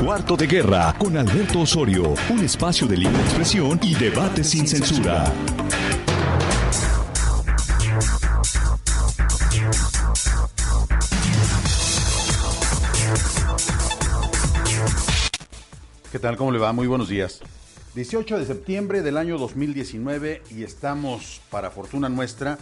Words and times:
Cuarto 0.00 0.36
de 0.36 0.46
Guerra 0.46 0.94
con 0.98 1.16
Alberto 1.16 1.60
Osorio, 1.60 2.12
un 2.28 2.44
espacio 2.44 2.86
de 2.86 2.98
libre 2.98 3.18
expresión 3.22 3.80
y 3.82 3.94
debate 3.94 4.44
sin 4.44 4.68
censura. 4.68 5.24
¿Qué 16.12 16.18
tal? 16.18 16.36
¿Cómo 16.36 16.52
le 16.52 16.58
va? 16.58 16.74
Muy 16.74 16.86
buenos 16.86 17.08
días. 17.08 17.40
18 17.94 18.38
de 18.38 18.44
septiembre 18.44 19.00
del 19.00 19.16
año 19.16 19.38
2019 19.38 20.42
y 20.50 20.62
estamos, 20.62 21.40
para 21.50 21.70
fortuna 21.70 22.10
nuestra, 22.10 22.58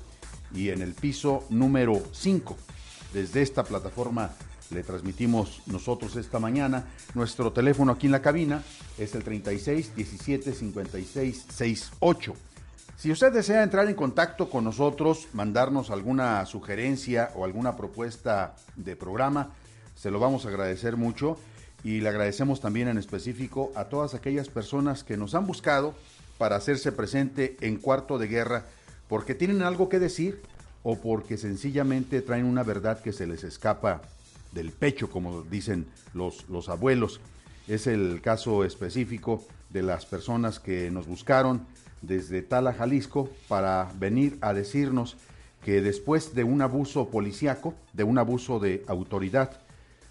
y 0.54 0.70
en 0.70 0.82
el 0.82 0.94
piso 0.94 1.46
número 1.50 2.02
5. 2.12 2.58
Desde 3.14 3.42
esta 3.42 3.64
plataforma 3.64 4.34
le 4.72 4.84
transmitimos 4.84 5.62
nosotros 5.66 6.18
esta 6.18 6.40
mañana. 6.40 6.90
Nuestro 7.16 7.54
teléfono 7.54 7.94
aquí 7.94 8.08
en 8.08 8.12
la 8.12 8.22
cabina 8.22 8.62
es 8.98 9.16
el 9.16 9.24
36 9.24 9.96
17 9.96 10.52
56 10.52 11.46
68. 11.50 12.34
Si 13.00 13.10
usted 13.14 13.32
desea 13.32 13.64
entrar 13.64 13.88
en 13.88 13.96
contacto 13.96 14.50
con 14.50 14.66
nosotros, 14.66 15.30
mandarnos 15.32 15.90
alguna 15.90 16.46
sugerencia 16.46 17.32
o 17.34 17.46
alguna 17.46 17.78
propuesta 17.78 18.58
de 18.76 18.98
programa, 18.98 19.54
se 19.96 20.12
lo 20.12 20.20
vamos 20.20 20.46
a 20.46 20.50
agradecer 20.50 20.98
mucho 20.98 21.38
y 21.82 22.02
le 22.02 22.10
agradecemos 22.10 22.60
también 22.60 22.90
en 22.90 22.98
específico 22.98 23.72
a 23.74 23.86
todas 23.86 24.16
aquellas 24.16 24.50
personas 24.50 25.06
que 25.06 25.16
nos 25.16 25.34
han 25.34 25.48
buscado 25.48 25.96
para 26.38 26.58
hacerse 26.58 26.92
presente 26.92 27.56
en 27.62 27.78
cuarto 27.78 28.18
de 28.18 28.28
guerra 28.28 28.66
porque 29.08 29.34
tienen 29.34 29.62
algo 29.62 29.88
que 29.88 30.00
decir 30.00 30.42
o 30.84 31.00
porque 31.00 31.38
sencillamente 31.38 32.22
traen 32.22 32.44
una 32.44 32.64
verdad 32.64 33.02
que 33.02 33.14
se 33.14 33.28
les 33.28 33.46
escapa 33.46 34.02
del 34.52 34.74
pecho, 34.74 35.10
como 35.10 35.44
dicen 35.44 35.88
los, 36.14 36.50
los 36.50 36.68
abuelos. 36.68 37.22
Es 37.66 37.88
el 37.88 38.20
caso 38.22 38.66
específico 38.66 39.48
de 39.70 39.84
las 39.84 40.06
personas 40.06 40.60
que 40.60 40.92
nos 40.92 41.08
buscaron 41.08 41.66
desde 42.02 42.42
Tala, 42.42 42.74
Jalisco, 42.74 43.30
para 43.48 43.92
venir 43.98 44.38
a 44.42 44.54
decirnos 44.54 45.18
que 45.64 45.82
después 45.82 46.34
de 46.36 46.44
un 46.44 46.62
abuso 46.62 47.10
policíaco, 47.10 47.74
de 47.94 48.04
un 48.04 48.18
abuso 48.18 48.60
de 48.60 48.84
autoridad, 48.88 49.60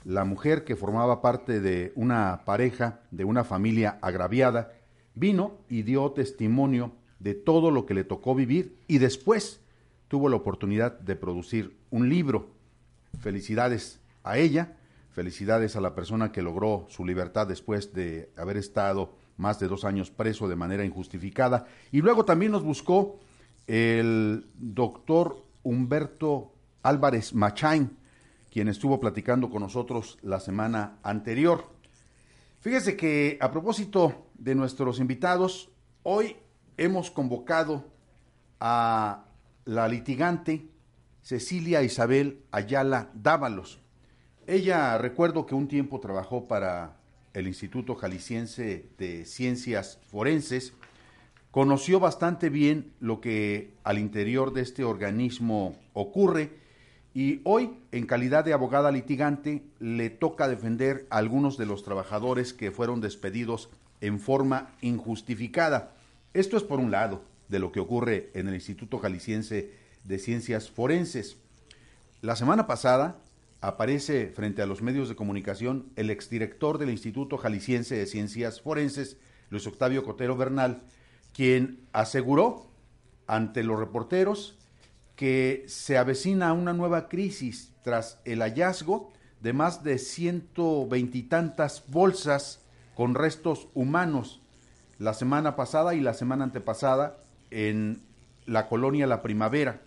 la 0.04 0.24
mujer 0.24 0.64
que 0.64 0.76
formaba 0.76 1.22
parte 1.22 1.60
de 1.60 1.92
una 1.94 2.42
pareja, 2.44 3.00
de 3.10 3.24
una 3.24 3.44
familia 3.44 3.98
agraviada, 4.00 4.72
vino 5.14 5.52
y 5.68 5.82
dio 5.82 6.10
testimonio 6.12 6.92
de 7.18 7.34
todo 7.34 7.70
lo 7.70 7.86
que 7.86 7.94
le 7.94 8.04
tocó 8.04 8.34
vivir 8.34 8.76
y 8.86 8.98
después 8.98 9.60
tuvo 10.08 10.28
la 10.28 10.36
oportunidad 10.36 10.98
de 11.00 11.16
producir 11.16 11.76
un 11.90 12.08
libro. 12.08 12.48
Felicidades 13.20 14.00
a 14.22 14.38
ella, 14.38 14.76
felicidades 15.12 15.76
a 15.76 15.80
la 15.80 15.94
persona 15.94 16.30
que 16.30 16.42
logró 16.42 16.86
su 16.88 17.04
libertad 17.04 17.46
después 17.46 17.92
de 17.92 18.30
haber 18.36 18.56
estado 18.56 19.12
más 19.38 19.58
de 19.58 19.68
dos 19.68 19.84
años 19.84 20.10
preso 20.10 20.48
de 20.48 20.56
manera 20.56 20.84
injustificada. 20.84 21.66
Y 21.90 22.02
luego 22.02 22.24
también 22.24 22.52
nos 22.52 22.62
buscó 22.62 23.18
el 23.66 24.46
doctor 24.54 25.44
Humberto 25.62 26.52
Álvarez 26.82 27.34
Machain, 27.34 27.96
quien 28.50 28.68
estuvo 28.68 29.00
platicando 29.00 29.48
con 29.48 29.62
nosotros 29.62 30.18
la 30.22 30.40
semana 30.40 30.98
anterior. 31.02 31.64
Fíjese 32.60 32.96
que 32.96 33.38
a 33.40 33.50
propósito 33.50 34.26
de 34.34 34.54
nuestros 34.54 35.00
invitados, 35.00 35.70
hoy 36.02 36.36
hemos 36.76 37.10
convocado 37.10 37.84
a 38.60 39.24
la 39.64 39.88
litigante 39.88 40.68
Cecilia 41.22 41.82
Isabel 41.82 42.42
Ayala 42.50 43.10
Dávalos. 43.14 43.80
Ella 44.46 44.96
recuerdo 44.98 45.44
que 45.44 45.54
un 45.54 45.68
tiempo 45.68 46.00
trabajó 46.00 46.48
para 46.48 46.97
el 47.34 47.46
Instituto 47.46 47.94
Jalisciense 47.94 48.86
de 48.98 49.24
Ciencias 49.24 49.98
Forenses, 50.06 50.72
conoció 51.50 52.00
bastante 52.00 52.50
bien 52.50 52.92
lo 53.00 53.20
que 53.20 53.74
al 53.84 53.98
interior 53.98 54.52
de 54.52 54.62
este 54.62 54.84
organismo 54.84 55.76
ocurre 55.92 56.50
y 57.14 57.40
hoy, 57.44 57.72
en 57.90 58.06
calidad 58.06 58.44
de 58.44 58.52
abogada 58.52 58.92
litigante, 58.92 59.64
le 59.80 60.10
toca 60.10 60.46
defender 60.46 61.06
a 61.10 61.16
algunos 61.16 61.56
de 61.56 61.66
los 61.66 61.82
trabajadores 61.82 62.52
que 62.52 62.70
fueron 62.70 63.00
despedidos 63.00 63.70
en 64.00 64.20
forma 64.20 64.74
injustificada. 64.82 65.94
Esto 66.34 66.56
es 66.56 66.62
por 66.62 66.78
un 66.78 66.90
lado 66.90 67.24
de 67.48 67.58
lo 67.58 67.72
que 67.72 67.80
ocurre 67.80 68.30
en 68.34 68.46
el 68.46 68.54
Instituto 68.54 68.98
Jalisciense 68.98 69.72
de 70.04 70.18
Ciencias 70.18 70.70
Forenses. 70.70 71.38
La 72.20 72.36
semana 72.36 72.66
pasada, 72.66 73.16
aparece 73.60 74.28
frente 74.28 74.62
a 74.62 74.66
los 74.66 74.82
medios 74.82 75.08
de 75.08 75.16
comunicación 75.16 75.90
el 75.96 76.10
exdirector 76.10 76.78
del 76.78 76.90
Instituto 76.90 77.38
Jalisciense 77.38 77.96
de 77.96 78.06
Ciencias 78.06 78.60
Forenses, 78.60 79.16
Luis 79.50 79.66
Octavio 79.66 80.04
Cotero 80.04 80.36
Bernal, 80.36 80.82
quien 81.32 81.80
aseguró 81.92 82.70
ante 83.26 83.62
los 83.62 83.78
reporteros 83.78 84.58
que 85.16 85.64
se 85.66 85.98
avecina 85.98 86.52
una 86.52 86.72
nueva 86.72 87.08
crisis 87.08 87.72
tras 87.82 88.20
el 88.24 88.40
hallazgo 88.40 89.12
de 89.40 89.52
más 89.52 89.82
de 89.82 89.98
ciento 89.98 90.86
veintitantas 90.86 91.84
bolsas 91.88 92.60
con 92.94 93.14
restos 93.14 93.68
humanos 93.74 94.40
la 94.98 95.14
semana 95.14 95.56
pasada 95.56 95.94
y 95.94 96.00
la 96.00 96.14
semana 96.14 96.44
antepasada 96.44 97.18
en 97.50 98.02
la 98.46 98.68
colonia 98.68 99.06
La 99.06 99.22
Primavera, 99.22 99.82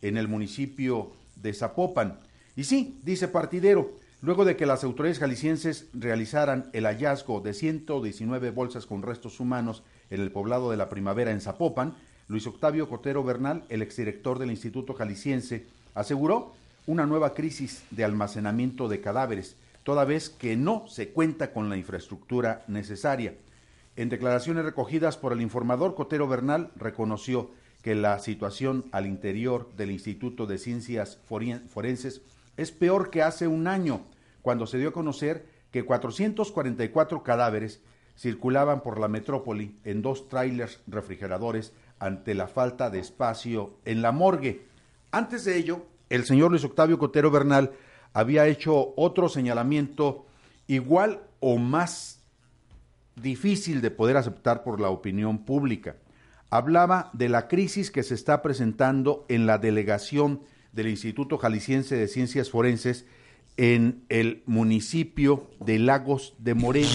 en 0.00 0.16
el 0.16 0.28
municipio 0.28 1.12
de 1.36 1.52
Zapopan. 1.52 2.18
Y 2.56 2.64
sí, 2.64 2.98
dice 3.04 3.28
partidero, 3.28 3.92
luego 4.22 4.46
de 4.46 4.56
que 4.56 4.64
las 4.64 4.82
autoridades 4.82 5.18
jaliscienses 5.18 5.88
realizaran 5.92 6.70
el 6.72 6.86
hallazgo 6.86 7.42
de 7.42 7.52
119 7.52 8.50
bolsas 8.50 8.86
con 8.86 9.02
restos 9.02 9.40
humanos 9.40 9.82
en 10.08 10.22
el 10.22 10.32
poblado 10.32 10.70
de 10.70 10.78
la 10.78 10.88
Primavera 10.88 11.32
en 11.32 11.42
Zapopan, 11.42 11.94
Luis 12.28 12.46
Octavio 12.46 12.88
Cotero 12.88 13.22
Bernal, 13.22 13.64
el 13.68 13.82
exdirector 13.82 14.38
del 14.38 14.50
Instituto 14.50 14.94
Jalisciense, 14.94 15.66
aseguró 15.94 16.54
una 16.86 17.04
nueva 17.04 17.34
crisis 17.34 17.82
de 17.90 18.04
almacenamiento 18.04 18.88
de 18.88 19.02
cadáveres, 19.02 19.56
toda 19.82 20.06
vez 20.06 20.30
que 20.30 20.56
no 20.56 20.88
se 20.88 21.10
cuenta 21.10 21.52
con 21.52 21.68
la 21.68 21.76
infraestructura 21.76 22.64
necesaria. 22.68 23.34
En 23.96 24.08
declaraciones 24.08 24.64
recogidas 24.64 25.18
por 25.18 25.32
el 25.34 25.42
informador, 25.42 25.94
Cotero 25.94 26.26
Bernal 26.26 26.70
reconoció 26.76 27.50
que 27.82 27.94
la 27.94 28.18
situación 28.18 28.86
al 28.92 29.06
interior 29.06 29.70
del 29.76 29.90
Instituto 29.90 30.46
de 30.46 30.58
Ciencias 30.58 31.18
Forenses 31.26 32.22
es 32.56 32.72
peor 32.72 33.10
que 33.10 33.22
hace 33.22 33.46
un 33.46 33.66
año, 33.66 34.06
cuando 34.42 34.66
se 34.66 34.78
dio 34.78 34.90
a 34.90 34.92
conocer 34.92 35.46
que 35.70 35.84
444 35.84 37.22
cadáveres 37.22 37.80
circulaban 38.16 38.82
por 38.82 38.98
la 38.98 39.08
metrópoli 39.08 39.78
en 39.84 40.02
dos 40.02 40.28
trailers 40.28 40.80
refrigeradores 40.86 41.72
ante 41.98 42.34
la 42.34 42.48
falta 42.48 42.90
de 42.90 42.98
espacio 42.98 43.76
en 43.84 44.02
la 44.02 44.12
morgue. 44.12 44.66
Antes 45.10 45.44
de 45.44 45.56
ello, 45.56 45.86
el 46.08 46.24
señor 46.24 46.50
Luis 46.50 46.64
Octavio 46.64 46.98
Cotero 46.98 47.30
Bernal 47.30 47.72
había 48.12 48.46
hecho 48.46 48.94
otro 48.96 49.28
señalamiento 49.28 50.26
igual 50.66 51.22
o 51.40 51.58
más 51.58 52.20
difícil 53.16 53.80
de 53.80 53.90
poder 53.90 54.16
aceptar 54.16 54.62
por 54.62 54.80
la 54.80 54.90
opinión 54.90 55.44
pública. 55.44 55.96
Hablaba 56.50 57.10
de 57.12 57.28
la 57.28 57.48
crisis 57.48 57.90
que 57.90 58.02
se 58.02 58.14
está 58.14 58.40
presentando 58.40 59.26
en 59.28 59.46
la 59.46 59.58
delegación 59.58 60.42
del 60.76 60.88
Instituto 60.88 61.38
Jalisciense 61.38 61.96
de 61.96 62.06
Ciencias 62.06 62.50
Forenses 62.50 63.06
en 63.56 64.04
el 64.10 64.42
municipio 64.46 65.50
de 65.58 65.78
Lagos 65.78 66.34
de 66.38 66.54
Moreno. 66.54 66.88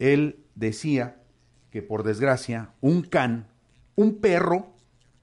Él 0.00 0.44
decía 0.56 1.22
que 1.70 1.80
por 1.80 2.02
desgracia 2.02 2.74
un 2.80 3.02
can, 3.02 3.46
un 3.94 4.16
perro, 4.16 4.74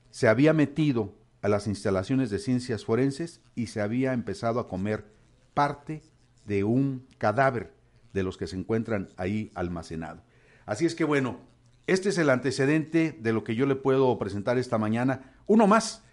se 0.10 0.28
había 0.30 0.54
metido 0.54 1.14
a 1.42 1.50
las 1.50 1.68
instalaciones 1.68 2.30
de 2.30 2.40
ciencias 2.40 2.86
forenses 2.86 3.42
y 3.56 3.68
se 3.68 3.82
había 3.82 4.14
empezado 4.14 4.60
a 4.60 4.68
comer 4.68 5.06
parte 5.54 6.02
de 6.46 6.64
un 6.64 7.06
cadáver 7.18 7.74
de 8.14 8.24
los 8.24 8.38
que 8.38 8.48
se 8.48 8.56
encuentran 8.56 9.10
ahí 9.18 9.52
almacenado. 9.54 10.24
Así 10.66 10.86
es 10.86 10.96
que 10.96 11.04
bueno, 11.04 11.40
este 11.88 12.10
es 12.10 12.18
el 12.18 12.30
antecedente 12.30 13.18
de 13.20 13.34
lo 13.34 13.44
que 13.44 13.56
yo 13.56 13.66
le 13.66 13.76
puedo 13.76 14.18
presentar 14.18 14.58
esta 14.58 14.78
mañana. 14.78 15.34
Uno 15.46 15.68
más, 15.68 16.04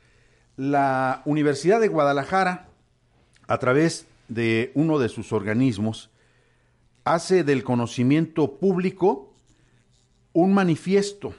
la 0.57 1.23
Universidad 1.25 1.81
de 1.81 1.89
Guadalajara, 1.89 2.69
a 3.47 3.59
través 3.59 4.07
de 4.29 4.73
uno 4.75 4.99
de 4.99 5.09
sus 5.09 5.33
organismos, 5.33 6.11
hace 7.05 7.45
del 7.45 7.63
conocimiento 7.63 8.57
público 8.57 9.33
un 10.33 10.55
manifiesto 10.55 11.35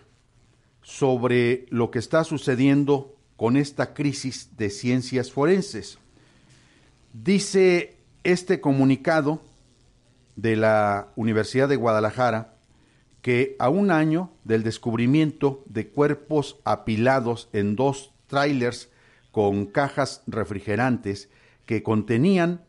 sobre 0.82 1.66
lo 1.70 1.92
que 1.92 2.00
está 2.00 2.24
sucediendo 2.24 3.16
con 3.36 3.58
esta 3.58 3.94
crisis 3.94 4.56
de 4.56 4.70
ciencias 4.70 5.32
forenses. 5.32 6.00
Dice 7.12 7.98
este 8.24 8.62
comunicado 8.62 9.42
de 10.36 10.56
la 10.56 11.10
Universidad 11.16 11.68
de 11.68 11.76
Guadalajara 11.76 12.56
que 13.22 13.56
a 13.60 13.70
un 13.70 13.92
año 13.92 14.32
del 14.44 14.64
descubrimiento 14.64 15.64
de 15.66 15.88
cuerpos 15.90 16.58
apilados 16.64 17.50
en 17.52 17.76
dos 17.76 18.14
trailers 18.28 18.90
con 19.38 19.68
cajas 19.68 20.24
refrigerantes 20.26 21.30
que 21.68 21.84
contenían 21.84 22.66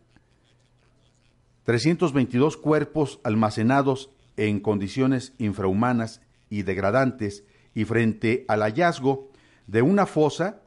322 1.64 2.58
cuerpos 2.58 3.20
almacenados 3.24 4.10
en 4.36 4.60
condiciones 4.60 5.32
infrahumanas 5.38 6.20
y 6.50 6.64
degradantes 6.64 7.42
y 7.74 7.86
frente 7.86 8.44
al 8.48 8.60
hallazgo 8.60 9.30
de 9.66 9.80
una 9.80 10.04
fosa 10.04 10.60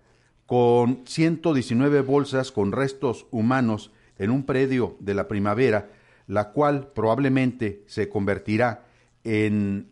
con 0.48 1.04
119 1.06 2.02
bolsas 2.02 2.52
con 2.52 2.72
restos 2.72 3.28
humanos 3.30 3.92
en 4.18 4.32
un 4.32 4.44
predio 4.44 4.98
de 5.02 5.14
la 5.14 5.28
primavera, 5.28 5.92
la 6.26 6.50
cual 6.50 6.88
probablemente 6.96 7.84
se 7.86 8.10
convertirá 8.10 8.86
en 9.24 9.92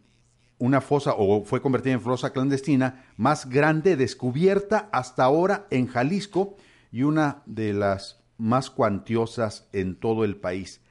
una 0.60 0.82
fosa 0.82 1.16
o 1.18 1.44
fue 1.44 1.62
convertida 1.62 1.94
en 1.94 2.02
fosa 2.02 2.32
clandestina 2.32 3.06
más 3.18 3.50
grande 3.50 3.96
descubierta 3.96 4.90
hasta 4.92 5.24
ahora 5.24 5.66
en 5.72 5.88
Jalisco 5.88 6.58
y 6.92 7.04
una 7.04 7.42
de 7.46 7.74
las 7.74 8.20
más 8.38 8.70
cuantiosas 8.70 9.68
en 9.74 9.96
todo 9.96 10.26
el 10.26 10.36
país. 10.36 10.82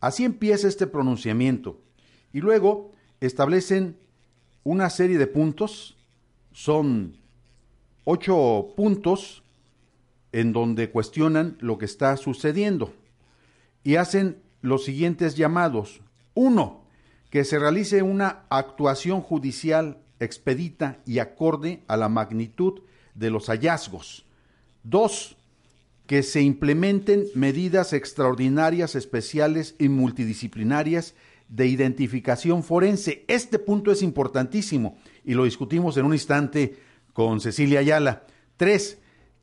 Así 0.00 0.24
empieza 0.24 0.68
este 0.68 0.86
pronunciamiento. 0.86 1.80
Y 2.32 2.40
luego 2.40 2.92
establecen 3.20 3.98
una 4.64 4.90
serie 4.90 5.18
de 5.18 5.26
puntos, 5.26 5.96
son 6.52 7.16
ocho 8.04 8.74
puntos 8.76 9.42
en 10.32 10.52
donde 10.52 10.90
cuestionan 10.90 11.56
lo 11.60 11.78
que 11.78 11.84
está 11.84 12.16
sucediendo 12.16 12.92
y 13.82 13.96
hacen 13.96 14.42
los 14.60 14.84
siguientes 14.84 15.36
llamados. 15.36 16.00
Uno, 16.34 16.84
que 17.30 17.44
se 17.44 17.58
realice 17.58 18.02
una 18.02 18.44
actuación 18.48 19.20
judicial 19.20 19.98
expedita 20.20 21.00
y 21.06 21.18
acorde 21.18 21.82
a 21.86 21.96
la 21.96 22.08
magnitud 22.08 22.80
de 23.14 23.30
los 23.30 23.46
hallazgos. 23.46 24.26
Dos, 24.82 25.36
que 26.06 26.22
se 26.22 26.40
implementen 26.40 27.26
medidas 27.34 27.92
extraordinarias, 27.92 28.94
especiales 28.94 29.74
y 29.78 29.90
multidisciplinarias 29.90 31.14
de 31.48 31.66
identificación 31.66 32.62
forense. 32.62 33.24
Este 33.28 33.58
punto 33.58 33.92
es 33.92 34.02
importantísimo 34.02 34.98
y 35.24 35.34
lo 35.34 35.44
discutimos 35.44 35.96
en 35.96 36.06
un 36.06 36.14
instante 36.14 36.78
con 37.12 37.40
Cecilia 37.40 37.80
Ayala. 37.80 38.24
Tres, 38.56 38.98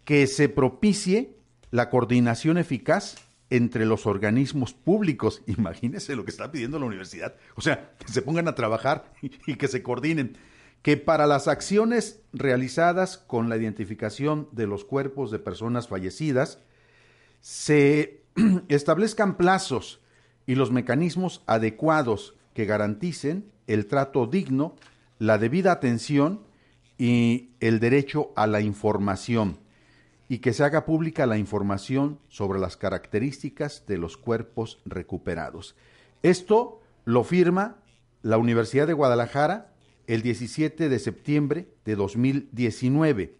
que 0.06 0.26
se 0.28 0.50
propicie 0.50 1.36
la 1.72 1.90
coordinación 1.90 2.58
eficaz 2.58 3.16
entre 3.50 3.86
los 3.86 4.06
organismos 4.06 4.74
públicos. 4.74 5.42
Imagínese 5.47 6.15
lo 6.15 6.25
que 6.25 6.31
está 6.31 6.51
pidiendo 6.51 6.80
la 6.80 6.86
universidad. 6.86 7.36
O 7.56 7.62
sea, 7.62 7.94
que 8.00 8.12
se 8.12 8.21
pongan 8.21 8.47
a 8.47 8.56
trabajar 8.56 9.13
y, 9.21 9.56
que 9.56 9.68
se 9.68 9.83
coordinen 9.83 10.38
que 10.81 10.97
para 10.97 11.25
las 11.25 11.47
acciones 11.47 12.21
realizadas 12.31 13.18
con 13.18 13.50
la 13.50 13.57
identificación 13.57 14.47
de 14.51 14.68
los 14.68 14.86
cuerpos 14.86 15.31
de 15.31 15.39
personas 15.39 15.88
fallecidas 15.88 16.59
se 17.42 18.21
establezcan 18.68 19.38
plazos 19.38 20.01
y 20.45 20.56
los 20.56 20.71
mecanismos 20.71 21.44
adecuados 21.47 22.36
que 22.53 22.65
garanticen 22.65 23.51
el 23.68 23.88
trato 23.88 24.27
digno, 24.27 24.75
la 25.18 25.38
debida 25.39 25.71
atención 25.71 26.42
y 26.97 27.50
el 27.59 27.80
derecho 27.80 28.31
a 28.36 28.47
la 28.47 28.62
información, 28.62 29.57
y 30.27 30.39
que 30.39 30.54
se 30.54 30.63
haga 30.63 30.86
pública 30.86 31.25
la 31.25 31.38
información 31.38 32.19
sobre 32.30 32.60
las 32.60 32.77
características 32.77 33.86
de 33.88 33.98
los 33.98 34.18
cuerpos 34.18 34.80
recuperados. 34.86 35.75
Esto 36.24 36.81
lo 37.04 37.24
firma 37.24 37.77
la 38.22 38.38
Universidad 38.38 38.88
de 38.88 38.94
Guadalajara 38.94 39.72
el 40.07 40.22
17 40.22 40.89
de 40.89 41.00
septiembre 41.00 41.68
de 41.86 41.95
2019 41.95 43.38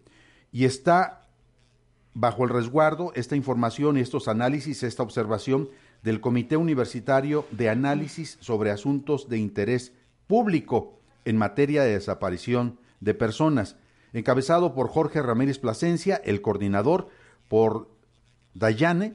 y 0.52 0.64
está 0.64 1.28
bajo 2.14 2.44
el 2.44 2.50
resguardo 2.50 3.12
esta 3.14 3.36
información 3.36 3.98
y 3.98 4.00
estos 4.00 4.28
análisis, 4.28 4.82
esta 4.82 5.02
observación 5.02 5.68
del 6.02 6.20
Comité 6.20 6.56
Universitario 6.56 7.44
de 7.50 7.68
Análisis 7.68 8.38
sobre 8.40 8.70
Asuntos 8.70 9.28
de 9.28 9.38
Interés 9.38 9.92
Público 10.26 10.98
en 11.24 11.36
materia 11.36 11.82
de 11.82 11.92
desaparición 11.92 12.78
de 13.00 13.12
personas, 13.12 13.76
encabezado 14.12 14.74
por 14.74 14.88
Jorge 14.88 15.22
Ramírez 15.22 15.58
Plasencia, 15.58 16.20
el 16.24 16.40
coordinador, 16.40 17.08
por 17.48 17.88
Dayane 18.54 19.14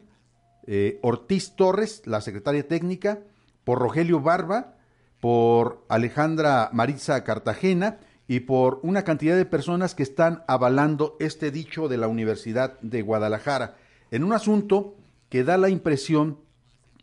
eh, 0.68 1.00
Ortiz 1.02 1.56
Torres, 1.56 2.04
la 2.06 2.22
secretaria 2.22 2.68
técnica, 2.68 3.20
por 3.64 3.80
Rogelio 3.80 4.22
Barba, 4.22 4.76
por 5.20 5.86
Alejandra 5.90 6.70
Maritza 6.74 7.24
Cartagena 7.24 8.00
y 8.28 8.42
por 8.42 8.80
una 8.84 9.04
cantidad 9.04 9.36
de 9.36 9.46
personas 9.46 9.96
que 9.96 10.04
están 10.04 10.44
avalando 10.48 11.18
este 11.20 11.52
dicho 11.52 11.88
de 11.88 11.98
la 11.98 12.08
Universidad 12.08 12.80
de 12.82 13.02
Guadalajara, 13.02 13.76
en 14.12 14.24
un 14.24 14.34
asunto 14.34 14.96
que 15.30 15.44
da 15.44 15.58
la 15.58 15.70
impresión 15.70 16.40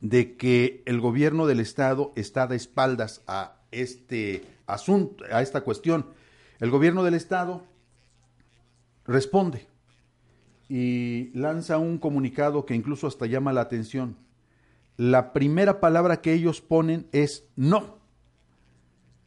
de 0.01 0.37
que 0.37 0.83
el 0.87 1.01
gobierno 1.01 1.47
del 1.47 1.61
estado 1.61 2.13
está 2.15 2.47
de 2.47 2.57
espaldas 2.57 3.23
a 3.27 3.57
este 3.73 4.45
asunto, 4.67 5.25
a 5.31 5.43
esta 5.43 5.63
cuestión. 5.63 6.07
El 6.61 6.71
gobierno 6.71 7.03
del 7.05 7.15
estado 7.15 7.63
responde 9.09 9.67
y 10.69 11.31
lanza 11.35 11.79
un 11.79 11.99
comunicado 11.99 12.65
que 12.65 12.77
incluso 12.77 13.09
hasta 13.09 13.27
llama 13.27 13.53
la 13.53 13.63
atención. 13.63 14.17
La 14.97 15.33
primera 15.33 15.81
palabra 15.81 16.21
que 16.21 16.33
ellos 16.33 16.61
ponen 16.61 17.09
es 17.11 17.49
no 17.57 17.99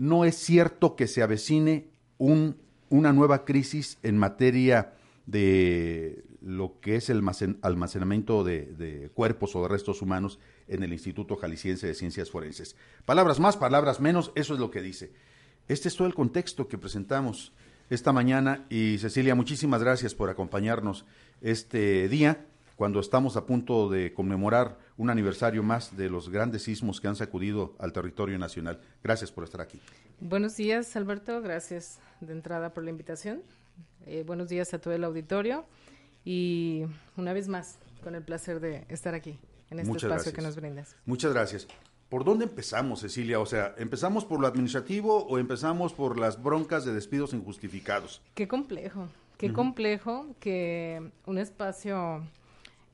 no 0.01 0.25
es 0.25 0.35
cierto 0.35 0.95
que 0.95 1.05
se 1.05 1.21
avecine 1.21 1.91
un, 2.17 2.57
una 2.89 3.13
nueva 3.13 3.45
crisis 3.45 3.99
en 4.01 4.17
materia 4.17 4.95
de 5.27 6.25
lo 6.41 6.79
que 6.79 6.95
es 6.95 7.11
el 7.11 7.21
almacenamiento 7.61 8.43
de, 8.43 9.11
cuerpos 9.13 9.55
o 9.55 9.61
de 9.61 9.67
restos 9.67 10.01
humanos 10.01 10.39
en 10.67 10.81
el 10.81 10.91
Instituto 10.91 11.35
Jalisciense 11.35 11.85
de 11.85 11.93
Ciencias 11.93 12.31
Forenses. 12.31 12.75
Palabras 13.05 13.39
más, 13.39 13.57
palabras 13.57 13.99
menos, 13.99 14.31
eso 14.33 14.55
es 14.55 14.59
lo 14.59 14.71
que 14.71 14.81
dice. 14.81 15.13
Este 15.67 15.87
es 15.87 15.95
todo 15.95 16.07
el 16.07 16.15
contexto 16.15 16.67
que 16.67 16.79
presentamos 16.79 17.53
esta 17.91 18.13
mañana 18.13 18.65
y 18.69 18.97
Cecilia, 18.99 19.35
muchísimas 19.35 19.83
gracias 19.83 20.15
por 20.15 20.29
acompañarnos 20.29 21.05
este 21.41 22.07
día 22.07 22.45
cuando 22.77 23.01
estamos 23.01 23.35
a 23.35 23.45
punto 23.45 23.89
de 23.89 24.13
conmemorar 24.13 24.79
un 24.95 25.09
aniversario 25.09 25.61
más 25.61 25.97
de 25.97 26.09
los 26.09 26.29
grandes 26.29 26.63
sismos 26.63 27.01
que 27.01 27.09
han 27.09 27.17
sacudido 27.17 27.75
al 27.79 27.91
territorio 27.91 28.39
nacional. 28.39 28.79
Gracias 29.03 29.29
por 29.29 29.43
estar 29.43 29.59
aquí. 29.59 29.81
Buenos 30.21 30.55
días, 30.55 30.95
Alberto. 30.95 31.41
Gracias 31.41 31.99
de 32.21 32.31
entrada 32.31 32.73
por 32.73 32.85
la 32.85 32.91
invitación. 32.91 33.43
Eh, 34.05 34.23
buenos 34.25 34.47
días 34.47 34.73
a 34.73 34.79
todo 34.79 34.93
el 34.93 35.03
auditorio 35.03 35.65
y 36.23 36.85
una 37.17 37.33
vez 37.33 37.49
más, 37.49 37.77
con 38.01 38.15
el 38.15 38.23
placer 38.23 38.61
de 38.61 38.85
estar 38.87 39.13
aquí 39.15 39.37
en 39.69 39.79
este 39.79 39.97
espacio 39.97 40.31
que 40.31 40.41
nos 40.41 40.55
brindas. 40.55 40.95
Muchas 41.05 41.33
gracias. 41.33 41.67
¿Por 42.11 42.25
dónde 42.25 42.43
empezamos, 42.43 42.99
Cecilia? 42.99 43.39
O 43.39 43.45
sea, 43.45 43.73
¿empezamos 43.77 44.25
por 44.25 44.41
lo 44.41 44.45
administrativo 44.45 45.25
o 45.27 45.39
empezamos 45.39 45.93
por 45.93 46.19
las 46.19 46.43
broncas 46.43 46.83
de 46.83 46.93
despidos 46.93 47.33
injustificados? 47.33 48.21
Qué 48.35 48.49
complejo, 48.49 49.07
qué 49.37 49.53
complejo 49.53 50.35
que 50.41 51.09
un 51.25 51.37
espacio 51.37 52.21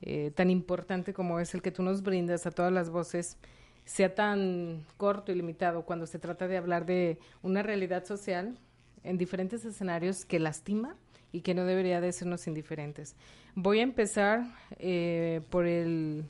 eh, 0.02 0.30
tan 0.36 0.50
importante 0.50 1.12
como 1.12 1.40
es 1.40 1.52
el 1.52 1.62
que 1.62 1.72
tú 1.72 1.82
nos 1.82 2.04
brindas 2.04 2.46
a 2.46 2.52
todas 2.52 2.72
las 2.72 2.90
voces 2.90 3.38
sea 3.84 4.14
tan 4.14 4.84
corto 4.96 5.32
y 5.32 5.34
limitado 5.34 5.82
cuando 5.82 6.06
se 6.06 6.20
trata 6.20 6.46
de 6.46 6.56
hablar 6.56 6.86
de 6.86 7.18
una 7.42 7.64
realidad 7.64 8.04
social 8.04 8.56
en 9.02 9.18
diferentes 9.18 9.64
escenarios 9.64 10.24
que 10.24 10.38
lastima 10.38 10.94
y 11.32 11.40
que 11.40 11.54
no 11.54 11.64
debería 11.64 12.00
de 12.00 12.12
sernos 12.12 12.46
indiferentes. 12.46 13.16
Voy 13.56 13.80
a 13.80 13.82
empezar 13.82 14.44
eh, 14.78 15.40
por 15.50 15.66
el 15.66 16.24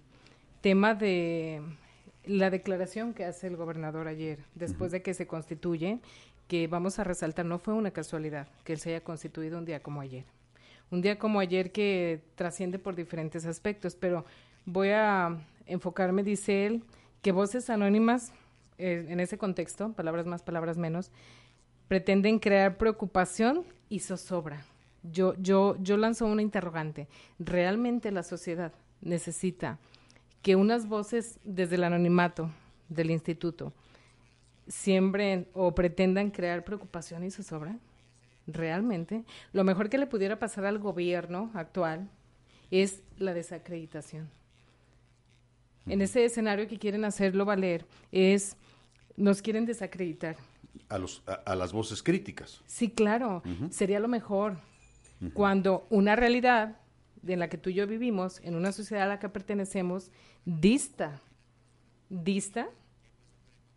tema 0.62 0.94
de 0.94 1.60
la 2.24 2.50
declaración 2.50 3.14
que 3.14 3.24
hace 3.24 3.46
el 3.46 3.56
gobernador 3.56 4.08
ayer, 4.08 4.38
después 4.54 4.92
de 4.92 5.02
que 5.02 5.14
se 5.14 5.26
constituye, 5.26 6.00
que 6.46 6.66
vamos 6.66 6.98
a 6.98 7.04
resaltar, 7.04 7.44
no 7.44 7.58
fue 7.58 7.74
una 7.74 7.90
casualidad 7.90 8.48
que 8.64 8.72
él 8.72 8.78
se 8.78 8.90
haya 8.90 9.04
constituido 9.04 9.58
un 9.58 9.64
día 9.64 9.82
como 9.82 10.00
ayer. 10.00 10.24
Un 10.90 11.02
día 11.02 11.18
como 11.18 11.40
ayer 11.40 11.70
que 11.70 12.22
trasciende 12.34 12.78
por 12.78 12.94
diferentes 12.94 13.44
aspectos, 13.44 13.94
pero 13.94 14.24
voy 14.64 14.88
a 14.88 15.36
enfocarme, 15.66 16.22
dice 16.22 16.66
él, 16.66 16.82
que 17.20 17.32
voces 17.32 17.68
anónimas, 17.68 18.32
eh, 18.78 19.06
en 19.08 19.20
ese 19.20 19.36
contexto, 19.36 19.92
palabras 19.92 20.26
más, 20.26 20.42
palabras 20.42 20.78
menos, 20.78 21.10
pretenden 21.88 22.38
crear 22.38 22.78
preocupación 22.78 23.64
y 23.88 24.00
zozobra. 24.00 24.64
Yo, 25.02 25.34
yo, 25.38 25.76
yo 25.80 25.96
lanzo 25.96 26.26
una 26.26 26.42
interrogante. 26.42 27.08
¿Realmente 27.38 28.10
la 28.10 28.22
sociedad 28.22 28.72
necesita 29.00 29.78
que 30.42 30.56
unas 30.56 30.88
voces 30.88 31.38
desde 31.44 31.76
el 31.76 31.84
anonimato 31.84 32.50
del 32.88 33.10
instituto 33.10 33.72
siembren 34.66 35.48
o 35.54 35.74
pretendan 35.74 36.30
crear 36.30 36.64
preocupación 36.64 37.24
y 37.24 37.30
zozobra? 37.30 37.76
¿Realmente? 38.46 39.24
Lo 39.52 39.64
mejor 39.64 39.90
que 39.90 39.98
le 39.98 40.06
pudiera 40.06 40.38
pasar 40.38 40.64
al 40.64 40.78
gobierno 40.78 41.50
actual 41.54 42.08
es 42.70 43.02
la 43.18 43.34
desacreditación. 43.34 44.30
En 45.86 46.02
ese 46.02 46.24
escenario 46.24 46.68
que 46.68 46.78
quieren 46.78 47.04
hacerlo 47.04 47.44
valer 47.44 47.86
es, 48.12 48.56
nos 49.16 49.40
quieren 49.42 49.64
desacreditar. 49.64 50.36
A, 50.88 50.98
los, 50.98 51.22
a, 51.26 51.54
las 51.54 51.72
voces 51.72 52.02
críticas. 52.02 52.62
Sí, 52.66 52.90
claro, 52.90 53.42
sería 53.70 54.00
lo 54.00 54.08
mejor. 54.08 54.58
Cuando 55.34 55.86
una 55.90 56.14
realidad 56.14 56.76
en 57.26 57.38
la 57.38 57.48
que 57.48 57.58
tú 57.58 57.70
y 57.70 57.74
yo 57.74 57.86
vivimos, 57.86 58.40
en 58.42 58.54
una 58.54 58.72
sociedad 58.72 59.04
a 59.04 59.08
la 59.08 59.18
que 59.18 59.28
pertenecemos, 59.28 60.10
dista, 60.44 61.20
dista 62.08 62.68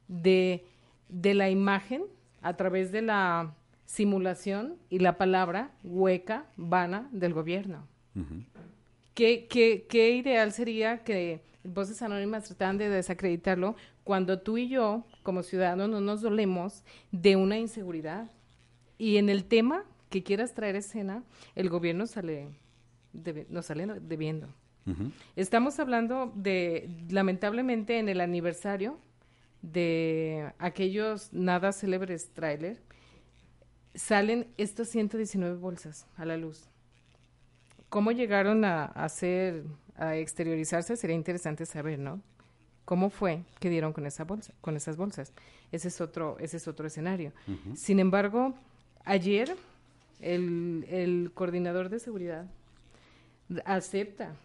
de, 0.07 0.65
de 1.09 1.33
la 1.33 1.49
imagen 1.49 2.03
a 2.41 2.55
través 2.55 2.91
de 2.91 3.01
la 3.01 3.53
simulación 3.85 4.77
y 4.89 4.99
la 4.99 5.17
palabra 5.17 5.71
hueca, 5.83 6.45
vana 6.55 7.09
del 7.11 7.33
gobierno. 7.33 7.87
¿Qué, 9.13 9.47
qué, 9.49 9.85
qué 9.89 10.11
ideal 10.11 10.51
sería 10.51 11.03
que 11.03 11.41
Voces 11.63 12.01
Anónimas 12.01 12.45
trataran 12.45 12.77
de 12.77 12.89
desacreditarlo 12.89 13.75
cuando 14.03 14.39
tú 14.39 14.57
y 14.57 14.67
yo, 14.67 15.05
como 15.23 15.43
ciudadanos, 15.43 15.89
no 15.89 16.01
nos 16.01 16.21
dolemos 16.21 16.83
de 17.11 17.35
una 17.35 17.57
inseguridad? 17.57 18.31
Y 18.97 19.17
en 19.17 19.29
el 19.29 19.45
tema 19.45 19.83
que 20.09 20.23
quieras 20.23 20.53
traer 20.53 20.75
escena, 20.75 21.23
el 21.55 21.69
gobierno 21.69 22.07
sale 22.07 22.49
nos 23.49 23.65
sale 23.65 23.85
debiendo. 24.01 24.47
Estamos 25.35 25.79
hablando 25.79 26.31
de, 26.35 26.89
lamentablemente, 27.09 27.99
en 27.99 28.09
el 28.09 28.19
aniversario 28.19 28.97
de 29.61 30.51
aquellos 30.57 31.31
nada 31.33 31.71
célebres 31.71 32.31
tráiler, 32.33 32.81
salen 33.93 34.47
estos 34.57 34.89
119 34.89 35.57
bolsas 35.57 36.07
a 36.17 36.25
la 36.25 36.37
luz. 36.37 36.67
¿Cómo 37.89 38.11
llegaron 38.11 38.63
a, 38.65 38.85
hacer, 38.85 39.65
a 39.95 40.15
exteriorizarse? 40.15 40.95
Sería 40.95 41.15
interesante 41.15 41.65
saber, 41.65 41.99
¿no? 41.99 42.21
¿Cómo 42.85 43.09
fue 43.09 43.43
que 43.59 43.69
dieron 43.69 43.93
con 43.93 44.05
esa 44.05 44.23
bolsa, 44.23 44.53
con 44.61 44.75
esas 44.75 44.97
bolsas? 44.97 45.33
Ese 45.71 45.89
es 45.89 46.01
otro, 46.01 46.37
ese 46.39 46.57
es 46.57 46.67
otro 46.67 46.87
escenario. 46.87 47.31
Sin 47.75 47.99
embargo, 47.99 48.55
ayer 49.05 49.55
el, 50.19 50.85
el 50.89 51.31
coordinador 51.33 51.89
de 51.89 51.99
seguridad 51.99 52.49
acepta 53.65 54.35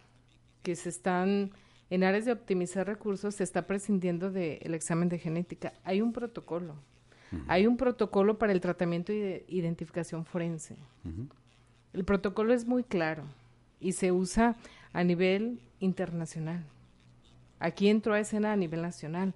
que 0.63 0.75
se 0.75 0.89
están, 0.89 1.51
en 1.89 2.03
áreas 2.03 2.25
de 2.25 2.33
optimizar 2.33 2.87
recursos, 2.87 3.35
se 3.35 3.43
está 3.43 3.67
prescindiendo 3.67 4.31
del 4.31 4.73
examen 4.73 5.09
de 5.09 5.19
genética. 5.19 5.73
Hay 5.83 6.01
un 6.01 6.11
protocolo. 6.11 6.75
Hay 7.47 7.67
un 7.67 7.77
protocolo 7.77 8.37
para 8.37 8.53
el 8.53 8.61
tratamiento 8.61 9.11
y 9.11 9.19
de 9.19 9.45
identificación 9.47 10.25
forense. 10.25 10.77
El 11.93 12.05
protocolo 12.05 12.53
es 12.53 12.65
muy 12.65 12.83
claro 12.83 13.23
y 13.79 13.93
se 13.93 14.11
usa 14.11 14.55
a 14.93 15.03
nivel 15.03 15.59
internacional. 15.79 16.65
Aquí 17.59 17.89
entró 17.89 18.13
a 18.13 18.19
escena 18.19 18.53
a 18.53 18.55
nivel 18.55 18.81
nacional. 18.81 19.33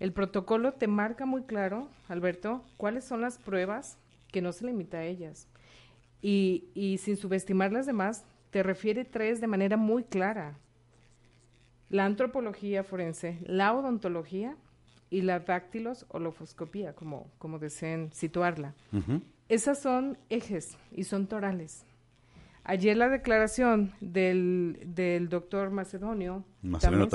El 0.00 0.12
protocolo 0.12 0.72
te 0.72 0.86
marca 0.86 1.26
muy 1.26 1.42
claro, 1.42 1.88
Alberto, 2.08 2.64
cuáles 2.76 3.04
son 3.04 3.20
las 3.20 3.38
pruebas 3.38 3.98
que 4.30 4.42
no 4.42 4.52
se 4.52 4.66
limita 4.66 4.98
a 4.98 5.04
ellas. 5.04 5.48
Y, 6.20 6.68
y 6.74 6.98
sin 6.98 7.16
subestimar 7.16 7.72
las 7.72 7.86
demás, 7.86 8.24
te 8.54 8.62
refiere 8.62 9.04
tres 9.04 9.40
de 9.40 9.48
manera 9.48 9.76
muy 9.76 10.04
clara. 10.04 10.56
La 11.88 12.04
antropología 12.04 12.84
forense, 12.84 13.40
la 13.42 13.74
odontología 13.74 14.56
y 15.10 15.22
la 15.22 15.40
dáctilos 15.40 16.06
o 16.08 16.20
lofoscopía, 16.20 16.92
como, 16.92 17.32
como 17.38 17.58
deseen 17.58 18.12
situarla. 18.12 18.76
Esas 19.48 19.82
son 19.82 20.18
ejes 20.28 20.78
y 20.92 21.02
son 21.02 21.26
torales. 21.26 21.84
Ayer 22.62 22.96
la 22.96 23.08
declaración 23.08 23.92
del, 24.00 24.78
del 24.86 25.28
doctor 25.28 25.70
Macedonio, 25.70 26.44
Macedonio 26.62 27.08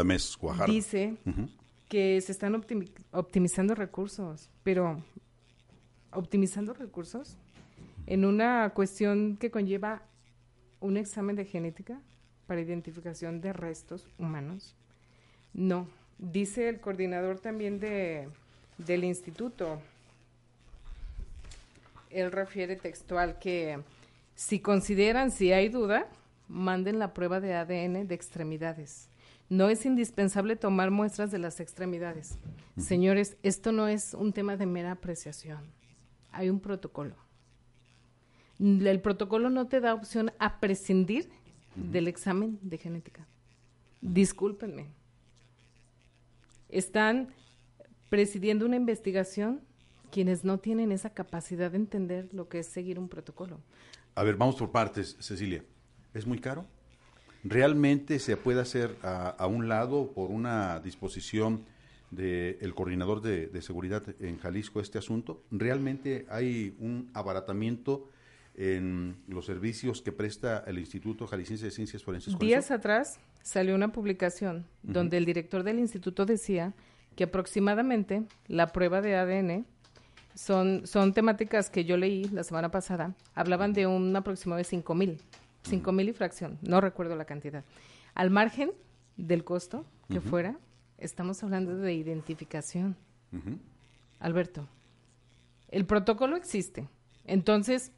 dice 0.67 1.15
que 1.88 2.19
se 2.19 2.34
están 2.34 2.62
optimizando 3.12 3.75
recursos, 3.75 4.50
pero 4.63 5.01
optimizando 6.12 6.74
recursos 6.74 7.38
en 8.08 8.25
una 8.25 8.72
cuestión 8.72 9.38
que 9.38 9.51
conlleva 9.51 10.03
un 10.79 10.98
examen 10.98 11.36
de 11.36 11.45
genética 11.45 12.00
para 12.48 12.62
identificación 12.62 13.41
de 13.41 13.53
restos 13.53 14.07
humanos? 14.17 14.75
No. 15.53 15.88
Dice 16.17 16.69
el 16.69 16.79
coordinador 16.79 17.39
también 17.39 17.79
de, 17.79 18.27
del 18.77 19.03
instituto, 19.03 19.81
él 22.09 22.31
refiere 22.31 22.75
textual 22.75 23.39
que 23.39 23.79
si 24.36 24.59
consideran, 24.59 25.31
si 25.31 25.51
hay 25.53 25.69
duda, 25.69 26.07
manden 26.48 27.00
la 27.00 27.13
prueba 27.13 27.39
de 27.39 27.53
ADN 27.53 28.07
de 28.07 28.15
extremidades. 28.15 29.09
No 29.50 29.69
es 29.69 29.86
indispensable 29.86 30.55
tomar 30.55 30.91
muestras 30.91 31.31
de 31.31 31.39
las 31.39 31.59
extremidades. 31.59 32.38
Señores, 32.77 33.38
esto 33.43 33.71
no 33.71 33.88
es 33.88 34.13
un 34.13 34.31
tema 34.33 34.57
de 34.57 34.65
mera 34.65 34.91
apreciación. 34.91 35.71
Hay 36.31 36.50
un 36.50 36.59
protocolo 36.59 37.15
el 38.59 39.01
protocolo 39.01 39.49
no 39.49 39.67
te 39.67 39.79
da 39.79 39.93
opción 39.93 40.31
a 40.37 40.59
prescindir 40.59 41.29
del 41.75 42.07
examen 42.07 42.59
de 42.61 42.77
genética. 42.77 43.25
Discúlpenme. 44.01 44.87
Están 46.67 47.29
presidiendo 48.09 48.65
una 48.65 48.75
investigación 48.75 49.61
quienes 50.11 50.43
no 50.43 50.59
tienen 50.59 50.91
esa 50.91 51.11
capacidad 51.11 51.71
de 51.71 51.77
entender 51.77 52.29
lo 52.33 52.49
que 52.49 52.59
es 52.59 52.67
seguir 52.67 52.99
un 52.99 53.09
protocolo. 53.09 53.59
A 54.15 54.23
ver, 54.23 54.35
vamos 54.35 54.55
por 54.55 54.71
partes, 54.71 55.15
Cecilia. 55.19 55.63
¿Es 56.13 56.25
muy 56.25 56.39
caro? 56.39 56.65
¿Realmente 57.43 58.19
se 58.19 58.35
puede 58.35 58.59
hacer 58.59 58.97
a, 59.01 59.47
un 59.47 59.69
lado 59.69 60.11
por 60.11 60.29
una 60.29 60.79
disposición 60.79 61.63
del 62.11 62.73
coordinador 62.73 63.21
de, 63.21 63.47
de, 63.47 63.61
seguridad 63.61 64.03
en 64.19 64.37
Jalisco 64.39 64.81
este 64.81 64.97
asunto? 64.97 65.43
¿Realmente 65.51 66.25
hay 66.29 66.75
un 66.79 67.09
abaratamiento 67.13 68.09
en 68.59 69.15
los 69.27 69.45
servicios 69.45 70.01
que 70.01 70.11
presta 70.11 70.65
el 70.67 70.79
Instituto 70.79 71.25
Jalisciense 71.25 71.63
de 71.65 71.71
Ciencias 71.71 72.03
Forenses. 72.03 72.37
Días 72.37 72.71
atrás 72.71 73.17
salió 73.41 73.73
una 73.73 73.93
publicación 73.93 74.65
donde 74.83 75.15
el 75.15 75.23
director 75.23 75.63
del 75.63 75.79
instituto 75.79 76.25
decía 76.25 76.73
que 77.15 77.23
aproximadamente 77.23 78.25
la 78.47 78.67
prueba 78.67 79.01
de 79.01 79.15
ADN 79.15 79.65
son, 80.35 80.85
son 80.85 81.13
temáticas 81.13 81.69
que 81.69 81.85
yo 81.85 81.95
leí 81.95 82.25
la 82.25 82.43
semana 82.43 82.69
pasada, 82.69 83.15
hablaban 83.33 83.71
de 83.71 83.87
un 83.87 84.13
aproximado 84.13 84.57
de 84.57 84.65
5 84.65 84.93
mil, 84.93 85.21
5 85.63 85.91
mil 85.93 86.09
y 86.09 86.13
fracción, 86.13 86.59
no 86.61 86.81
recuerdo 86.81 87.15
la 87.15 87.23
cantidad. 87.23 87.63
Al 88.13 88.29
margen 88.29 88.71
del 89.15 89.45
costo 89.45 89.85
que 90.09 90.19
fuera, 90.19 90.59
estamos 90.97 91.41
hablando 91.43 91.77
de 91.77 91.93
identificación. 91.93 92.97
Alberto, 94.19 94.67
el 95.69 95.85
protocolo 95.85 96.35
existe. 96.35 96.89
Entonces, 97.23 97.93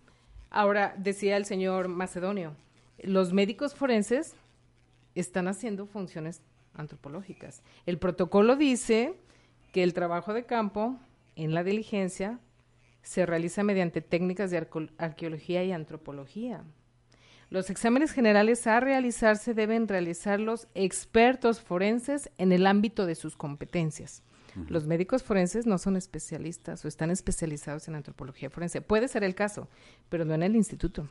Ahora, 0.52 0.94
decía 0.98 1.38
el 1.38 1.46
señor 1.46 1.88
Macedonio, 1.88 2.54
los 3.02 3.32
médicos 3.32 3.74
forenses 3.74 4.36
están 5.16 5.48
haciendo 5.48 5.86
funciones 5.86 6.42
antropológicas. 6.74 7.64
El 7.86 7.98
protocolo 7.98 8.58
dice 8.58 9.16
que 9.72 9.82
el 9.82 9.94
trabajo 9.94 10.34
de 10.34 10.46
campo 10.46 10.98
en 11.38 11.54
la 11.54 11.64
diligencia 11.64 12.38
se 13.02 13.26
realiza 13.26 13.64
mediante 13.64 14.02
técnicas 14.02 14.52
de 14.52 14.68
arqueología 14.98 15.64
y 15.64 15.72
antropología. 15.72 16.64
Los 17.50 17.70
exámenes 17.70 18.12
generales 18.12 18.68
a 18.68 18.82
realizarse 18.82 19.54
deben 19.54 19.88
realizar 19.88 20.40
los 20.40 20.68
expertos 20.76 21.62
forenses 21.62 22.30
en 22.38 22.52
el 22.52 22.68
ámbito 22.68 23.06
de 23.06 23.16
sus 23.16 23.38
competencias. 23.38 24.22
Los 24.68 24.86
médicos 24.86 25.24
forenses 25.24 25.66
no 25.66 25.78
son 25.78 25.96
especialistas 25.96 26.84
o 26.84 26.88
están 26.88 27.12
especializados 27.12 27.88
en 27.88 27.96
antropología 27.96 28.50
forense. 28.50 28.82
Puede 28.82 29.08
ser 29.08 29.24
el 29.24 29.36
caso, 29.36 29.68
pero 30.10 30.26
no 30.26 30.34
en 30.34 30.44
el 30.44 30.56
instituto. 30.56 31.08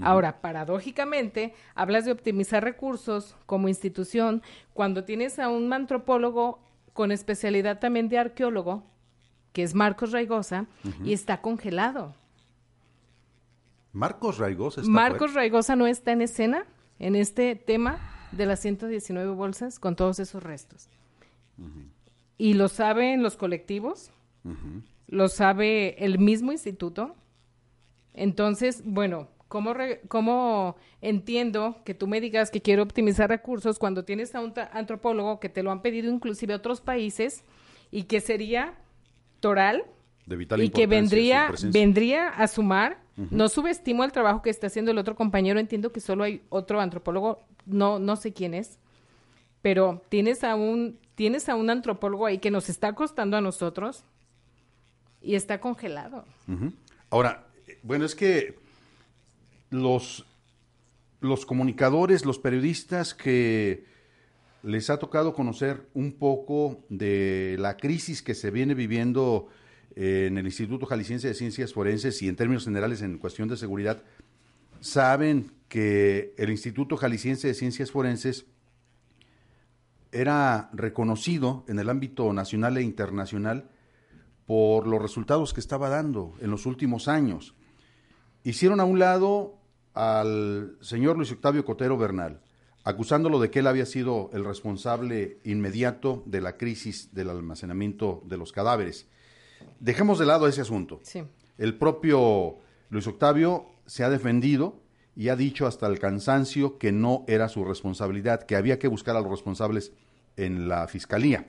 Ahora, 0.00 0.40
paradójicamente, 0.40 1.54
hablas 1.74 2.04
de 2.04 2.12
optimizar 2.12 2.62
recursos 2.62 3.36
como 3.46 3.68
institución 3.68 4.42
cuando 4.72 5.04
tienes 5.04 5.38
a 5.38 5.48
un 5.48 5.72
antropólogo 5.72 6.60
con 6.92 7.10
especialidad 7.10 7.80
también 7.80 8.08
de 8.08 8.18
arqueólogo, 8.18 8.84
que 9.52 9.64
es 9.64 9.74
Marcos 9.74 10.12
Raigosa, 10.12 10.66
y 11.04 11.12
está 11.12 11.40
congelado. 11.40 12.14
Marcos 13.92 14.38
Raigosa 14.38 14.82
está 14.82 14.92
Marcos 14.92 15.34
Raigosa 15.34 15.74
no 15.74 15.86
está 15.86 16.12
en 16.12 16.22
escena 16.22 16.66
en 16.98 17.16
este 17.16 17.56
tema 17.56 17.98
de 18.32 18.46
las 18.46 18.60
119 18.60 19.32
bolsas 19.32 19.78
con 19.78 19.96
todos 19.96 20.18
esos 20.20 20.42
restos. 20.42 20.88
Y 22.38 22.54
lo 22.54 22.68
saben 22.68 23.22
los 23.22 23.36
colectivos, 23.36 24.10
lo 25.08 25.28
sabe 25.28 26.02
el 26.04 26.18
mismo 26.18 26.52
instituto. 26.52 27.16
Entonces, 28.14 28.82
bueno, 28.84 29.28
¿cómo, 29.48 29.74
¿cómo 30.06 30.76
entiendo 31.00 31.82
que 31.84 31.94
tú 31.94 32.06
me 32.06 32.20
digas 32.20 32.50
que 32.50 32.62
quiero 32.62 32.84
optimizar 32.84 33.28
recursos 33.28 33.78
cuando 33.78 34.04
tienes 34.04 34.34
a 34.34 34.40
un 34.40 34.54
antropólogo 34.72 35.40
que 35.40 35.48
te 35.48 35.62
lo 35.62 35.72
han 35.72 35.82
pedido 35.82 36.10
inclusive 36.10 36.54
otros 36.54 36.80
países 36.80 37.44
y 37.90 38.04
que 38.04 38.20
sería 38.20 38.78
toral 39.40 39.84
y 40.58 40.68
que 40.68 40.86
vendría, 40.86 41.52
vendría 41.72 42.28
a 42.28 42.46
sumar? 42.46 42.98
No 43.30 43.48
subestimo 43.48 44.04
el 44.04 44.12
trabajo 44.12 44.42
que 44.42 44.50
está 44.50 44.68
haciendo 44.68 44.92
el 44.92 44.98
otro 44.98 45.16
compañero, 45.16 45.58
entiendo 45.58 45.90
que 45.90 45.98
solo 45.98 46.22
hay 46.22 46.42
otro 46.50 46.80
antropólogo, 46.80 47.40
no, 47.66 47.98
no 47.98 48.14
sé 48.14 48.32
quién 48.32 48.54
es, 48.54 48.78
pero 49.60 50.02
tienes 50.08 50.44
a 50.44 50.54
un, 50.54 51.00
tienes 51.18 51.48
a 51.48 51.56
un 51.56 51.68
antropólogo 51.68 52.26
ahí 52.26 52.38
que 52.38 52.52
nos 52.52 52.68
está 52.68 52.94
costando 52.94 53.36
a 53.36 53.40
nosotros 53.40 54.04
y 55.20 55.34
está 55.34 55.60
congelado. 55.60 56.24
Ahora, 57.10 57.48
bueno, 57.82 58.04
es 58.04 58.14
que 58.14 58.54
los, 59.70 60.24
los 61.20 61.44
comunicadores, 61.44 62.24
los 62.24 62.38
periodistas 62.38 63.14
que 63.14 63.84
les 64.62 64.90
ha 64.90 65.00
tocado 65.00 65.34
conocer 65.34 65.88
un 65.92 66.12
poco 66.12 66.84
de 66.88 67.56
la 67.58 67.76
crisis 67.76 68.22
que 68.22 68.36
se 68.36 68.52
viene 68.52 68.74
viviendo 68.74 69.48
en 69.96 70.38
el 70.38 70.46
Instituto 70.46 70.86
Jalisciense 70.86 71.26
de 71.26 71.34
Ciencias 71.34 71.72
Forenses 71.72 72.22
y 72.22 72.28
en 72.28 72.36
términos 72.36 72.64
generales 72.64 73.02
en 73.02 73.18
cuestión 73.18 73.48
de 73.48 73.56
seguridad, 73.56 74.04
saben 74.78 75.50
que 75.68 76.32
el 76.38 76.50
Instituto 76.50 76.96
Jalisciense 76.96 77.48
de 77.48 77.54
Ciencias 77.54 77.90
Forenses 77.90 78.46
era 80.12 80.70
reconocido 80.72 81.64
en 81.68 81.78
el 81.78 81.90
ámbito 81.90 82.32
nacional 82.32 82.76
e 82.76 82.82
internacional 82.82 83.70
por 84.46 84.86
los 84.86 85.00
resultados 85.02 85.52
que 85.52 85.60
estaba 85.60 85.88
dando 85.88 86.34
en 86.40 86.50
los 86.50 86.66
últimos 86.66 87.08
años. 87.08 87.54
Hicieron 88.44 88.80
a 88.80 88.84
un 88.84 88.98
lado 88.98 89.58
al 89.94 90.76
señor 90.80 91.16
Luis 91.16 91.32
Octavio 91.32 91.64
Cotero 91.64 91.98
Bernal, 91.98 92.40
acusándolo 92.84 93.40
de 93.40 93.50
que 93.50 93.58
él 93.58 93.66
había 93.66 93.84
sido 93.84 94.30
el 94.32 94.44
responsable 94.44 95.40
inmediato 95.44 96.22
de 96.24 96.40
la 96.40 96.56
crisis 96.56 97.14
del 97.14 97.28
almacenamiento 97.28 98.22
de 98.24 98.38
los 98.38 98.52
cadáveres. 98.52 99.06
Dejemos 99.80 100.18
de 100.18 100.26
lado 100.26 100.46
ese 100.46 100.62
asunto. 100.62 101.00
El 101.58 101.76
propio 101.76 102.58
Luis 102.88 103.06
Octavio 103.06 103.66
se 103.86 104.04
ha 104.04 104.10
defendido 104.10 104.80
y 105.18 105.30
ha 105.30 105.36
dicho 105.36 105.66
hasta 105.66 105.88
el 105.88 105.98
cansancio 105.98 106.78
que 106.78 106.92
no 106.92 107.24
era 107.26 107.48
su 107.48 107.64
responsabilidad, 107.64 108.44
que 108.44 108.54
había 108.54 108.78
que 108.78 108.86
buscar 108.86 109.16
a 109.16 109.20
los 109.20 109.28
responsables 109.28 109.90
en 110.36 110.68
la 110.68 110.86
fiscalía. 110.86 111.48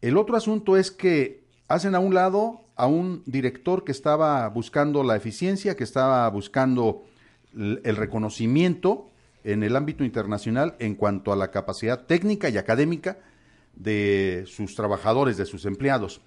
El 0.00 0.16
otro 0.16 0.34
asunto 0.34 0.78
es 0.78 0.90
que 0.90 1.44
hacen 1.68 1.94
a 1.94 1.98
un 1.98 2.14
lado 2.14 2.62
a 2.76 2.86
un 2.86 3.22
director 3.26 3.84
que 3.84 3.92
estaba 3.92 4.48
buscando 4.48 5.04
la 5.04 5.14
eficiencia, 5.14 5.76
que 5.76 5.84
estaba 5.84 6.26
buscando 6.30 7.04
el 7.54 7.96
reconocimiento 7.96 9.10
en 9.44 9.62
el 9.62 9.76
ámbito 9.76 10.02
internacional 10.02 10.74
en 10.78 10.94
cuanto 10.94 11.34
a 11.34 11.36
la 11.36 11.50
capacidad 11.50 12.06
técnica 12.06 12.48
y 12.48 12.56
académica 12.56 13.18
de 13.74 14.44
sus 14.46 14.74
trabajadores, 14.74 15.36
de 15.36 15.44
sus 15.44 15.66
empleados. 15.66 16.22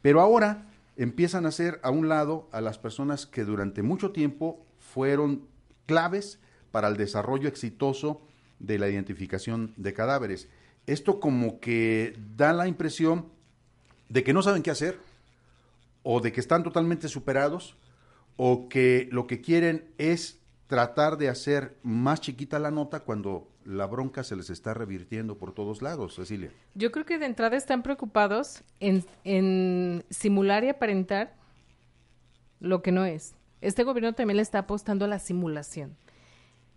Pero 0.00 0.22
ahora 0.22 0.66
empiezan 0.96 1.44
a 1.44 1.50
hacer 1.50 1.78
a 1.82 1.90
un 1.90 2.08
lado 2.08 2.48
a 2.52 2.62
las 2.62 2.78
personas 2.78 3.26
que 3.26 3.44
durante 3.44 3.82
mucho 3.82 4.12
tiempo 4.12 4.64
fueron 4.78 5.49
claves 5.90 6.38
para 6.70 6.86
el 6.86 6.96
desarrollo 6.96 7.48
exitoso 7.48 8.20
de 8.60 8.78
la 8.78 8.88
identificación 8.88 9.74
de 9.76 9.92
cadáveres. 9.92 10.48
Esto 10.86 11.18
como 11.18 11.58
que 11.58 12.16
da 12.36 12.52
la 12.52 12.68
impresión 12.68 13.26
de 14.08 14.22
que 14.22 14.32
no 14.32 14.40
saben 14.40 14.62
qué 14.62 14.70
hacer, 14.70 14.98
o 16.04 16.20
de 16.20 16.30
que 16.30 16.38
están 16.38 16.62
totalmente 16.62 17.08
superados, 17.08 17.76
o 18.36 18.68
que 18.68 19.08
lo 19.10 19.26
que 19.26 19.40
quieren 19.40 19.90
es 19.98 20.38
tratar 20.68 21.18
de 21.18 21.28
hacer 21.28 21.76
más 21.82 22.20
chiquita 22.20 22.60
la 22.60 22.70
nota 22.70 23.00
cuando 23.00 23.48
la 23.64 23.86
bronca 23.86 24.22
se 24.22 24.36
les 24.36 24.48
está 24.48 24.72
revirtiendo 24.72 25.36
por 25.38 25.52
todos 25.52 25.82
lados, 25.82 26.14
Cecilia. 26.14 26.52
Yo 26.74 26.92
creo 26.92 27.04
que 27.04 27.18
de 27.18 27.26
entrada 27.26 27.56
están 27.56 27.82
preocupados 27.82 28.62
en, 28.78 30.04
simular 30.10 30.62
y 30.62 30.68
aparentar 30.68 31.34
lo 32.60 32.80
que 32.80 32.92
no 32.92 33.04
es. 33.04 33.34
Este 33.60 33.84
gobierno 33.84 34.14
también 34.14 34.36
le 34.36 34.42
está 34.42 34.60
apostando 34.60 35.04
a 35.04 35.08
la 35.08 35.18
simulación. 35.18 35.96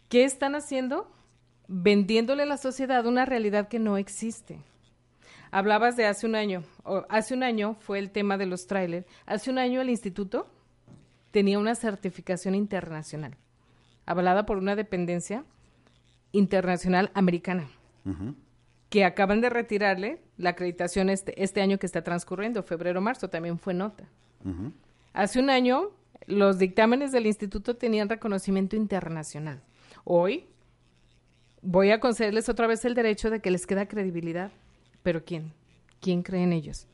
¿Qué 0.09 0.23
están 0.23 0.55
haciendo? 0.55 1.09
Vendiéndole 1.67 2.43
a 2.43 2.47
la 2.47 2.57
sociedad 2.57 3.05
una 3.05 3.25
realidad 3.25 3.67
que 3.67 3.79
no 3.79 3.97
existe. 3.97 4.59
Hablabas 5.51 5.95
de 5.95 6.07
hace 6.07 6.25
un 6.25 6.35
año, 6.35 6.63
hace 7.09 7.33
un 7.33 7.43
año 7.43 7.75
fue 7.75 7.99
el 7.99 8.09
tema 8.09 8.37
de 8.37 8.47
los 8.47 8.65
trailers. 8.65 9.05
Hace 9.25 9.51
un 9.51 9.59
año 9.59 9.81
el 9.81 9.89
instituto 9.89 10.47
tenía 11.31 11.59
una 11.59 11.75
certificación 11.75 12.55
internacional, 12.55 13.37
avalada 14.05 14.45
por 14.45 14.57
una 14.57 14.75
dependencia 14.75 15.45
internacional 16.31 17.11
americana, 17.13 17.67
que 18.89 19.05
acaban 19.05 19.41
de 19.41 19.49
retirarle 19.49 20.21
la 20.37 20.51
acreditación 20.51 21.09
este, 21.09 21.41
este 21.41 21.61
año 21.61 21.77
que 21.77 21.85
está 21.85 22.03
transcurriendo, 22.03 22.63
febrero-marzo, 22.63 23.29
también 23.29 23.57
fue 23.59 23.73
nota. 23.73 24.05
Hace 25.13 25.39
un 25.39 25.49
año 25.49 25.91
los 26.27 26.59
dictámenes 26.59 27.11
del 27.11 27.25
instituto 27.25 27.75
tenían 27.75 28.09
reconocimiento 28.09 28.75
internacional. 28.75 29.61
Hoy 30.03 30.45
voy 31.61 31.91
a 31.91 31.99
concederles 31.99 32.49
otra 32.49 32.67
vez 32.67 32.83
el 32.85 32.93
derecho 32.93 33.29
de 33.29 33.39
que 33.39 33.51
les 33.51 33.67
queda 33.67 33.87
credibilidad. 33.87 34.51
¿Pero 35.01 35.23
quién? 35.23 35.53
¿Quién 35.99 36.23
cree 36.23 36.43
en 36.43 36.53
ellos? 36.53 36.87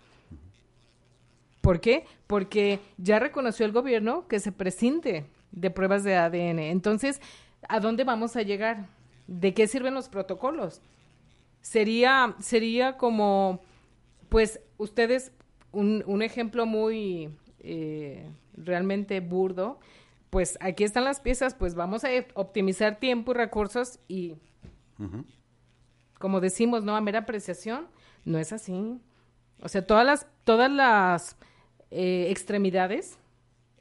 ¿Por 1.62 1.80
qué? 1.80 2.06
Porque 2.28 2.80
ya 2.98 3.20
reconoció 3.20 3.66
el 3.66 3.72
gobierno 3.72 4.28
que 4.28 4.40
se 4.40 4.52
prescinde 4.52 5.26
de 5.52 5.70
pruebas 5.72 6.04
de 6.04 6.16
ADN. 6.16 6.60
Entonces, 6.60 7.22
¿a 7.68 7.80
dónde 7.80 8.04
vamos 8.04 8.36
a 8.36 8.42
llegar? 8.42 8.88
¿de 9.30 9.54
qué 9.54 9.68
sirven 9.68 9.94
los 9.94 10.10
protocolos? 10.10 10.82
Sería, 11.62 12.36
sería 12.40 12.98
como, 12.98 13.62
pues, 14.28 14.60
ustedes, 14.78 15.32
un, 15.72 16.04
un 16.08 16.22
ejemplo 16.24 16.66
muy 16.66 17.30
eh, 17.60 18.28
realmente 18.64 19.20
burdo, 19.20 19.80
pues 20.30 20.58
aquí 20.62 20.84
están 20.84 21.06
las 21.06 21.20
piezas, 21.20 21.56
pues 21.56 21.76
vamos 21.76 22.04
a 22.04 22.10
optimizar 22.36 23.00
tiempo 23.00 23.32
y 23.32 23.36
recursos 23.36 24.00
y, 24.08 24.36
como 26.20 26.40
decimos, 26.40 26.84
¿no? 26.84 26.96
A 26.96 27.02
mera 27.02 27.20
apreciación, 27.20 27.88
no 28.26 28.38
es 28.38 28.54
así. 28.54 29.00
O 29.62 29.70
sea, 29.70 29.86
todas 29.86 30.06
las, 30.06 30.28
todas 30.44 30.72
las 30.72 31.36
eh, 31.90 32.28
extremidades 32.30 33.18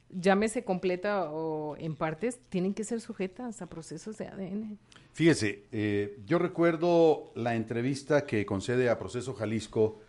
llámese 0.09 0.63
completa 0.63 1.31
o 1.31 1.75
en 1.77 1.95
partes, 1.95 2.39
tienen 2.49 2.73
que 2.73 2.83
ser 2.83 3.01
sujetas 3.01 3.61
a 3.61 3.67
procesos 3.67 4.17
de 4.17 4.27
ADN. 4.27 4.79
Fíjese, 5.13 5.65
eh, 5.71 6.19
yo 6.25 6.39
recuerdo 6.39 7.31
la 7.35 7.55
entrevista 7.55 8.25
que 8.25 8.45
concede 8.45 8.89
a 8.89 8.97
Proceso 8.97 9.33
Jalisco 9.33 9.99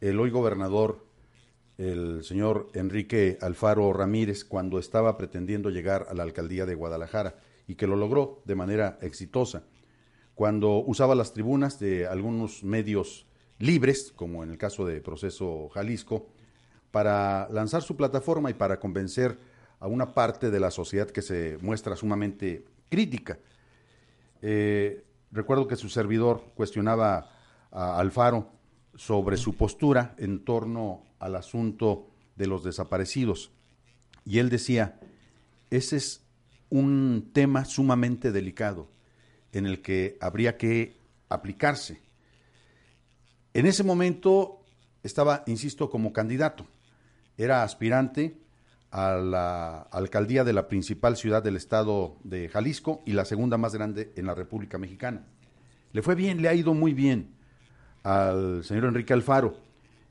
el 0.00 0.20
hoy 0.20 0.30
gobernador, 0.30 1.05
el 1.78 2.24
señor 2.24 2.70
Enrique 2.74 3.38
Alfaro 3.40 3.92
Ramírez, 3.92 4.44
cuando 4.44 4.78
estaba 4.78 5.16
pretendiendo 5.18 5.70
llegar 5.70 6.06
a 6.08 6.14
la 6.14 6.22
alcaldía 6.22 6.66
de 6.66 6.74
Guadalajara 6.74 7.36
y 7.66 7.74
que 7.74 7.86
lo 7.86 7.96
logró 7.96 8.42
de 8.44 8.54
manera 8.54 8.98
exitosa. 9.02 9.64
Cuando 10.34 10.78
usaba 10.78 11.14
las 11.14 11.32
tribunas 11.32 11.78
de 11.78 12.06
algunos 12.06 12.64
medios 12.64 13.26
libres, 13.58 14.12
como 14.14 14.42
en 14.42 14.50
el 14.50 14.58
caso 14.58 14.86
de 14.86 15.00
Proceso 15.00 15.68
Jalisco, 15.70 16.28
para 16.90 17.48
lanzar 17.50 17.82
su 17.82 17.96
plataforma 17.96 18.50
y 18.50 18.54
para 18.54 18.78
convencer 18.78 19.38
a 19.80 19.86
una 19.86 20.14
parte 20.14 20.50
de 20.50 20.60
la 20.60 20.70
sociedad 20.70 21.10
que 21.10 21.22
se 21.22 21.58
muestra 21.60 21.96
sumamente 21.96 22.64
crítica. 22.88 23.38
Eh, 24.40 25.04
recuerdo 25.30 25.66
que 25.66 25.76
su 25.76 25.88
servidor 25.88 26.42
cuestionaba 26.54 27.30
a 27.70 27.98
Alfaro 27.98 28.55
sobre 28.96 29.36
su 29.36 29.54
postura 29.54 30.14
en 30.18 30.44
torno 30.44 31.04
al 31.18 31.36
asunto 31.36 32.08
de 32.34 32.46
los 32.46 32.64
desaparecidos. 32.64 33.52
Y 34.24 34.38
él 34.38 34.48
decía, 34.48 34.98
ese 35.70 35.96
es 35.96 36.26
un 36.68 37.30
tema 37.32 37.64
sumamente 37.64 38.32
delicado 38.32 38.88
en 39.52 39.66
el 39.66 39.82
que 39.82 40.18
habría 40.20 40.56
que 40.56 40.96
aplicarse. 41.28 42.00
En 43.54 43.66
ese 43.66 43.84
momento 43.84 44.64
estaba, 45.02 45.44
insisto, 45.46 45.88
como 45.88 46.12
candidato 46.12 46.66
era 47.38 47.62
aspirante 47.62 48.38
a 48.90 49.16
la 49.16 49.82
alcaldía 49.82 50.42
de 50.42 50.52
la 50.52 50.68
principal 50.68 51.16
ciudad 51.16 51.42
del 51.42 51.56
estado 51.56 52.16
de 52.24 52.48
Jalisco 52.48 53.02
y 53.04 53.12
la 53.12 53.24
segunda 53.24 53.58
más 53.58 53.74
grande 53.74 54.12
en 54.16 54.26
la 54.26 54.34
República 54.34 54.78
Mexicana. 54.78 55.26
Le 55.92 56.02
fue 56.02 56.14
bien, 56.14 56.40
le 56.40 56.48
ha 56.48 56.54
ido 56.54 56.72
muy 56.72 56.94
bien 56.94 57.35
al 58.06 58.62
señor 58.62 58.84
Enrique 58.84 59.12
Alfaro. 59.12 59.56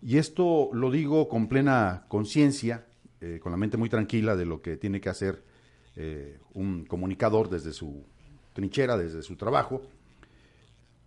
Y 0.01 0.17
esto 0.17 0.69
lo 0.73 0.91
digo 0.91 1.29
con 1.29 1.47
plena 1.47 2.03
conciencia, 2.09 2.85
eh, 3.21 3.39
con 3.41 3.53
la 3.53 3.57
mente 3.57 3.77
muy 3.77 3.87
tranquila 3.87 4.35
de 4.35 4.45
lo 4.45 4.61
que 4.61 4.75
tiene 4.75 4.99
que 4.99 5.07
hacer 5.07 5.45
eh, 5.95 6.37
un 6.53 6.83
comunicador 6.83 7.49
desde 7.49 7.71
su 7.71 8.03
trinchera, 8.51 8.97
desde 8.97 9.21
su 9.21 9.37
trabajo. 9.37 9.81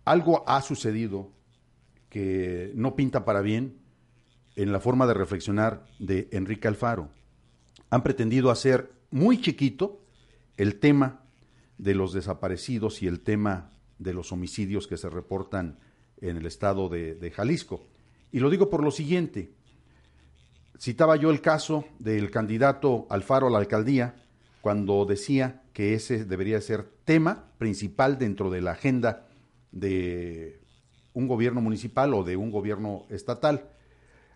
Algo 0.03 0.43
ha 0.49 0.63
sucedido 0.63 1.31
que 2.09 2.71
no 2.73 2.95
pinta 2.95 3.23
para 3.23 3.41
bien 3.41 3.77
en 4.55 4.71
la 4.71 4.79
forma 4.79 5.05
de 5.05 5.13
reflexionar 5.13 5.85
de 5.99 6.27
Enrique 6.31 6.67
Alfaro. 6.67 7.09
Han 7.91 8.01
pretendido 8.01 8.49
hacer 8.49 8.91
muy 9.11 9.39
chiquito 9.39 10.01
el 10.57 10.79
tema 10.79 11.21
de 11.77 11.93
los 11.93 12.13
desaparecidos 12.13 13.03
y 13.03 13.07
el 13.07 13.19
tema 13.19 13.73
de 13.99 14.15
los 14.15 14.31
homicidios 14.31 14.87
que 14.87 14.97
se 14.97 15.07
reportan 15.07 15.77
en 16.21 16.37
el 16.37 16.45
estado 16.45 16.89
de, 16.89 17.31
Jalisco. 17.35 17.81
Y 18.31 18.39
lo 18.39 18.49
digo 18.49 18.69
por 18.69 18.83
lo 18.83 18.91
siguiente. 18.91 19.51
Citaba 20.79 21.15
yo 21.15 21.29
el 21.31 21.41
caso 21.41 21.85
del 21.99 22.31
candidato 22.31 23.05
Alfaro 23.09 23.47
a 23.47 23.49
la 23.49 23.57
alcaldía 23.57 24.15
cuando 24.61 25.05
decía 25.05 25.61
que 25.73 25.93
ese 25.93 26.25
debería 26.25 26.61
ser 26.61 26.85
tema 27.05 27.45
principal 27.57 28.17
dentro 28.17 28.49
de 28.49 28.61
la 28.61 28.71
agenda 28.71 29.27
de 29.71 30.59
un 31.13 31.27
gobierno 31.27 31.61
municipal 31.61 32.13
o 32.13 32.23
de 32.23 32.37
un 32.37 32.51
gobierno 32.51 33.05
estatal. 33.09 33.69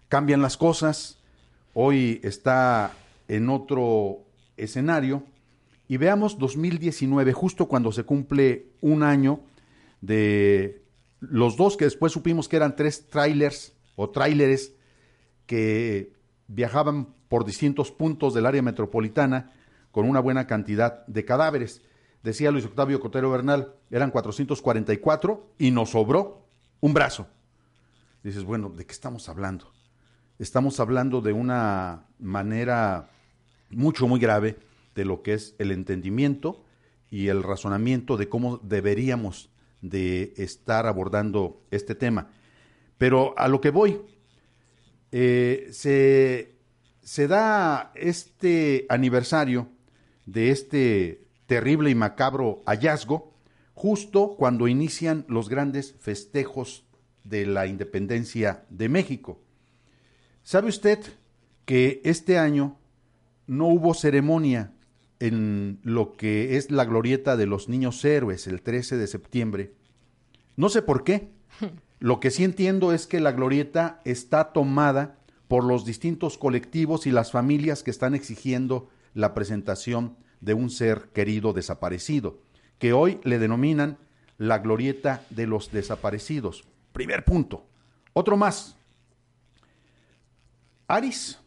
Cambian 0.09 0.41
las 0.41 0.57
cosas, 0.57 1.17
hoy 1.73 2.19
está 2.23 2.93
en 3.27 3.49
otro 3.49 4.19
escenario 4.57 5.23
y 5.87 5.97
veamos 5.97 6.37
2019, 6.37 7.33
justo 7.33 7.67
cuando 7.67 7.91
se 7.91 8.03
cumple 8.03 8.67
un 8.81 9.03
año 9.03 9.41
de 10.01 10.82
los 11.29 11.57
dos 11.57 11.77
que 11.77 11.85
después 11.85 12.11
supimos 12.11 12.47
que 12.47 12.57
eran 12.57 12.75
tres 12.75 13.07
trailers 13.07 13.73
o 13.95 14.09
tráileres 14.09 14.73
que 15.45 16.13
viajaban 16.47 17.13
por 17.29 17.45
distintos 17.45 17.91
puntos 17.91 18.33
del 18.33 18.45
área 18.45 18.61
metropolitana 18.61 19.51
con 19.91 20.07
una 20.07 20.19
buena 20.19 20.47
cantidad 20.47 21.05
de 21.07 21.25
cadáveres. 21.25 21.81
Decía 22.23 22.51
Luis 22.51 22.65
Octavio 22.65 22.99
Cotero 22.99 23.29
Bernal, 23.29 23.73
eran 23.91 24.11
444 24.11 25.53
y 25.57 25.71
nos 25.71 25.91
sobró 25.91 26.45
un 26.79 26.93
brazo. 26.93 27.27
Dices, 28.23 28.43
bueno, 28.43 28.69
¿de 28.69 28.85
qué 28.85 28.93
estamos 28.93 29.29
hablando? 29.29 29.71
Estamos 30.39 30.79
hablando 30.79 31.21
de 31.21 31.33
una 31.33 32.05
manera 32.19 33.09
mucho, 33.69 34.07
muy 34.07 34.19
grave 34.19 34.57
de 34.95 35.05
lo 35.05 35.21
que 35.21 35.33
es 35.33 35.55
el 35.59 35.71
entendimiento 35.71 36.63
y 37.09 37.27
el 37.27 37.43
razonamiento 37.43 38.17
de 38.17 38.29
cómo 38.29 38.57
deberíamos 38.57 39.49
de 39.83 40.33
estar 40.37 40.87
abordando 40.87 41.61
este 41.69 41.93
tema. 41.93 42.31
Pero 42.97 43.37
a 43.37 43.47
lo 43.47 43.61
que 43.61 43.69
voy, 43.69 44.01
eh, 45.11 45.67
se, 45.71 46.55
se 47.03 47.27
da 47.27 47.91
este 47.93 48.87
aniversario 48.89 49.67
de 50.25 50.49
este 50.49 51.27
terrible 51.45 51.91
y 51.91 51.95
macabro 51.95 52.63
hallazgo 52.65 53.33
justo 53.73 54.35
cuando 54.37 54.67
inician 54.67 55.25
los 55.27 55.49
grandes 55.49 55.95
festejos 55.99 56.85
de 57.23 57.45
la 57.45 57.67
independencia 57.67 58.65
de 58.69 58.89
México. 58.89 59.41
¿Sabe 60.43 60.69
usted 60.69 60.99
que 61.65 62.01
este 62.05 62.37
año 62.37 62.77
no 63.47 63.67
hubo 63.67 63.93
ceremonia 63.93 64.72
en 65.23 65.79
lo 65.83 66.11
que 66.17 66.57
es 66.57 66.69
la 66.69 66.83
glorieta 66.83 67.37
de 67.37 67.45
los 67.45 67.69
niños 67.69 68.03
héroes 68.03 68.45
el 68.45 68.61
13 68.61 68.97
de 68.97 69.07
septiembre. 69.07 69.73
No 70.57 70.67
sé 70.67 70.81
por 70.81 71.05
qué. 71.05 71.29
Lo 71.99 72.19
que 72.19 72.31
sí 72.31 72.43
entiendo 72.43 72.91
es 72.91 73.07
que 73.07 73.21
la 73.21 73.31
glorieta 73.31 74.01
está 74.03 74.51
tomada 74.51 75.15
por 75.47 75.63
los 75.63 75.85
distintos 75.85 76.37
colectivos 76.37 77.07
y 77.07 77.11
las 77.11 77.31
familias 77.31 77.81
que 77.81 77.91
están 77.91 78.13
exigiendo 78.13 78.89
la 79.13 79.33
presentación 79.33 80.17
de 80.41 80.53
un 80.53 80.69
ser 80.69 81.11
querido 81.13 81.53
desaparecido, 81.53 82.41
que 82.77 82.91
hoy 82.91 83.21
le 83.23 83.39
denominan 83.39 83.97
la 84.37 84.59
glorieta 84.59 85.23
de 85.29 85.47
los 85.47 85.71
desaparecidos. 85.71 86.65
Primer 86.91 87.23
punto. 87.23 87.65
Otro 88.11 88.35
más. 88.35 88.75
Aris 90.89 91.39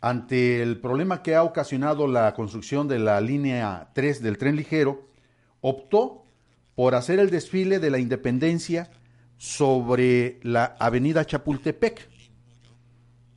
ante 0.00 0.62
el 0.62 0.80
problema 0.80 1.22
que 1.22 1.34
ha 1.34 1.42
ocasionado 1.42 2.06
la 2.06 2.32
construcción 2.34 2.88
de 2.88 2.98
la 2.98 3.20
línea 3.20 3.90
3 3.94 4.22
del 4.22 4.38
tren 4.38 4.56
ligero, 4.56 5.08
optó 5.60 6.24
por 6.74 6.94
hacer 6.94 7.18
el 7.18 7.30
desfile 7.30 7.78
de 7.78 7.90
la 7.90 7.98
independencia 7.98 8.90
sobre 9.36 10.40
la 10.42 10.76
avenida 10.78 11.24
Chapultepec, 11.24 12.08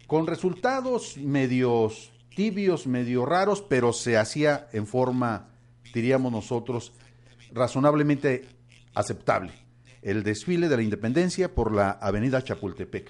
con 0.08 0.28
resultados 0.28 1.17
medios 1.17 2.12
tibios, 2.36 2.88
medio 2.88 3.26
raros, 3.26 3.62
pero 3.62 3.93
se 3.93 4.17
hacía 4.17 4.67
en 4.71 4.88
forma, 4.88 5.49
diríamos 5.93 6.32
nosotros, 6.32 6.93
razonablemente 7.52 8.45
aceptable. 8.93 9.52
El 10.02 10.23
desfile 10.23 10.69
de 10.69 10.78
la 10.78 10.84
independencia 10.84 11.54
por 11.54 11.73
la 11.73 11.91
avenida 11.91 12.43
Chapultepec. 12.43 13.10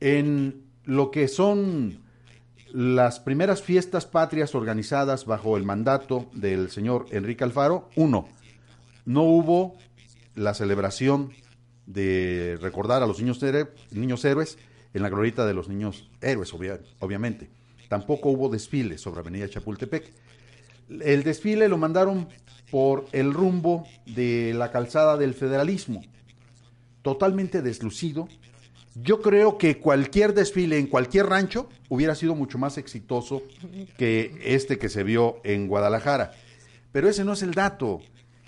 En 0.00 0.64
lo 0.84 1.10
que 1.10 1.28
son 1.28 2.03
las 2.74 3.20
primeras 3.20 3.62
fiestas 3.62 4.04
patrias 4.04 4.56
organizadas 4.56 5.26
bajo 5.26 5.56
el 5.56 5.62
mandato 5.62 6.28
del 6.32 6.72
señor 6.72 7.06
Enrique 7.12 7.44
Alfaro, 7.44 7.88
uno, 7.94 8.28
no 9.04 9.22
hubo 9.22 9.76
la 10.34 10.54
celebración 10.54 11.30
de 11.86 12.58
recordar 12.60 13.00
a 13.04 13.06
los 13.06 13.20
niños, 13.20 13.38
niños 13.92 14.24
héroes 14.24 14.58
en 14.92 15.02
la 15.02 15.08
glorieta 15.08 15.46
de 15.46 15.54
los 15.54 15.68
niños 15.68 16.10
héroes, 16.20 16.52
obviamente. 16.98 17.48
Tampoco 17.88 18.30
hubo 18.30 18.48
desfile 18.48 18.98
sobre 18.98 19.20
Avenida 19.20 19.48
Chapultepec. 19.48 20.12
El 20.88 21.22
desfile 21.22 21.68
lo 21.68 21.78
mandaron 21.78 22.26
por 22.72 23.06
el 23.12 23.32
rumbo 23.32 23.86
de 24.04 24.52
la 24.52 24.72
calzada 24.72 25.16
del 25.16 25.34
federalismo, 25.34 26.02
totalmente 27.02 27.62
deslucido, 27.62 28.26
yo 28.94 29.20
creo 29.20 29.58
que 29.58 29.78
cualquier 29.78 30.34
desfile 30.34 30.78
en 30.78 30.86
cualquier 30.86 31.26
rancho 31.26 31.68
hubiera 31.88 32.14
sido 32.14 32.34
mucho 32.34 32.58
más 32.58 32.78
exitoso 32.78 33.42
que 33.96 34.38
este 34.44 34.78
que 34.78 34.88
se 34.88 35.02
vio 35.02 35.40
en 35.42 35.66
Guadalajara. 35.66 36.32
Pero 36.92 37.08
ese 37.08 37.24
no 37.24 37.32
es 37.32 37.42
el 37.42 37.52
dato. 37.54 38.00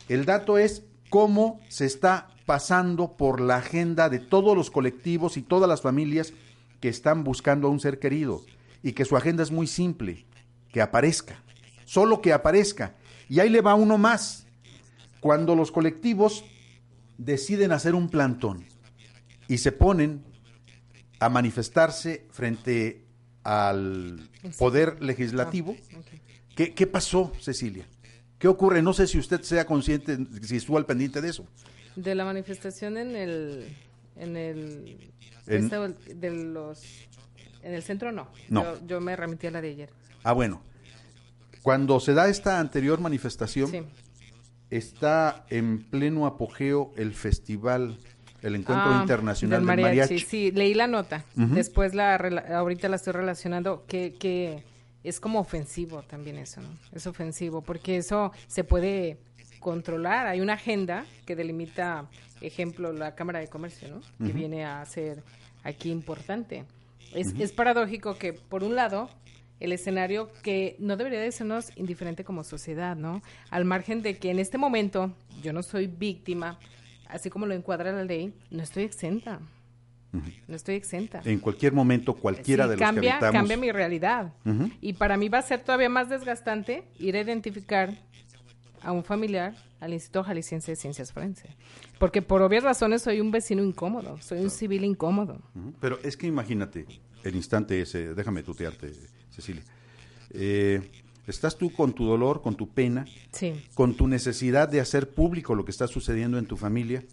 El 0.08 0.24
dato 0.24 0.56
es 0.56 0.84
cómo 1.10 1.60
se 1.68 1.84
está 1.84 2.28
pasando 2.46 3.16
por 3.16 3.40
la 3.40 3.56
agenda 3.56 4.08
de 4.08 4.20
todos 4.20 4.56
los 4.56 4.70
colectivos 4.70 5.36
y 5.36 5.42
todas 5.42 5.68
las 5.68 5.82
familias 5.82 6.32
que 6.80 6.88
están 6.88 7.24
buscando 7.24 7.66
a 7.66 7.70
un 7.70 7.80
ser 7.80 7.98
querido 7.98 8.42
y 8.84 8.92
que 8.92 9.04
su 9.04 9.16
agenda 9.16 9.42
es 9.42 9.50
muy 9.50 9.66
simple, 9.66 10.26
que 10.72 10.80
aparezca, 10.80 11.42
solo 11.86 12.20
que 12.20 12.32
aparezca. 12.32 12.94
Y 13.28 13.40
ahí 13.40 13.48
le 13.48 13.62
va 13.62 13.74
uno 13.74 13.98
más. 13.98 14.46
Cuando 15.18 15.56
los 15.56 15.72
colectivos 15.72 16.44
deciden 17.18 17.72
hacer 17.72 17.96
un 17.96 18.08
plantón 18.08 18.64
y 19.48 19.58
se 19.58 19.72
ponen 19.72 20.22
a 21.18 21.28
manifestarse 21.28 22.26
frente 22.30 23.04
al 23.42 24.28
poder 24.58 25.02
legislativo. 25.02 25.76
¿Qué, 26.54 26.86
pasó, 26.86 27.32
Cecilia? 27.40 27.86
¿Qué 28.38 28.48
ocurre? 28.48 28.82
No 28.82 28.92
sé 28.92 29.06
si 29.06 29.18
usted 29.18 29.42
sea 29.42 29.66
consciente, 29.66 30.18
si 30.42 30.56
estuvo 30.56 30.78
al 30.78 30.86
pendiente 30.86 31.20
de 31.20 31.28
eso. 31.28 31.46
De 31.94 32.14
la 32.14 32.24
manifestación 32.24 32.98
en 32.98 33.16
el, 33.16 33.68
en 34.16 34.36
el, 34.36 35.12
de 35.46 36.30
los, 36.30 36.82
en 37.62 37.74
el 37.74 37.82
centro 37.82 38.12
no. 38.12 38.28
no. 38.48 38.86
Yo, 38.86 39.00
me 39.00 39.16
remití 39.16 39.46
a 39.46 39.50
la 39.50 39.60
de 39.60 39.70
ayer. 39.70 39.90
Ah, 40.22 40.32
bueno. 40.32 40.62
Cuando 41.62 41.98
se 42.00 42.14
da 42.14 42.28
esta 42.28 42.60
anterior 42.60 43.00
manifestación, 43.00 43.86
está 44.70 45.46
en 45.50 45.82
pleno 45.82 46.26
apogeo 46.26 46.92
el 46.96 47.12
festival 47.12 47.98
el 48.46 48.54
encuentro 48.54 48.90
ah, 48.90 48.98
internacional 49.00 49.66
del 49.66 49.66
mariachi. 49.66 50.18
Sí, 50.20 50.50
leí 50.52 50.74
la 50.74 50.86
nota. 50.86 51.24
Después 51.34 51.94
la 51.94 52.14
ahorita 52.14 52.88
la 52.88 52.96
estoy 52.96 53.12
relacionando 53.12 53.84
que, 53.86 54.14
que 54.14 54.62
es 55.02 55.20
como 55.20 55.40
ofensivo 55.40 56.02
también 56.02 56.36
eso, 56.36 56.60
¿no? 56.60 56.68
Es 56.92 57.06
ofensivo 57.06 57.62
porque 57.62 57.96
eso 57.96 58.32
se 58.46 58.64
puede 58.64 59.18
controlar. 59.58 60.26
Hay 60.26 60.40
una 60.40 60.54
agenda 60.54 61.04
que 61.24 61.34
delimita, 61.34 62.08
ejemplo, 62.40 62.92
la 62.92 63.14
Cámara 63.14 63.40
de 63.40 63.48
Comercio, 63.48 63.88
¿no? 63.88 64.00
Que 64.24 64.32
viene 64.32 64.64
a 64.64 64.84
ser 64.86 65.22
aquí 65.64 65.90
importante. 65.90 66.64
Es, 67.12 67.34
es 67.38 67.52
paradójico 67.52 68.16
que, 68.16 68.32
por 68.32 68.62
un 68.62 68.74
lado, 68.76 69.10
el 69.58 69.72
escenario 69.72 70.30
que 70.42 70.76
no 70.78 70.96
debería 70.96 71.20
de 71.20 71.32
sernos 71.32 71.70
indiferente 71.76 72.24
como 72.24 72.44
sociedad, 72.44 72.94
¿no? 72.96 73.22
Al 73.50 73.64
margen 73.64 74.02
de 74.02 74.18
que 74.18 74.30
en 74.30 74.38
este 74.38 74.58
momento 74.58 75.12
yo 75.42 75.52
no 75.52 75.62
soy 75.62 75.86
víctima, 75.86 76.58
así 77.08 77.30
como 77.30 77.46
lo 77.46 77.54
encuadra 77.54 77.92
la 77.92 78.04
ley, 78.04 78.34
no 78.50 78.62
estoy 78.62 78.84
exenta. 78.84 79.40
No 80.48 80.56
estoy 80.56 80.76
exenta. 80.76 81.20
En 81.26 81.40
cualquier 81.40 81.74
momento, 81.74 82.14
cualquiera 82.14 82.64
Sí, 82.64 82.70
de 82.70 82.76
los 82.76 82.80
cambia, 82.80 83.02
que 83.02 83.10
habitamos. 83.26 83.32
cambia 83.34 83.56
mi 83.58 83.70
realidad. 83.70 84.32
Y 84.80 84.94
para 84.94 85.16
mí 85.18 85.28
va 85.28 85.38
a 85.38 85.42
ser 85.42 85.60
todavía 85.60 85.90
más 85.90 86.08
desgastante 86.08 86.84
ir 86.98 87.16
a 87.16 87.20
identificar 87.20 87.92
a 88.82 88.92
un 88.92 89.04
familiar 89.04 89.54
al 89.80 89.92
Instituto 89.92 90.24
Jalisciense 90.24 90.70
de 90.72 90.76
Ciencias 90.76 91.12
Forenses. 91.12 91.50
Porque 91.98 92.22
por 92.22 92.40
obvias 92.40 92.64
razones 92.64 93.02
soy 93.02 93.20
un 93.20 93.30
vecino 93.30 93.62
incómodo, 93.62 94.16
soy 94.22 94.38
un 94.40 94.48
civil 94.50 94.84
incómodo. 94.84 95.38
Pero 95.80 95.98
es 96.02 96.16
que 96.16 96.26
imagínate 96.26 96.86
el 97.22 97.34
instante 97.36 97.78
ese, 97.82 98.14
déjame 98.14 98.42
tutearte, 98.42 98.92
Cecilia. 99.30 99.62
Eh, 100.30 100.80
estás 101.26 101.56
tú 101.58 101.72
con 101.72 101.92
tu 101.92 102.04
dolor, 102.06 102.42
con 102.42 102.54
tu 102.56 102.68
pena, 102.68 103.04
Sí, 103.32 103.54
con 103.74 103.94
tu 103.96 104.06
necesidad 104.08 104.68
de 104.68 104.80
hacer 104.80 105.10
público 105.10 105.54
lo 105.54 105.64
que 105.64 105.70
está 105.70 105.86
sucediendo 105.88 106.38
en 106.38 106.46
tu 106.46 106.56
familia, 106.56 107.04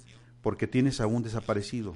porque 0.41 0.67
tienes 0.67 0.99
a 1.02 1.08
un 1.08 1.23
desaparecido, 1.23 1.95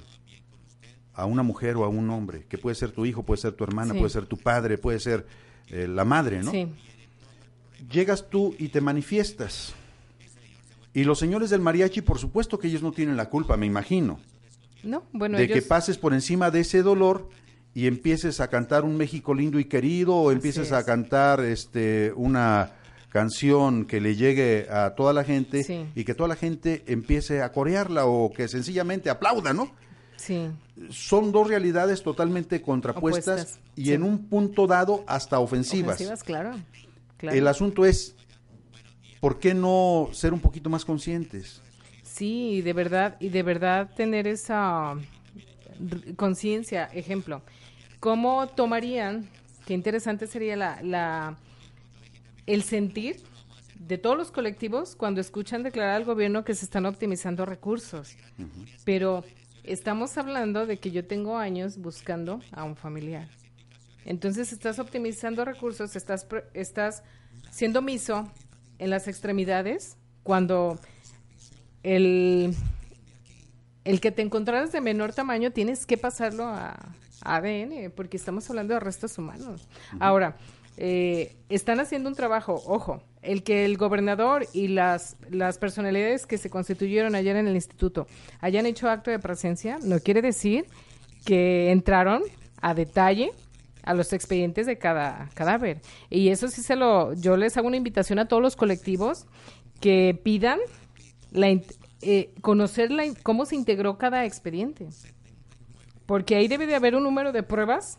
a 1.14 1.26
una 1.26 1.42
mujer 1.42 1.76
o 1.76 1.84
a 1.84 1.88
un 1.88 2.08
hombre, 2.10 2.44
que 2.48 2.58
puede 2.58 2.74
ser 2.76 2.92
tu 2.92 3.04
hijo, 3.06 3.22
puede 3.24 3.40
ser 3.40 3.52
tu 3.52 3.64
hermana, 3.64 3.92
Sí. 3.92 3.98
puede 3.98 4.10
ser 4.10 4.26
tu 4.26 4.36
padre, 4.36 4.78
puede 4.78 5.00
ser 5.00 5.26
eh, 5.70 5.86
la 5.86 6.04
madre, 6.04 6.42
¿no? 6.42 6.50
sí, 6.50 6.66
Llegas 7.92 8.28
tú 8.28 8.54
y 8.58 8.68
te 8.68 8.80
manifiestas. 8.80 9.72
Y 10.94 11.04
los 11.04 11.18
señores 11.18 11.50
del 11.50 11.60
mariachi, 11.60 12.00
por 12.00 12.18
supuesto 12.18 12.58
que 12.58 12.66
ellos 12.68 12.82
no 12.82 12.90
tienen 12.92 13.16
la 13.16 13.28
culpa, 13.28 13.56
me 13.56 13.66
imagino, 13.66 14.18
no, 14.82 15.04
bueno, 15.12 15.38
de 15.38 15.44
ellos, 15.44 15.54
que 15.56 15.62
pases 15.62 15.96
por 15.98 16.12
encima 16.14 16.50
de 16.50 16.60
ese 16.60 16.82
dolor 16.82 17.28
y 17.78 17.86
empieces 17.86 18.40
a 18.40 18.48
cantar 18.48 18.82
un 18.84 18.96
México 18.96 19.32
lindo 19.34 19.60
y 19.60 19.66
querido 19.66 20.16
o 20.16 20.32
empieces 20.32 20.72
a 20.72 20.84
cantar 20.84 21.38
este 21.40 22.12
una 22.16 22.72
canción 23.10 23.84
que 23.84 24.00
le 24.00 24.16
llegue 24.16 24.66
a 24.68 24.96
toda 24.96 25.12
la 25.12 25.22
gente 25.22 25.62
Sí. 25.62 25.86
y 25.94 26.02
que 26.04 26.12
toda 26.14 26.28
la 26.28 26.34
gente 26.34 26.82
empiece 26.88 27.40
a 27.40 27.52
corearla 27.52 28.06
o 28.06 28.32
que 28.32 28.48
sencillamente 28.48 29.10
aplauda, 29.10 29.52
¿no? 29.52 29.70
sí, 30.16 30.48
Son 30.90 31.30
dos 31.30 31.46
realidades 31.46 32.02
totalmente 32.02 32.60
contrapuestas 32.60 33.42
Opuestas, 33.42 33.60
y 33.76 33.84
sí. 33.84 33.92
en 33.92 34.02
un 34.02 34.26
punto 34.28 34.66
dado 34.66 35.04
hasta 35.06 35.38
ofensivas. 35.38 35.94
ofensivas, 35.94 36.24
claro, 36.24 36.56
claro. 37.16 37.36
El 37.38 37.46
asunto 37.46 37.84
es, 37.86 38.16
¿por 39.20 39.38
qué 39.38 39.54
no 39.54 40.08
ser 40.12 40.32
un 40.34 40.40
poquito 40.40 40.68
más 40.68 40.84
conscientes? 40.84 41.62
Sí, 42.02 42.54
y 42.54 42.60
de 42.62 42.72
verdad, 42.72 43.16
y 43.20 43.28
de 43.28 43.42
verdad 43.44 43.88
tener 43.96 44.26
esa 44.26 44.96
conciencia, 46.16 46.86
ejemplo, 46.92 47.42
¿cómo 48.00 48.46
tomarían, 48.48 49.28
qué 49.66 49.74
interesante 49.74 50.26
sería 50.26 50.56
la, 50.56 50.82
la, 50.82 51.36
el 52.46 52.62
sentir 52.62 53.16
de 53.78 53.98
todos 53.98 54.16
los 54.16 54.30
colectivos 54.30 54.96
cuando 54.96 55.20
escuchan 55.20 55.62
declarar 55.62 55.96
al 55.96 56.04
gobierno 56.04 56.44
que 56.44 56.54
se 56.54 56.64
están 56.64 56.86
optimizando 56.86 57.46
recursos? 57.46 58.16
Pero 58.84 59.24
estamos 59.64 60.16
hablando 60.18 60.66
de 60.66 60.78
que 60.78 60.90
yo 60.90 61.06
tengo 61.06 61.38
años 61.38 61.78
buscando 61.78 62.40
a 62.52 62.64
un 62.64 62.76
familiar. 62.76 63.28
Entonces 64.04 64.52
estás 64.52 64.78
optimizando 64.78 65.44
recursos, 65.44 65.94
estás, 65.94 66.26
estás 66.54 67.02
siendo 67.50 67.82
miso 67.82 68.30
en 68.78 68.90
las 68.90 69.08
extremidades 69.08 69.96
cuando 70.22 70.78
el, 71.82 72.54
el 73.84 74.00
que 74.00 74.10
te 74.10 74.22
encontraras 74.22 74.72
de 74.72 74.80
menor 74.80 75.12
tamaño 75.12 75.50
tienes 75.50 75.84
que 75.84 75.98
pasarlo 75.98 76.46
a 76.46 76.76
ADN 77.36 77.92
porque 77.94 78.16
estamos 78.16 78.48
hablando 78.50 78.74
de 78.74 78.80
restos 78.80 79.18
humanos. 79.18 79.68
Ahora, 80.00 80.36
eh, 80.76 81.36
están 81.48 81.80
haciendo 81.80 82.08
un 82.08 82.14
trabajo, 82.14 82.62
ojo, 82.66 83.02
el 83.22 83.42
que 83.42 83.64
el 83.64 83.76
gobernador 83.76 84.46
y 84.52 84.68
las, 84.68 85.16
las 85.28 85.58
personalidades 85.58 86.24
que 86.24 86.38
se 86.38 86.50
constituyeron 86.50 87.14
ayer 87.14 87.36
en 87.36 87.48
el 87.48 87.54
instituto 87.54 88.06
hayan 88.40 88.64
hecho 88.64 88.88
acto 88.88 89.10
de 89.10 89.18
presencia, 89.18 89.78
no 89.82 89.98
quiere 89.98 90.22
decir 90.22 90.66
que 91.24 91.72
entraron 91.72 92.22
a 92.62 92.74
detalle 92.74 93.32
a 93.82 93.94
los 93.94 94.12
expedientes 94.12 94.66
de 94.66 94.78
cada 94.78 95.28
cadáver. 95.34 95.80
Y 96.10 96.28
eso 96.28 96.48
sí 96.48 96.62
se 96.62 96.76
lo, 96.76 97.12
yo 97.14 97.36
les 97.36 97.56
hago 97.56 97.66
una 97.66 97.76
invitación 97.76 98.18
a 98.18 98.28
todos 98.28 98.42
los 98.42 98.54
colectivos 98.54 99.26
que 99.80 100.18
pidan 100.22 100.60
la, 101.32 101.48
eh, 102.02 102.34
conocer 102.40 102.90
la 102.90 103.04
cómo 103.22 103.46
se 103.46 103.56
integró 103.56 103.98
cada 103.98 104.24
expediente. 104.24 104.88
Porque 106.08 106.36
ahí 106.36 106.48
debe 106.48 106.66
de 106.66 106.74
haber 106.74 106.96
un 106.96 107.02
número 107.02 107.32
de 107.32 107.42
pruebas 107.42 107.98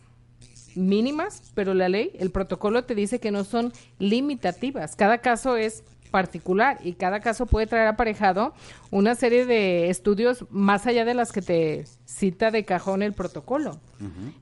mínimas, 0.74 1.52
pero 1.54 1.74
la 1.74 1.88
ley, 1.88 2.10
el 2.18 2.32
protocolo 2.32 2.82
te 2.82 2.96
dice 2.96 3.20
que 3.20 3.30
no 3.30 3.44
son 3.44 3.72
limitativas. 4.00 4.96
Cada 4.96 5.18
caso 5.18 5.56
es 5.56 5.84
particular 6.10 6.80
y 6.82 6.94
cada 6.94 7.20
caso 7.20 7.46
puede 7.46 7.68
traer 7.68 7.86
aparejado 7.86 8.52
una 8.90 9.14
serie 9.14 9.46
de 9.46 9.90
estudios 9.90 10.44
más 10.50 10.88
allá 10.88 11.04
de 11.04 11.14
las 11.14 11.30
que 11.30 11.40
te 11.40 11.84
cita 12.04 12.50
de 12.50 12.64
cajón 12.64 13.04
el 13.04 13.12
protocolo. 13.12 13.80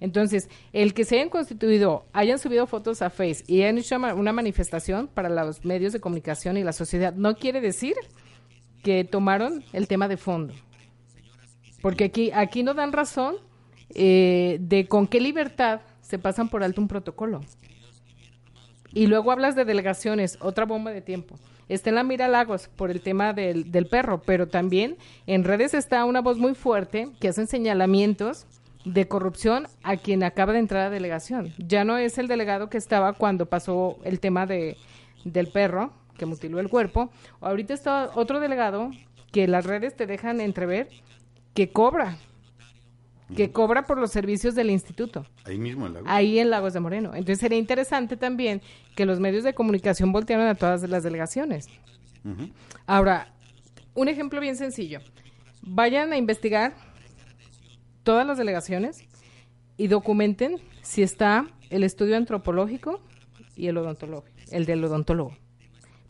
Entonces, 0.00 0.48
el 0.72 0.94
que 0.94 1.04
se 1.04 1.16
hayan 1.16 1.28
constituido, 1.28 2.06
hayan 2.14 2.38
subido 2.38 2.66
fotos 2.66 3.02
a 3.02 3.10
Face 3.10 3.44
y 3.46 3.60
hayan 3.60 3.76
hecho 3.76 3.96
una 3.96 4.32
manifestación 4.32 5.08
para 5.08 5.28
los 5.28 5.66
medios 5.66 5.92
de 5.92 6.00
comunicación 6.00 6.56
y 6.56 6.64
la 6.64 6.72
sociedad, 6.72 7.12
no 7.12 7.36
quiere 7.36 7.60
decir 7.60 7.96
que 8.82 9.04
tomaron 9.04 9.62
el 9.74 9.88
tema 9.88 10.08
de 10.08 10.16
fondo. 10.16 10.54
Porque 11.82 12.04
aquí, 12.04 12.30
aquí 12.32 12.62
no 12.62 12.72
dan 12.72 12.92
razón 12.92 13.36
eh, 13.94 14.58
de 14.60 14.86
con 14.86 15.06
qué 15.06 15.20
libertad 15.20 15.80
se 16.00 16.18
pasan 16.18 16.48
por 16.48 16.62
alto 16.62 16.80
un 16.80 16.88
protocolo. 16.88 17.40
Y 18.92 19.06
luego 19.06 19.30
hablas 19.30 19.54
de 19.54 19.64
delegaciones, 19.64 20.38
otra 20.40 20.64
bomba 20.64 20.90
de 20.90 21.02
tiempo. 21.02 21.36
Está 21.68 21.90
en 21.90 21.96
la 21.96 22.02
mira 22.02 22.28
Lagos 22.28 22.68
por 22.68 22.90
el 22.90 23.02
tema 23.02 23.34
del, 23.34 23.70
del 23.70 23.86
perro, 23.86 24.22
pero 24.24 24.48
también 24.48 24.96
en 25.26 25.44
redes 25.44 25.74
está 25.74 26.04
una 26.06 26.22
voz 26.22 26.38
muy 26.38 26.54
fuerte 26.54 27.10
que 27.20 27.28
hacen 27.28 27.46
señalamientos 27.46 28.46
de 28.84 29.06
corrupción 29.06 29.66
a 29.82 29.96
quien 29.96 30.22
acaba 30.24 30.52
de 30.52 30.60
entrar 30.60 30.86
a 30.86 30.90
delegación. 30.90 31.52
Ya 31.58 31.84
no 31.84 31.98
es 31.98 32.16
el 32.16 32.26
delegado 32.26 32.70
que 32.70 32.78
estaba 32.78 33.12
cuando 33.12 33.46
pasó 33.46 33.98
el 34.04 34.18
tema 34.18 34.46
de, 34.46 34.76
del 35.24 35.48
perro 35.48 35.92
que 36.16 36.26
mutiló 36.26 36.58
el 36.58 36.68
cuerpo. 36.68 37.10
Ahorita 37.40 37.74
está 37.74 38.10
otro 38.14 38.40
delegado 38.40 38.90
que 39.30 39.46
las 39.46 39.66
redes 39.66 39.94
te 39.94 40.06
dejan 40.06 40.40
entrever 40.40 40.88
que 41.54 41.70
cobra, 41.70 42.18
que 43.34 43.52
cobra 43.52 43.82
por 43.82 43.98
los 43.98 44.10
servicios 44.10 44.54
del 44.54 44.70
instituto 44.70 45.26
Ahí 45.44 45.58
mismo 45.58 45.86
en 45.86 45.94
la 45.94 46.00
ahí 46.06 46.38
en 46.38 46.50
Lagos 46.50 46.72
de 46.72 46.80
Moreno. 46.80 47.10
Entonces 47.10 47.38
sería 47.38 47.58
interesante 47.58 48.16
también 48.16 48.62
que 48.96 49.04
los 49.04 49.20
medios 49.20 49.44
de 49.44 49.54
comunicación 49.54 50.12
voltearan 50.12 50.48
a 50.48 50.54
todas 50.54 50.88
las 50.88 51.02
delegaciones. 51.02 51.68
Ahora, 52.86 53.34
un 53.94 54.08
ejemplo 54.08 54.40
bien 54.40 54.56
sencillo. 54.56 55.00
Vayan 55.62 56.12
a 56.12 56.16
investigar 56.16 56.74
todas 58.02 58.26
las 58.26 58.38
delegaciones 58.38 59.04
y 59.76 59.88
documenten 59.88 60.56
si 60.82 61.02
está 61.02 61.46
el 61.70 61.84
estudio 61.84 62.16
antropológico 62.16 63.00
y 63.56 63.66
el 63.66 63.76
odontológico, 63.76 64.34
el 64.50 64.64
del 64.64 64.84
odontólogo. 64.84 65.36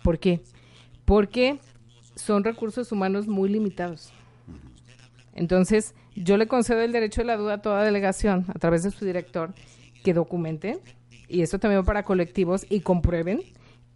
¿Por 0.02 0.18
qué? 0.18 0.40
Porque 1.04 1.58
son 2.14 2.44
recursos 2.44 2.92
humanos 2.92 3.26
muy 3.26 3.48
limitados. 3.48 4.12
Entonces, 5.34 5.94
yo 6.22 6.36
le 6.36 6.46
concedo 6.46 6.80
el 6.80 6.92
derecho 6.92 7.20
de 7.20 7.26
la 7.26 7.36
duda 7.36 7.54
a 7.54 7.62
toda 7.62 7.82
delegación, 7.82 8.46
a 8.48 8.58
través 8.58 8.82
de 8.82 8.90
su 8.90 9.04
director, 9.04 9.54
que 10.04 10.14
documente, 10.14 10.80
y 11.28 11.42
esto 11.42 11.58
también 11.58 11.84
para 11.84 12.04
colectivos, 12.04 12.66
y 12.68 12.80
comprueben 12.80 13.40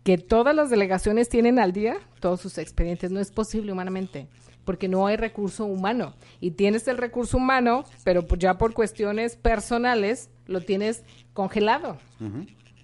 que 0.02 0.18
todas 0.18 0.54
las 0.54 0.70
delegaciones 0.70 1.28
tienen 1.28 1.58
al 1.58 1.72
día 1.72 1.96
todos 2.20 2.40
sus 2.40 2.58
expedientes. 2.58 3.11
No 3.11 3.20
es 3.20 3.30
posible 3.30 3.72
humanamente, 3.72 4.26
porque 4.64 4.88
no 4.88 5.06
hay 5.06 5.16
recurso 5.16 5.64
humano. 5.64 6.14
Y 6.40 6.52
tienes 6.52 6.88
el 6.88 6.98
recurso 6.98 7.37
humano, 7.37 7.85
pero 8.04 8.26
ya 8.37 8.58
por 8.58 8.74
cuestiones 8.74 9.37
personales 9.37 10.30
lo 10.46 10.61
tienes 10.61 11.04
congelado. 11.32 11.98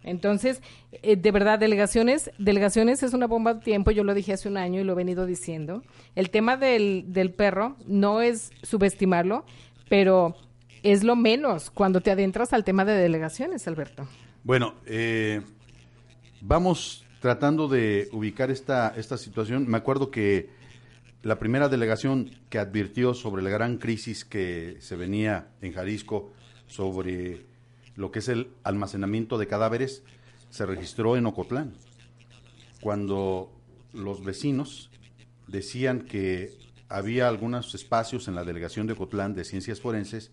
Entonces, 0.08 0.62
eh, 1.02 1.16
de 1.16 1.30
verdad, 1.30 1.58
delegaciones, 1.58 2.30
delegaciones 2.38 3.02
es 3.02 3.12
una 3.12 3.26
bomba 3.26 3.54
de 3.54 3.60
tiempo, 3.60 3.90
yo 3.90 4.04
lo 4.04 4.14
dije 4.14 4.32
hace 4.32 4.48
un 4.48 4.56
año 4.56 4.80
y 4.80 4.84
lo 4.84 4.92
he 4.92 4.96
venido 4.96 5.26
diciendo. 5.26 5.82
El 6.14 6.30
tema 6.30 6.56
del, 6.56 7.04
del 7.08 7.32
perro 7.32 7.76
no 7.86 8.22
es 8.22 8.50
subestimarlo, 8.62 9.44
pero 9.88 10.34
es 10.82 11.04
lo 11.04 11.16
menos 11.16 11.70
cuando 11.70 12.00
te 12.00 12.10
adentras 12.10 12.52
al 12.52 12.64
tema 12.64 12.84
de 12.84 12.94
delegaciones, 12.94 13.66
Alberto. 13.68 14.08
Bueno, 14.44 14.74
eh, 14.86 15.42
vamos 16.40 17.04
tratando 17.20 17.68
de 17.68 18.08
ubicar 18.12 18.50
esta, 18.50 18.94
esta 18.96 19.18
situación. 19.18 19.66
Me 19.68 19.76
acuerdo 19.76 20.10
que 20.10 20.48
la 21.22 21.38
primera 21.38 21.68
delegación 21.68 22.30
que 22.48 22.58
advirtió 22.58 23.12
sobre 23.12 23.42
la 23.42 23.50
gran 23.50 23.78
crisis 23.78 24.24
que 24.24 24.76
se 24.80 24.96
venía 24.96 25.48
en 25.60 25.72
Jalisco 25.72 26.32
sobre 26.66 27.47
lo 27.98 28.12
que 28.12 28.20
es 28.20 28.28
el 28.28 28.52
almacenamiento 28.62 29.38
de 29.38 29.48
cadáveres 29.48 30.04
se 30.50 30.64
registró 30.64 31.16
en 31.16 31.26
Ocotlán, 31.26 31.74
cuando 32.80 33.50
los 33.92 34.24
vecinos 34.24 34.88
decían 35.48 36.02
que 36.02 36.56
había 36.88 37.26
algunos 37.26 37.74
espacios 37.74 38.28
en 38.28 38.36
la 38.36 38.44
delegación 38.44 38.86
de 38.86 38.92
Ocotlán 38.92 39.34
de 39.34 39.44
ciencias 39.44 39.80
forenses 39.80 40.30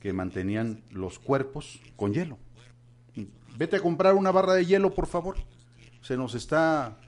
que 0.00 0.14
mantenían 0.14 0.82
los 0.90 1.18
cuerpos 1.18 1.78
con 1.94 2.14
hielo. 2.14 2.38
Vete 3.58 3.76
a 3.76 3.80
comprar 3.80 4.14
una 4.14 4.32
barra 4.32 4.54
de 4.54 4.64
hielo, 4.64 4.94
por 4.94 5.06
favor. 5.06 5.36
Se 6.00 6.16
nos 6.16 6.34
está 6.34 6.98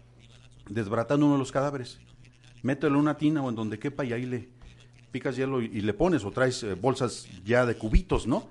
desbaratando 0.69 1.25
uno 1.25 1.37
de 1.37 1.39
los 1.39 1.53
cadáveres. 1.53 2.01
Mételo 2.63 2.97
en 2.97 3.01
una 3.01 3.17
tina 3.17 3.43
o 3.43 3.49
en 3.49 3.55
donde 3.55 3.79
quepa 3.79 4.05
y 4.05 4.13
ahí 4.13 4.27
le, 4.27 4.51
picas 5.11 5.37
hielo 5.37 5.63
y, 5.63 5.81
le 5.81 5.95
pones 5.95 6.23
o 6.27 6.33
traes 6.33 6.63
eh, 6.65 6.75
bolsas 6.75 7.27
ya 7.47 7.65
de 7.65 7.77
cubitos, 7.77 8.27
¿no? 8.27 8.47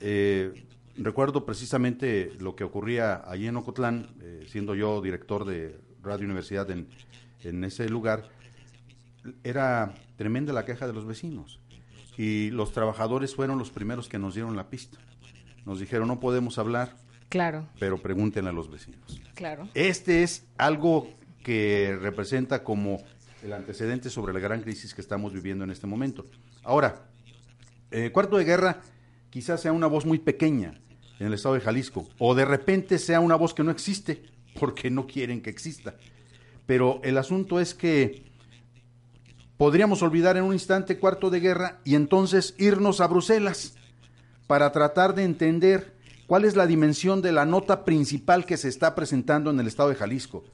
Eh, 0.00 0.64
recuerdo 0.96 1.44
precisamente 1.44 2.32
lo 2.40 2.56
que 2.56 2.64
ocurría 2.64 3.22
allí 3.30 3.46
en 3.46 3.56
Ocotlán, 3.56 4.08
siendo 4.46 4.74
yo 4.74 5.00
director 5.00 5.44
de 5.44 5.78
Radio 6.02 6.24
Universidad 6.24 6.70
en, 6.70 6.88
en 7.42 7.64
ese 7.64 7.88
lugar, 7.88 8.28
era 9.44 9.94
tremenda 10.16 10.52
la 10.52 10.64
queja 10.64 10.86
de 10.86 10.92
los 10.92 11.06
vecinos 11.06 11.60
y 12.16 12.50
los 12.50 12.72
trabajadores 12.72 13.34
fueron 13.34 13.58
los 13.58 13.70
primeros 13.70 14.08
que 14.08 14.18
nos 14.18 14.34
dieron 14.34 14.56
la 14.56 14.68
pista. 14.68 14.98
Nos 15.64 15.80
dijeron, 15.80 16.08
no 16.08 16.20
podemos 16.20 16.58
hablar, 16.58 16.96
claro. 17.28 17.66
pero 17.78 17.98
pregúntenle 17.98 18.50
a 18.50 18.52
los 18.52 18.70
vecinos. 18.70 19.20
Claro. 19.34 19.68
Este 19.74 20.22
es 20.22 20.46
algo 20.58 21.08
que 21.42 21.96
representa 22.00 22.62
como 22.62 23.02
el 23.42 23.52
antecedente 23.52 24.10
sobre 24.10 24.34
la 24.34 24.40
gran 24.40 24.60
crisis 24.60 24.94
que 24.94 25.00
estamos 25.00 25.32
viviendo 25.32 25.64
en 25.64 25.70
este 25.70 25.86
momento. 25.86 26.26
Ahora, 26.62 27.06
eh, 27.90 28.10
cuarto 28.12 28.36
de 28.36 28.44
guerra 28.44 28.82
quizás 29.30 29.60
sea 29.60 29.72
una 29.72 29.86
voz 29.86 30.04
muy 30.04 30.18
pequeña 30.18 30.80
en 31.18 31.26
el 31.26 31.34
estado 31.34 31.54
de 31.54 31.60
Jalisco, 31.60 32.08
o 32.18 32.34
de 32.34 32.44
repente 32.44 32.98
sea 32.98 33.20
una 33.20 33.36
voz 33.36 33.54
que 33.54 33.62
no 33.62 33.70
existe, 33.70 34.22
porque 34.58 34.90
no 34.90 35.06
quieren 35.06 35.40
que 35.40 35.50
exista. 35.50 35.94
Pero 36.66 37.00
el 37.02 37.18
asunto 37.18 37.60
es 37.60 37.74
que 37.74 38.24
podríamos 39.56 40.02
olvidar 40.02 40.36
en 40.36 40.44
un 40.44 40.52
instante 40.52 40.98
cuarto 40.98 41.30
de 41.30 41.40
guerra 41.40 41.80
y 41.84 41.94
entonces 41.94 42.54
irnos 42.58 43.00
a 43.00 43.06
Bruselas 43.06 43.74
para 44.46 44.72
tratar 44.72 45.14
de 45.14 45.24
entender 45.24 45.94
cuál 46.26 46.44
es 46.44 46.56
la 46.56 46.66
dimensión 46.66 47.22
de 47.22 47.32
la 47.32 47.44
nota 47.44 47.84
principal 47.84 48.46
que 48.46 48.56
se 48.56 48.68
está 48.68 48.94
presentando 48.94 49.50
en 49.50 49.60
el 49.60 49.66
estado 49.66 49.88
de 49.88 49.96
Jalisco. 49.96 50.44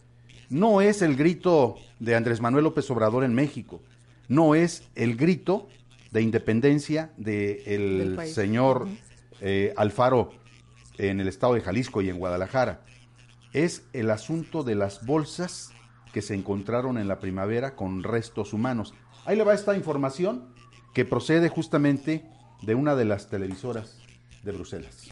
No 0.48 0.80
es 0.80 1.02
el 1.02 1.16
grito 1.16 1.76
de 1.98 2.14
Andrés 2.14 2.40
Manuel 2.40 2.64
López 2.64 2.90
Obrador 2.90 3.24
en 3.24 3.34
México, 3.34 3.82
no 4.28 4.54
es 4.54 4.84
el 4.94 5.16
grito 5.16 5.68
de 6.16 6.22
independencia 6.22 7.10
del 7.18 8.18
señor 8.24 8.88
eh, 9.42 9.74
Alfaro 9.76 10.30
en 10.96 11.20
el 11.20 11.28
estado 11.28 11.52
de 11.52 11.60
Jalisco 11.60 12.00
y 12.00 12.08
en 12.08 12.18
Guadalajara. 12.18 12.80
Es 13.52 13.82
el 13.92 14.10
asunto 14.10 14.62
de 14.62 14.76
las 14.76 15.04
bolsas 15.04 15.72
que 16.14 16.22
se 16.22 16.32
encontraron 16.32 16.96
en 16.96 17.06
la 17.06 17.18
primavera 17.18 17.76
con 17.76 18.02
restos 18.02 18.54
humanos. 18.54 18.94
Ahí 19.26 19.36
le 19.36 19.44
va 19.44 19.52
esta 19.52 19.76
información 19.76 20.54
que 20.94 21.04
procede 21.04 21.50
justamente 21.50 22.24
de 22.62 22.74
una 22.74 22.96
de 22.96 23.04
las 23.04 23.28
televisoras 23.28 23.98
de 24.42 24.52
Bruselas. 24.52 25.08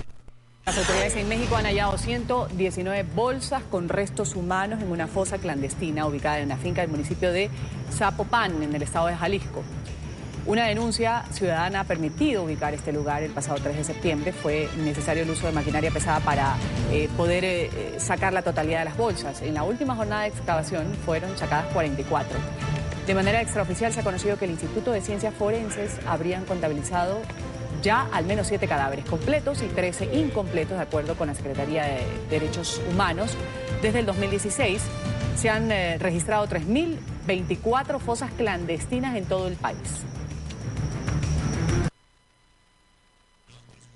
Las 0.64 0.78
autoridades 0.78 1.16
en 1.16 1.28
México 1.28 1.56
han 1.56 1.66
hallado 1.66 1.98
119 1.98 3.02
bolsas 3.14 3.62
con 3.64 3.90
restos 3.90 4.34
humanos 4.34 4.80
en 4.80 4.90
una 4.90 5.06
fosa 5.06 5.36
clandestina 5.36 6.06
ubicada 6.06 6.38
en 6.38 6.46
una 6.46 6.56
finca 6.56 6.80
del 6.80 6.90
municipio 6.90 7.30
de 7.30 7.50
Zapopan, 7.92 8.62
en 8.62 8.74
el 8.74 8.82
estado 8.82 9.08
de 9.08 9.16
Jalisco. 9.16 9.62
Una 10.46 10.66
denuncia 10.66 11.24
ciudadana 11.30 11.80
ha 11.80 11.84
permitido 11.84 12.44
ubicar 12.44 12.74
este 12.74 12.92
lugar 12.92 13.22
el 13.22 13.30
pasado 13.30 13.58
3 13.62 13.78
de 13.78 13.84
septiembre. 13.84 14.32
Fue 14.32 14.68
necesario 14.76 15.22
el 15.22 15.30
uso 15.30 15.46
de 15.46 15.52
maquinaria 15.52 15.90
pesada 15.90 16.20
para 16.20 16.56
eh, 16.92 17.08
poder 17.16 17.44
eh, 17.46 17.94
sacar 17.96 18.34
la 18.34 18.42
totalidad 18.42 18.80
de 18.80 18.84
las 18.84 18.96
bolsas. 18.96 19.40
En 19.40 19.54
la 19.54 19.62
última 19.62 19.96
jornada 19.96 20.22
de 20.22 20.28
excavación 20.28 20.92
fueron 21.06 21.38
sacadas 21.38 21.72
44. 21.72 22.38
De 23.06 23.14
manera 23.14 23.40
extraoficial 23.40 23.90
se 23.94 24.00
ha 24.00 24.04
conocido 24.04 24.38
que 24.38 24.44
el 24.44 24.50
Instituto 24.50 24.92
de 24.92 25.00
Ciencias 25.00 25.32
Forenses 25.32 25.98
habrían 26.06 26.44
contabilizado 26.44 27.22
ya 27.82 28.06
al 28.12 28.26
menos 28.26 28.46
siete 28.46 28.68
cadáveres 28.68 29.06
completos 29.06 29.62
y 29.62 29.66
13 29.66 30.14
incompletos, 30.14 30.76
de 30.76 30.82
acuerdo 30.82 31.14
con 31.14 31.28
la 31.28 31.34
Secretaría 31.34 31.84
de 31.84 32.02
Derechos 32.28 32.82
Humanos. 32.90 33.34
Desde 33.80 34.00
el 34.00 34.06
2016 34.06 34.82
se 35.36 35.48
han 35.48 35.72
eh, 35.72 35.96
registrado 35.98 36.46
3.024 36.48 37.98
fosas 37.98 38.30
clandestinas 38.36 39.16
en 39.16 39.24
todo 39.24 39.48
el 39.48 39.56
país. 39.56 40.04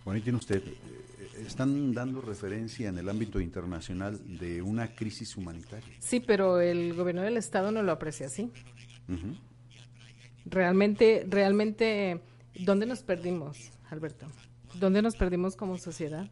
Bueno, 0.08 0.16
ahí 0.16 0.22
tiene 0.22 0.38
usted, 0.38 0.62
eh, 0.66 1.44
están 1.46 1.92
dando 1.92 2.22
referencia 2.22 2.88
en 2.88 2.96
el 2.96 3.10
ámbito 3.10 3.42
internacional 3.42 4.18
de 4.38 4.62
una 4.62 4.94
crisis 4.94 5.36
humanitaria. 5.36 5.94
Sí, 5.98 6.18
pero 6.18 6.62
el 6.62 6.94
gobierno 6.94 7.20
del 7.20 7.36
estado 7.36 7.70
no 7.72 7.82
lo 7.82 7.92
aprecia 7.92 8.24
así. 8.24 8.50
Realmente, 10.46 11.26
realmente, 11.28 12.22
¿dónde 12.58 12.86
nos 12.86 13.02
perdimos, 13.02 13.70
Alberto? 13.90 14.26
¿Dónde 14.80 15.02
nos 15.02 15.14
perdimos 15.14 15.56
como 15.56 15.76
sociedad? 15.76 16.26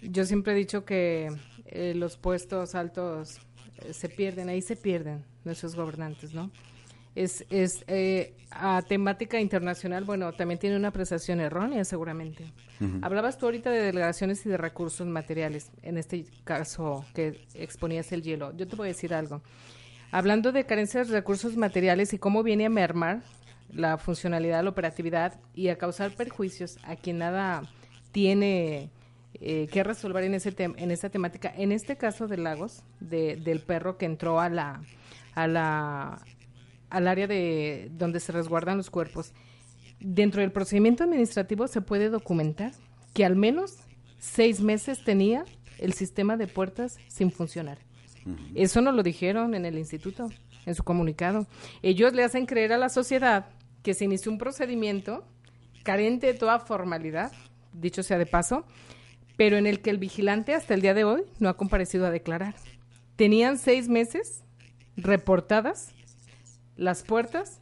Yo 0.00 0.24
siempre 0.24 0.54
he 0.54 0.56
dicho 0.56 0.86
que 0.86 1.30
eh, 1.66 1.92
los 1.94 2.16
puestos 2.16 2.74
altos 2.74 3.36
eh, 3.82 3.92
se 3.92 4.08
pierden, 4.08 4.48
ahí 4.48 4.62
se 4.62 4.76
pierden 4.76 5.26
nuestros 5.44 5.74
gobernantes, 5.74 6.32
¿no? 6.32 6.50
Es, 7.14 7.44
es 7.50 7.84
eh, 7.88 8.34
a 8.50 8.82
temática 8.82 9.40
internacional, 9.40 10.04
bueno, 10.04 10.32
también 10.32 10.58
tiene 10.58 10.76
una 10.76 10.88
apreciación 10.88 11.40
errónea 11.40 11.84
seguramente. 11.84 12.44
Hablabas 13.00 13.38
tú 13.38 13.46
ahorita 13.46 13.70
de 13.70 13.80
delegaciones 13.80 14.44
y 14.44 14.48
de 14.48 14.56
recursos 14.56 15.06
materiales, 15.06 15.70
en 15.82 15.98
este 15.98 16.26
caso 16.42 17.04
que 17.14 17.44
exponías 17.54 18.10
el 18.10 18.22
hielo. 18.22 18.52
Yo 18.56 18.66
te 18.66 18.74
voy 18.74 18.86
a 18.86 18.88
decir 18.88 19.14
algo. 19.14 19.40
Hablando 20.10 20.50
de 20.50 20.66
carencias 20.66 21.06
de 21.06 21.14
recursos 21.14 21.56
materiales 21.56 22.12
y 22.12 22.18
cómo 22.18 22.42
viene 22.42 22.66
a 22.66 22.70
mermar 22.70 23.22
la 23.72 23.98
funcionalidad, 23.98 24.64
la 24.64 24.70
operatividad 24.70 25.38
y 25.54 25.68
a 25.68 25.78
causar 25.78 26.10
perjuicios 26.16 26.78
a 26.82 26.96
quien 26.96 27.18
nada 27.18 27.62
tiene 28.10 28.90
eh, 29.34 29.68
que 29.70 29.84
resolver 29.84 30.24
en 30.24 30.34
ese 30.34 30.52
en 30.58 30.90
esa 30.90 31.08
temática. 31.08 31.52
En 31.56 31.72
este 31.72 31.96
caso 31.96 32.26
de 32.26 32.36
Lagos, 32.36 32.82
del 33.00 33.60
perro 33.60 33.96
que 33.96 34.06
entró 34.06 34.40
a 34.40 34.48
la 34.48 34.82
a 35.34 35.46
la 35.46 36.20
al 36.92 37.08
área 37.08 37.26
de 37.26 37.90
donde 37.92 38.20
se 38.20 38.32
resguardan 38.32 38.76
los 38.76 38.90
cuerpos. 38.90 39.32
Dentro 39.98 40.42
del 40.42 40.52
procedimiento 40.52 41.04
administrativo 41.04 41.66
se 41.66 41.80
puede 41.80 42.10
documentar 42.10 42.72
que 43.14 43.24
al 43.24 43.34
menos 43.34 43.78
seis 44.18 44.60
meses 44.60 45.02
tenía 45.02 45.44
el 45.78 45.94
sistema 45.94 46.36
de 46.36 46.46
puertas 46.46 46.98
sin 47.08 47.32
funcionar. 47.32 47.78
Eso 48.54 48.82
no 48.82 48.92
lo 48.92 49.02
dijeron 49.02 49.54
en 49.54 49.64
el 49.64 49.78
instituto, 49.78 50.28
en 50.66 50.74
su 50.74 50.84
comunicado. 50.84 51.46
Ellos 51.82 52.12
le 52.12 52.24
hacen 52.24 52.44
creer 52.44 52.74
a 52.74 52.78
la 52.78 52.90
sociedad 52.90 53.46
que 53.82 53.94
se 53.94 54.04
inició 54.04 54.30
un 54.30 54.38
procedimiento 54.38 55.24
carente 55.82 56.26
de 56.26 56.34
toda 56.34 56.60
formalidad, 56.60 57.32
dicho 57.72 58.02
sea 58.02 58.18
de 58.18 58.26
paso, 58.26 58.64
pero 59.36 59.56
en 59.56 59.66
el 59.66 59.80
que 59.80 59.90
el 59.90 59.98
vigilante 59.98 60.54
hasta 60.54 60.74
el 60.74 60.82
día 60.82 60.92
de 60.92 61.04
hoy 61.04 61.22
no 61.38 61.48
ha 61.48 61.56
comparecido 61.56 62.06
a 62.06 62.10
declarar. 62.10 62.54
Tenían 63.16 63.56
seis 63.56 63.88
meses 63.88 64.44
reportadas 64.96 65.94
las 66.82 67.02
puertas 67.02 67.60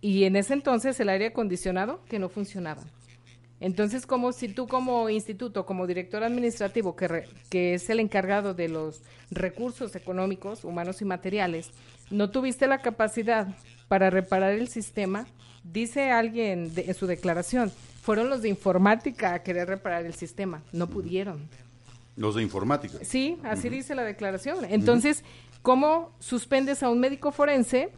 y 0.00 0.24
en 0.24 0.36
ese 0.36 0.52
entonces 0.52 0.98
el 1.00 1.08
aire 1.08 1.26
acondicionado 1.26 2.00
que 2.08 2.18
no 2.18 2.28
funcionaba. 2.28 2.82
Entonces, 3.60 4.04
como 4.04 4.32
si 4.32 4.48
tú 4.48 4.66
como 4.66 5.08
instituto, 5.08 5.64
como 5.64 5.86
director 5.86 6.22
administrativo, 6.22 6.96
que, 6.96 7.24
que 7.48 7.74
es 7.74 7.88
el 7.88 8.00
encargado 8.00 8.52
de 8.52 8.68
los 8.68 9.00
recursos 9.30 9.96
económicos, 9.96 10.64
humanos 10.64 11.00
y 11.00 11.06
materiales, 11.06 11.70
no 12.10 12.30
tuviste 12.30 12.66
la 12.66 12.82
capacidad 12.82 13.48
para 13.88 14.10
reparar 14.10 14.52
el 14.52 14.68
sistema, 14.68 15.26
dice 15.62 16.10
alguien 16.10 16.72
en 16.76 16.94
su 16.94 17.06
declaración, 17.06 17.72
fueron 18.02 18.28
los 18.28 18.42
de 18.42 18.50
informática 18.50 19.32
a 19.32 19.42
querer 19.42 19.68
reparar 19.68 20.04
el 20.04 20.14
sistema, 20.14 20.62
no 20.72 20.88
pudieron. 20.88 21.48
Los 22.16 22.34
de 22.34 22.42
informática. 22.42 22.98
Sí, 23.02 23.38
así 23.44 23.70
dice 23.70 23.94
la 23.94 24.04
declaración. 24.04 24.66
Entonces, 24.68 25.24
¿cómo 25.62 26.12
suspendes 26.18 26.82
a 26.82 26.90
un 26.90 27.00
médico 27.00 27.32
forense 27.32 27.90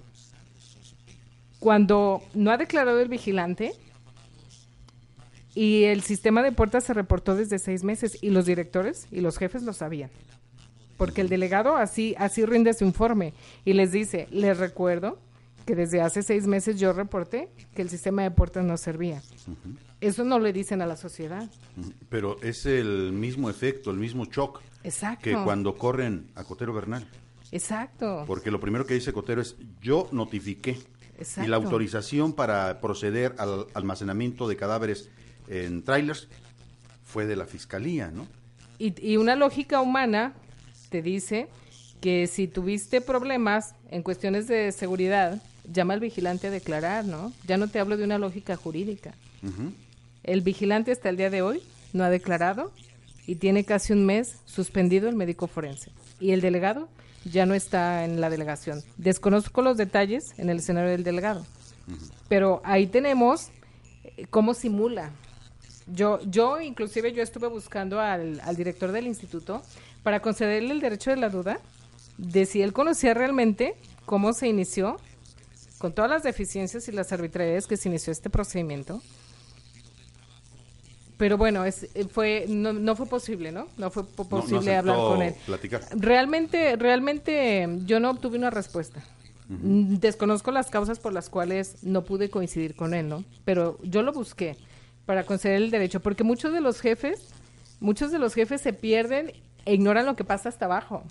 cuando 1.67 2.23
no 2.33 2.53
ha 2.53 2.59
declarado 2.59 3.01
el 3.01 3.09
vigilante? 3.09 3.73
Y 5.53 5.83
el 5.83 6.03
sistema 6.03 6.41
de 6.45 6.53
puertas 6.53 6.85
se 6.85 6.95
reportó 6.95 7.35
desde 7.35 7.59
seis 7.59 7.83
meses 7.83 8.19
y 8.23 8.31
los 8.31 8.47
directores 8.47 9.09
y 9.11 9.21
los 9.21 9.37
jefes 9.37 9.65
lo 9.65 9.73
sabían. 9.73 10.09
Porque 10.97 11.23
el 11.23 11.29
delegado 11.29 11.77
así, 11.77 12.15
así 12.19 12.47
rinde 12.47 12.73
su 12.73 12.85
informe 12.85 13.35
y 13.65 13.73
les 13.73 13.91
dice, 13.91 14.29
les 14.31 14.59
recuerdo 14.59 15.19
que 15.67 15.75
desde 15.75 16.03
hace 16.03 16.23
seis 16.23 16.47
meses 16.47 16.79
yo 16.79 16.93
reporté 16.93 17.49
que 17.75 17.83
el 17.83 17.91
sistema 17.91 18.23
de 18.23 18.31
puertas 18.31 18.65
no 18.65 18.77
servía. 18.77 19.21
Eso 20.01 20.23
no 20.23 20.39
le 20.39 20.53
dicen 20.53 20.83
a 20.83 20.87
la 20.87 20.95
sociedad. 20.95 21.51
Pero 22.09 22.41
es 22.43 22.65
el 22.67 23.11
mismo 23.11 23.51
efecto, 23.51 23.91
el 23.91 23.97
mismo 23.97 24.27
shock 24.27 24.63
Exacto. 24.85 25.25
que 25.25 25.35
cuando 25.43 25.77
corren 25.77 26.29
a 26.37 26.45
Cotero 26.45 26.73
Bernal. 26.73 27.09
Exacto. 27.51 28.23
Porque 28.25 28.53
lo 28.53 28.61
primero 28.61 28.87
que 28.87 28.95
dice 28.95 29.13
Cotero 29.13 29.41
es, 29.41 29.57
yo 29.81 30.09
notifiqué. 30.13 30.79
Y 31.43 31.47
la 31.47 31.57
autorización 31.57 32.33
para 32.33 32.81
proceder 32.81 33.35
al 33.39 33.67
almacenamiento 33.75 34.49
de 34.49 34.57
cadáveres 34.57 35.09
en 35.49 35.83
trailers 35.83 36.29
fue 37.05 37.27
de 37.27 37.37
la 37.37 37.47
fiscalía, 37.47 38.11
¿no? 38.11 38.27
Y, 38.79 39.17
una 39.17 39.37
lógica 39.37 39.81
humana 39.81 40.35
te 40.91 41.01
dice 41.01 41.49
que 42.01 42.27
si 42.27 42.47
tuviste 42.47 43.01
problemas 43.01 43.75
en 43.91 44.03
cuestiones 44.03 44.49
de 44.49 44.71
seguridad, 44.73 45.43
llama 45.65 45.95
al 45.95 46.01
vigilante 46.01 46.49
a 46.49 46.51
declarar, 46.51 47.07
¿no? 47.07 47.33
Ya 47.47 47.57
no 47.57 47.69
te 47.69 47.81
hablo 47.81 47.97
de 47.97 48.05
una 48.05 48.19
lógica 48.19 48.57
jurídica. 48.57 49.15
El 50.25 50.41
vigilante 50.43 50.93
hasta 50.93 51.09
el 51.09 51.17
día 51.17 51.31
de 51.31 51.41
hoy 51.41 51.63
no 51.93 52.05
ha 52.05 52.11
declarado 52.11 52.73
y 53.27 53.37
tiene 53.37 53.65
casi 53.65 53.93
un 53.93 54.05
mes 54.05 54.37
suspendido 54.45 55.09
el 55.09 55.17
médico 55.17 55.47
forense. 55.47 55.91
Y 56.21 56.33
el 56.33 56.41
delegado 56.41 56.89
ya 57.31 57.47
no 57.47 57.55
está 57.55 58.05
en 58.05 58.21
la 58.21 58.31
delegación. 58.31 58.83
Desconozco 58.97 59.63
los 59.63 59.77
detalles 59.77 60.35
en 60.39 60.51
el 60.51 60.59
escenario 60.59 60.91
del 60.91 61.05
delegado, 61.05 61.45
Pero 62.29 62.61
ahí 62.65 62.87
tenemos 62.87 63.49
eh, 64.05 64.27
cómo 64.31 64.55
simula. 64.55 65.11
Yo, 65.87 66.21
yo 66.29 66.61
inclusive 66.61 67.13
yo 67.13 67.23
estuve 67.23 67.49
buscando 67.49 68.01
al, 68.01 68.41
al 68.41 68.57
director 68.57 68.91
del 68.91 69.07
instituto 69.07 69.63
para 70.03 70.21
concederle 70.21 70.73
el 70.73 70.81
derecho 70.81 71.11
de 71.11 71.17
la 71.17 71.29
duda 71.29 71.61
de 72.19 72.47
si 72.47 72.63
él 72.63 72.73
conocía 72.73 73.15
realmente 73.15 73.75
cómo 74.05 74.33
se 74.33 74.49
inició, 74.49 74.97
con 75.79 75.93
todas 75.93 76.11
las 76.11 76.23
deficiencias 76.23 76.89
y 76.89 76.93
las 76.93 77.13
arbitrariedades 77.13 77.67
que 77.67 77.77
se 77.77 77.89
inició 77.89 78.13
este 78.13 78.31
procedimiento. 78.31 79.03
Pero 81.17 81.39
bueno, 81.39 81.65
es, 81.65 81.85
eh, 81.95 82.05
fue, 82.11 82.45
no, 82.49 82.73
no 82.75 82.95
fue 82.95 83.07
posible, 83.07 83.51
¿no? 83.51 83.69
No 83.79 83.91
fue 83.91 84.05
po- 84.07 84.25
No- 84.31 84.37
no 84.37 84.43
posible 84.43 84.77
hablar 84.77 84.97
con 84.97 85.23
él. 85.23 85.35
platicar. 85.47 85.83
Realmente, 85.97 86.77
realmente 86.77 87.67
yo 87.87 88.01
no 88.01 88.11
obtuve 88.11 88.37
una 88.37 88.51
respuesta. 88.51 89.03
Mm, 89.49 89.95
Desconozco 89.97 90.51
las 90.51 90.69
causas 90.71 90.99
por 90.99 91.13
las 91.15 91.31
cuales 91.31 91.77
no 91.83 92.05
pude 92.05 92.29
coincidir 92.31 92.75
con 92.77 92.93
él, 92.95 93.09
¿no? 93.09 93.25
Pero 93.45 93.79
yo 93.83 94.03
lo 94.03 94.13
busqué 94.13 94.57
para 95.07 95.25
conceder 95.25 95.57
el 95.63 95.71
derecho, 95.71 96.01
porque 96.01 96.25
muchos 96.25 96.53
de 96.53 96.61
los 96.61 96.81
jefes, 96.81 97.29
muchos 97.81 98.11
de 98.13 98.19
los 98.19 98.35
jefes 98.35 98.61
se 98.61 98.73
pierden 98.73 99.33
e 99.65 99.75
ignoran 99.75 100.05
lo 100.05 100.17
que 100.17 100.25
pasa 100.25 100.49
hasta 100.49 100.65
abajo. 100.67 101.03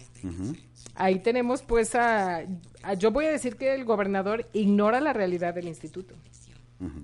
Ahí 0.95 1.20
tenemos 1.20 1.62
pues 1.64 1.95
a, 1.95 2.43
a- 2.84 2.93
yo 2.93 3.10
voy 3.12 3.26
a 3.26 3.32
decir 3.32 3.56
que 3.56 3.74
el 3.74 3.86
gobernador 3.86 4.47
ignora 4.53 4.99
la 5.01 5.14
realidad 5.14 5.53
del 5.56 5.68
instituto 5.68 6.14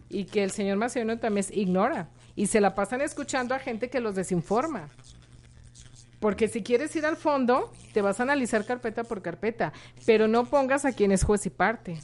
y 0.10 0.26
que 0.26 0.44
el 0.44 0.52
señor 0.52 0.78
Macedonio 0.78 1.18
también 1.18 1.46
ignora 1.52 2.10
y 2.36 2.48
se 2.48 2.62
la 2.62 2.76
pasan 2.76 3.02
escuchando 3.02 3.56
a 3.56 3.60
gente 3.60 3.90
que 3.90 4.00
los 4.00 4.16
desinforma. 4.16 4.90
Porque 6.20 6.48
si 6.48 6.62
quieres 6.62 6.96
ir 6.96 7.06
al 7.06 7.18
fondo, 7.18 7.72
te 7.94 8.02
vas 8.02 8.20
a 8.20 8.24
analizar 8.24 8.66
carpeta 8.66 9.04
por 9.04 9.22
carpeta, 9.22 9.74
pero 10.06 10.28
no 10.28 10.46
pongas 10.46 10.86
a 10.86 10.92
quien 10.92 11.12
es 11.12 11.24
juez 11.24 11.46
y 11.46 11.50
parte. 11.50 12.00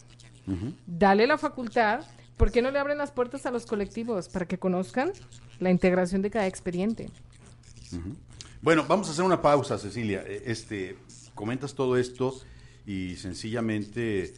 Dale 0.87 1.27
la 1.27 1.37
facultad, 1.37 2.01
¿por 2.35 2.51
qué 2.51 2.61
no 2.61 2.71
le 2.71 2.79
abren 2.79 2.97
las 2.97 3.11
puertas 3.11 3.45
a 3.45 3.51
los 3.51 3.65
colectivos 3.65 4.29
para 4.29 4.47
que 4.47 4.57
conozcan 4.57 5.11
la 5.59 5.69
integración 5.69 6.21
de 6.21 6.31
cada 6.31 6.47
expediente? 6.47 7.09
Bueno, 8.61 8.85
vamos 8.87 9.07
a 9.07 9.11
hacer 9.11 9.23
una 9.23 9.41
pausa, 9.41 9.77
Cecilia. 9.77 10.23
Eh, 10.25 10.43
Este, 10.45 10.97
comentas 11.35 11.75
todo 11.75 11.95
esto 11.97 12.33
y 12.85 13.15
sencillamente 13.17 14.33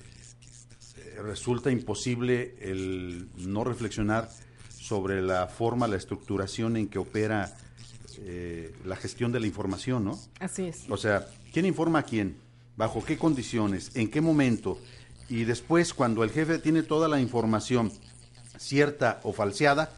resulta 1.23 1.71
imposible 1.71 2.55
el 2.61 3.27
no 3.37 3.63
reflexionar 3.63 4.29
sobre 4.69 5.21
la 5.21 5.47
forma, 5.47 5.87
la 5.87 5.97
estructuración 5.97 6.77
en 6.77 6.87
que 6.87 6.99
opera 6.99 7.55
eh, 8.21 8.73
la 8.85 8.95
gestión 8.95 9.31
de 9.31 9.39
la 9.39 9.47
información, 9.47 10.03
¿no? 10.05 10.19
Así 10.39 10.63
es. 10.63 10.85
O 10.89 10.97
sea, 10.97 11.27
¿quién 11.53 11.65
informa 11.65 11.99
a 11.99 12.03
quién? 12.03 12.35
¿Bajo 12.75 13.03
qué 13.03 13.17
condiciones? 13.17 13.91
¿En 13.95 14.09
qué 14.09 14.21
momento? 14.21 14.79
Y 15.29 15.43
después, 15.43 15.93
cuando 15.93 16.23
el 16.23 16.31
jefe 16.31 16.57
tiene 16.57 16.81
toda 16.81 17.07
la 17.07 17.21
información 17.21 17.91
cierta 18.57 19.19
o 19.23 19.31
falseada, 19.31 19.91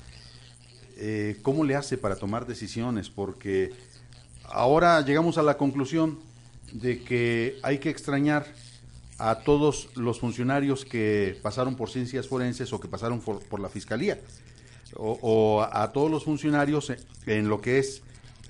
eh, 0.98 1.38
¿cómo 1.42 1.64
le 1.64 1.76
hace 1.76 1.98
para 1.98 2.16
tomar 2.16 2.46
decisiones? 2.46 3.10
Porque 3.10 3.72
ahora 4.44 5.02
llegamos 5.02 5.38
a 5.38 5.44
la 5.44 5.58
conclusión 5.58 6.20
de 6.74 7.02
que 7.02 7.58
hay 7.64 7.80
que 7.80 7.90
extrañar 7.90 8.46
a 9.30 9.36
todos 9.44 9.90
los 9.96 10.20
funcionarios 10.20 10.84
que 10.86 11.38
pasaron 11.44 11.76
por 11.76 11.90
ciencias 11.90 12.28
forenses 12.28 12.74
o 12.74 12.80
que 12.80 12.88
pasaron 12.88 13.20
por, 13.22 13.40
por 13.44 13.60
la 13.60 13.70
fiscalía, 13.70 14.20
o, 14.96 15.62
a 15.72 15.92
todos 15.92 16.10
los 16.12 16.24
funcionarios 16.26 16.90
en, 16.90 16.98
en 17.28 17.48
lo 17.50 17.62
que 17.62 17.80
es 17.80 18.02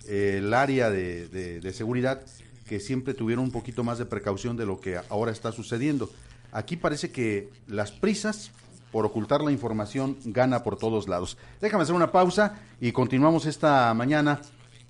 eh, 0.07 0.35
el 0.39 0.53
área 0.53 0.89
de, 0.89 1.27
de- 1.27 1.59
de 1.59 1.73
seguridad 1.73 2.21
que 2.67 2.79
siempre 2.79 3.13
tuvieron 3.13 3.43
un 3.45 3.51
poquito 3.51 3.83
más 3.83 3.97
de 3.97 4.05
precaución 4.05 4.55
de 4.55 4.65
lo 4.65 4.79
que 4.79 4.97
ahora 5.09 5.31
está 5.31 5.51
sucediendo. 5.51 6.09
Aquí 6.53 6.77
parece 6.77 7.11
que 7.11 7.49
las 7.67 7.91
prisas 7.91 8.51
por 8.91 9.05
ocultar 9.05 9.41
la 9.41 9.51
información 9.51 10.17
gana 10.25 10.63
por 10.63 10.77
todos 10.77 11.07
lados. 11.07 11.37
Déjame 11.61 11.83
hacer 11.83 11.95
una 11.95 12.11
pausa 12.11 12.59
y 12.79 12.91
continuamos 12.91 13.45
esta 13.45 13.93
mañana 13.93 14.41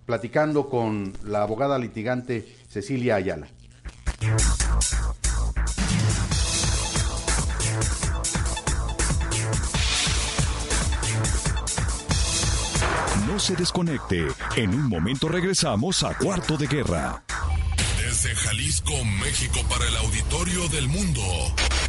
platicando 0.06 0.70
con 0.70 1.14
la 1.24 1.42
abogada 1.44 1.78
litigante 1.78 2.56
Cecilia 2.70 3.16
Ayala. 3.16 3.48
Se 13.42 13.56
desconecte. 13.56 14.28
En 14.56 14.70
un 14.70 14.88
momento 14.88 15.28
regresamos 15.28 16.04
a 16.04 16.16
Cuarto 16.16 16.58
de 16.58 16.68
Guerra. 16.68 17.24
Desde 17.98 18.36
Jalisco, 18.36 18.94
México, 19.20 19.60
para 19.68 19.88
el 19.88 19.96
auditorio 19.98 20.68
del 20.70 20.88
mundo. 20.88 21.22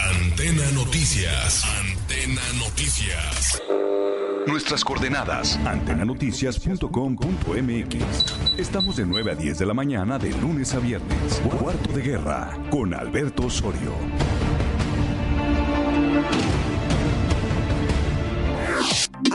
Antena 0.01 0.71
Noticias. 0.73 1.63
Antena 1.65 2.41
Noticias. 2.59 3.63
Nuestras 4.47 4.83
coordenadas. 4.83 5.59
Antenanoticias.com.mx. 5.65 8.59
Estamos 8.59 8.97
de 8.97 9.07
9 9.07 9.33
a 9.33 9.35
10 9.35 9.59
de 9.59 9.67
la 9.67 9.75
mañana 9.75 10.19
de 10.19 10.31
lunes 10.31 10.73
a 10.75 10.79
viernes. 10.79 11.43
Cuarto 11.61 11.93
de 11.93 12.03
Guerra 12.03 12.57
con 12.71 12.95
Alberto 12.95 13.45
Osorio. 13.47 13.93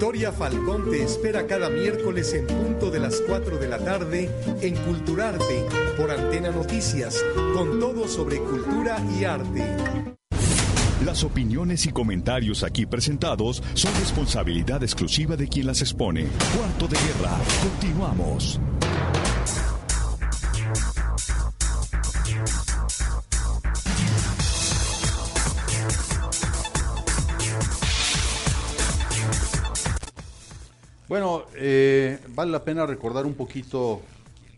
Victoria 0.00 0.32
Falcón 0.32 0.90
te 0.90 1.02
espera 1.02 1.46
cada 1.46 1.68
miércoles 1.68 2.32
en 2.32 2.46
punto 2.46 2.90
de 2.90 3.00
las 3.00 3.20
4 3.20 3.58
de 3.58 3.68
la 3.68 3.76
tarde 3.76 4.30
en 4.62 4.74
Culturarte 4.76 5.66
por 5.98 6.10
Antena 6.10 6.50
Noticias, 6.50 7.22
con 7.54 7.78
todo 7.78 8.08
sobre 8.08 8.38
cultura 8.38 8.96
y 9.20 9.24
arte. 9.24 9.62
Las 11.04 11.22
opiniones 11.22 11.84
y 11.84 11.92
comentarios 11.92 12.62
aquí 12.62 12.86
presentados 12.86 13.62
son 13.74 13.94
responsabilidad 13.96 14.82
exclusiva 14.82 15.36
de 15.36 15.48
quien 15.48 15.66
las 15.66 15.82
expone. 15.82 16.28
Cuarto 16.56 16.88
de 16.88 16.96
Guerra. 16.96 17.36
Continuamos. 17.62 18.58
Eh, 31.62 32.18
vale 32.30 32.50
la 32.50 32.64
pena 32.64 32.86
recordar 32.86 33.26
un 33.26 33.34
poquito 33.34 34.00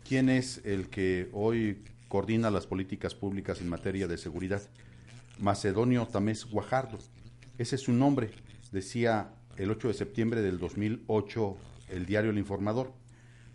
quién 0.07 0.29
es 0.29 0.61
el 0.63 0.87
que 0.87 1.29
hoy 1.33 1.83
coordina 2.07 2.49
las 2.49 2.65
políticas 2.65 3.13
públicas 3.13 3.59
en 3.59 3.67
materia 3.67 4.07
de 4.07 4.17
seguridad. 4.17 4.61
Macedonio 5.37 6.07
Tamés 6.07 6.45
Guajardo. 6.45 6.99
Ese 7.57 7.75
es 7.75 7.81
su 7.81 7.91
nombre, 7.91 8.31
decía 8.71 9.33
el 9.57 9.69
8 9.69 9.89
de 9.89 9.93
septiembre 9.93 10.41
del 10.41 10.59
2008 10.59 11.57
el 11.89 12.05
diario 12.05 12.31
El 12.31 12.37
Informador. 12.37 12.93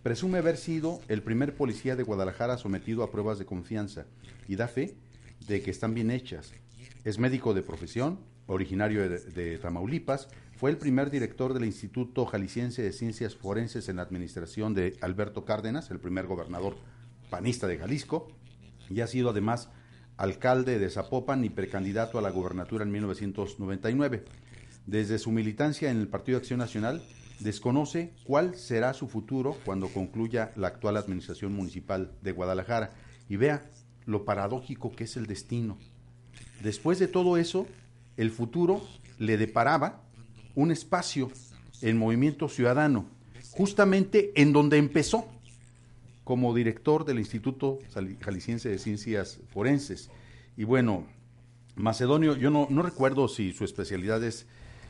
Presume 0.03 0.38
haber 0.38 0.59
sido 0.59 1.01
el 1.09 1.22
primer 1.22 1.55
policía 1.55 1.96
de 1.96 2.03
Guadalajara 2.03 2.59
sometido 2.59 3.03
a 3.03 3.11
pruebas 3.11 3.38
de 3.38 3.46
confianza 3.46 4.05
y 4.46 4.57
da 4.57 4.68
fe 4.68 4.94
de 5.46 5.62
que 5.62 5.70
están 5.70 5.94
bien 5.94 6.11
hechas. 6.11 6.53
Es 7.05 7.18
médico 7.18 7.55
de 7.55 7.62
profesión, 7.62 8.20
originario 8.46 9.09
de, 9.09 9.18
de 9.18 9.57
Tamaulipas, 9.57 10.28
fue 10.59 10.70
el 10.70 10.76
primer 10.76 11.09
director 11.09 11.54
del 11.54 11.64
Instituto 11.64 12.26
Jalisciense 12.26 12.82
de 12.82 12.92
Ciencias 12.92 13.36
Forenses 13.36 13.88
en 13.88 13.94
la 13.94 14.02
administración 14.02 14.74
de 14.74 14.96
Alberto 15.02 15.44
Cárdenas, 15.44 15.92
el 15.92 16.00
primer 16.00 16.26
gobernador 16.26 16.74
panista 17.30 17.68
de 17.68 17.78
Jalisco, 17.78 18.26
y 18.90 19.00
ha 19.00 19.06
sido 19.06 19.30
además 19.30 19.70
alcalde 20.16 20.80
de 20.80 20.90
Zapopan 20.90 21.44
y 21.44 21.48
precandidato 21.48 22.18
a 22.18 22.22
la 22.22 22.30
gubernatura 22.30 22.82
en 22.82 22.90
1999. 22.90 24.24
Desde 24.84 25.20
su 25.20 25.30
militancia 25.30 25.92
en 25.92 25.98
el 25.98 26.09
Partido 26.09 26.38
Acción 26.38 26.59
Nacional, 26.59 27.04
desconoce 27.38 28.12
cuál 28.24 28.56
será 28.56 28.94
su 28.94 29.06
futuro 29.06 29.56
cuando 29.64 29.86
concluya 29.86 30.50
la 30.56 30.66
actual 30.66 30.96
administración 30.96 31.52
municipal 31.54 32.11
de 32.20 32.32
Guadalajara. 32.32 32.90
Y 33.28 33.36
vea 33.36 33.70
lo 34.06 34.24
paradójico 34.24 34.90
que 34.90 35.04
es 35.04 35.16
el 35.16 35.26
destino. 35.26 35.78
Después 36.64 36.98
de 36.98 37.06
todo 37.06 37.36
eso, 37.36 37.68
el 38.16 38.32
futuro 38.32 38.82
le 39.18 39.36
deparaba 39.36 40.07
un 40.59 40.70
espacio 40.72 41.30
en 41.82 41.96
Movimiento 41.98 42.48
Ciudadano, 42.48 43.06
justamente 43.52 44.32
en 44.34 44.52
donde 44.52 44.76
empezó 44.78 45.26
como 46.24 46.52
director 46.54 47.04
del 47.04 47.18
Instituto 47.20 47.78
Jalisciense 48.20 48.68
de 48.68 48.78
Ciencias 48.78 49.38
Forenses. 49.52 50.11
Y 50.56 50.64
bueno, 50.64 51.06
Macedonio, 51.76 52.36
yo 52.36 52.50
no, 52.50 52.66
no 52.70 52.82
recuerdo 52.82 53.28
si 53.28 53.52
su 53.52 53.64
especialidad 53.64 54.22
es 54.24 54.46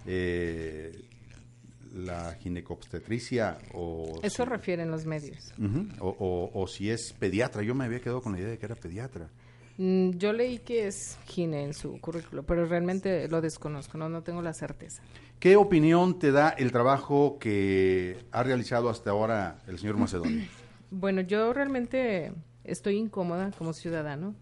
eh, 0.06 1.04
la 1.94 2.34
ginecobstetricia 2.40 3.58
o... 3.74 4.20
Eso 4.22 4.44
si- 4.44 4.48
refieren 4.48 4.90
los 4.90 5.04
medios. 5.04 5.52
O- 6.00 6.50
o 6.52 6.66
si 6.66 6.88
es 6.90 7.12
pediatra. 7.12 7.62
Yo 7.62 7.74
me 7.74 7.84
había 7.84 8.00
quedado 8.00 8.22
con 8.22 8.32
la 8.32 8.38
idea 8.38 8.50
de 8.50 8.58
que 8.58 8.66
era 8.66 8.74
pediatra. 8.74 9.28
Mm, 9.78 10.10
Yo 10.18 10.32
leí 10.32 10.58
que 10.58 10.88
es 10.88 11.18
gine 11.26 11.62
en 11.62 11.72
su 11.72 12.00
currículo, 12.00 12.42
pero 12.42 12.66
realmente 12.66 13.28
lo 13.28 13.40
desconozco, 13.40 13.96
no, 13.96 14.08
no 14.08 14.22
tengo 14.22 14.42
la 14.42 14.52
certeza. 14.52 15.02
¿Qué 15.38 15.54
opinión 15.54 16.18
te 16.18 16.32
da 16.32 16.48
el 16.50 16.72
trabajo 16.72 17.38
que 17.38 18.18
ha 18.32 18.42
realizado 18.42 18.90
hasta 18.90 19.10
ahora 19.10 19.58
el 19.68 19.78
señor 19.78 19.96
Macedonio? 19.96 20.44
Bueno, 20.90 21.20
yo 21.20 21.52
realmente 21.52 22.32
estoy 22.64 22.96
incómoda 22.96 23.50
como 23.58 23.74
ciudadano, 23.74 24.34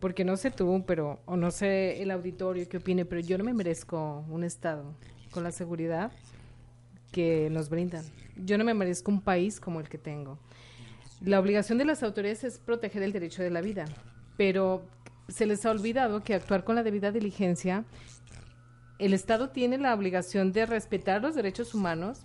porque 0.00 0.24
no 0.24 0.38
sé 0.38 0.50
tú, 0.50 0.84
pero, 0.86 1.20
o 1.26 1.36
no 1.36 1.50
sé 1.50 2.02
el 2.02 2.10
auditorio 2.10 2.66
qué 2.66 2.78
opine, 2.78 3.04
pero 3.04 3.20
yo 3.20 3.36
no 3.36 3.44
me 3.44 3.52
merezco 3.52 4.24
un 4.30 4.42
Estado 4.42 4.94
con 5.30 5.42
la 5.42 5.52
seguridad 5.52 6.10
que 7.10 7.50
nos 7.50 7.68
brindan. 7.68 8.06
Yo 8.36 8.56
no 8.56 8.64
me 8.64 8.72
merezco 8.72 9.10
un 9.10 9.20
país 9.20 9.60
como 9.60 9.80
el 9.80 9.90
que 9.90 9.98
tengo. 9.98 10.38
La 11.20 11.38
obligación 11.38 11.76
de 11.76 11.84
las 11.84 12.02
autoridades 12.02 12.42
es 12.42 12.58
proteger 12.58 13.02
el 13.02 13.12
derecho 13.12 13.42
de 13.42 13.50
la 13.50 13.60
vida, 13.60 13.84
pero 14.36 14.82
se 15.28 15.46
les 15.46 15.64
ha 15.66 15.70
olvidado 15.70 16.22
que 16.22 16.34
actuar 16.34 16.64
con 16.64 16.76
la 16.76 16.82
debida 16.82 17.12
diligencia, 17.12 17.84
el 18.98 19.14
Estado 19.14 19.50
tiene 19.50 19.78
la 19.78 19.94
obligación 19.94 20.52
de 20.52 20.66
respetar 20.66 21.22
los 21.22 21.34
derechos 21.34 21.74
humanos 21.74 22.20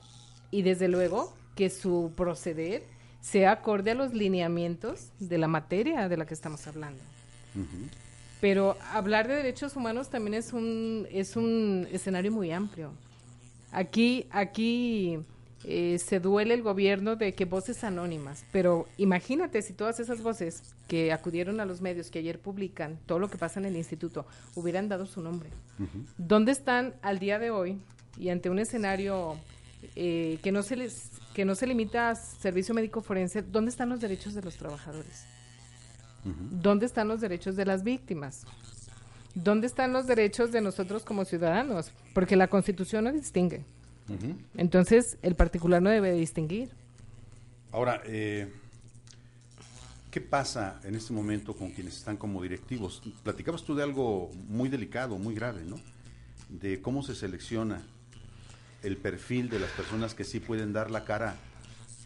y 0.52 0.62
desde 0.62 0.88
luego 0.88 1.34
que 1.56 1.70
su 1.70 2.12
proceder 2.16 2.84
sea 3.22 3.52
acorde 3.52 3.92
a 3.92 3.96
los 3.96 4.14
lineamientos 4.14 5.12
de 5.20 5.38
la 5.38 5.48
materia 5.48 6.08
de 6.08 6.18
la 6.18 6.26
que 6.26 6.34
estamos 6.34 6.68
hablando. 6.68 7.02
Pero 8.40 8.78
hablar 8.94 9.28
de 9.28 9.36
derechos 9.36 9.76
humanos 9.76 10.10
también 10.10 10.36
es 10.36 10.54
un, 10.54 11.08
es 11.12 11.36
un 11.36 11.88
escenario 11.92 12.32
muy 12.32 12.52
amplio. 12.52 12.92
Aquí, 13.72 14.28
aquí 14.30 15.20
eh, 15.64 16.00
se 16.00 16.20
duele 16.20 16.54
el 16.54 16.62
gobierno 16.62 17.16
de 17.16 17.34
que 17.34 17.46
voces 17.46 17.84
anónimas, 17.84 18.46
pero 18.52 18.88
imagínate 18.98 19.62
si 19.62 19.74
todas 19.74 20.00
esas 20.00 20.22
voces 20.22 20.62
que 20.88 21.12
acudieron 21.12 21.60
a 21.60 21.66
los 21.66 21.82
medios 21.82 22.12
que 22.12 22.20
ayer 22.20 22.40
publican 22.40 23.00
todo 23.06 23.20
lo 23.20 23.30
que 23.30 23.38
pasa 23.38 23.60
en 23.60 23.66
el 23.66 23.76
instituto 23.76 24.26
hubieran 24.56 24.88
dado 24.88 25.06
su 25.06 25.22
nombre. 25.22 25.50
¿Dónde 26.18 26.52
están 26.52 26.94
al 27.02 27.20
día 27.20 27.40
de 27.40 27.50
hoy 27.50 27.80
y 28.18 28.30
ante 28.30 28.50
un 28.50 28.60
escenario 28.60 29.36
eh, 29.96 30.40
que 30.44 30.52
no 30.52 30.64
se 30.64 30.76
les 30.76 31.12
que 31.34 31.46
no 31.46 31.54
se 31.56 31.68
limita 31.68 32.10
a 32.10 32.16
servicio 32.16 32.74
médico 32.74 33.02
forense, 33.02 33.42
dónde 33.42 33.70
están 33.70 33.90
los 33.90 34.00
derechos 34.00 34.34
de 34.34 34.42
los 34.42 34.56
trabajadores? 34.56 35.26
¿Dónde 36.24 36.86
están 36.86 37.08
los 37.08 37.22
derechos 37.22 37.56
de 37.56 37.66
las 37.66 37.84
víctimas? 37.84 38.46
¿Dónde 39.34 39.68
están 39.68 39.94
los 39.94 40.08
derechos 40.08 40.52
de 40.52 40.62
nosotros 40.62 41.04
como 41.04 41.26
ciudadanos? 41.26 41.92
Porque 42.14 42.36
la 42.36 42.48
Constitución 42.48 43.06
no 43.06 43.12
distingue. 43.12 43.64
Entonces, 44.56 45.18
el 45.22 45.36
particular 45.36 45.82
no 45.82 45.90
debe 45.90 46.14
distinguir. 46.14 46.70
Ahora, 47.72 48.02
eh, 48.06 48.52
¿qué 50.12 50.22
pasa 50.22 50.80
en 50.84 50.96
este 50.96 51.14
momento 51.14 51.56
con 51.56 51.72
quienes 51.72 51.98
están 51.98 52.18
como 52.18 52.42
directivos? 52.42 53.02
Platicabas 53.24 53.64
tú 53.64 53.76
de 53.76 53.84
algo 53.84 54.32
muy 54.48 54.70
delicado, 54.70 55.18
muy 55.18 55.36
grave, 55.36 55.64
¿no? 55.66 55.76
De 56.50 56.82
cómo 56.82 57.04
se 57.04 57.16
selecciona 57.16 57.82
el 58.84 58.98
perfil 58.98 59.50
de 59.50 59.60
las 59.60 59.72
personas 59.72 60.14
que 60.14 60.24
sí 60.24 60.40
pueden 60.40 60.72
dar 60.72 60.90
la 60.92 61.04
cara 61.04 61.36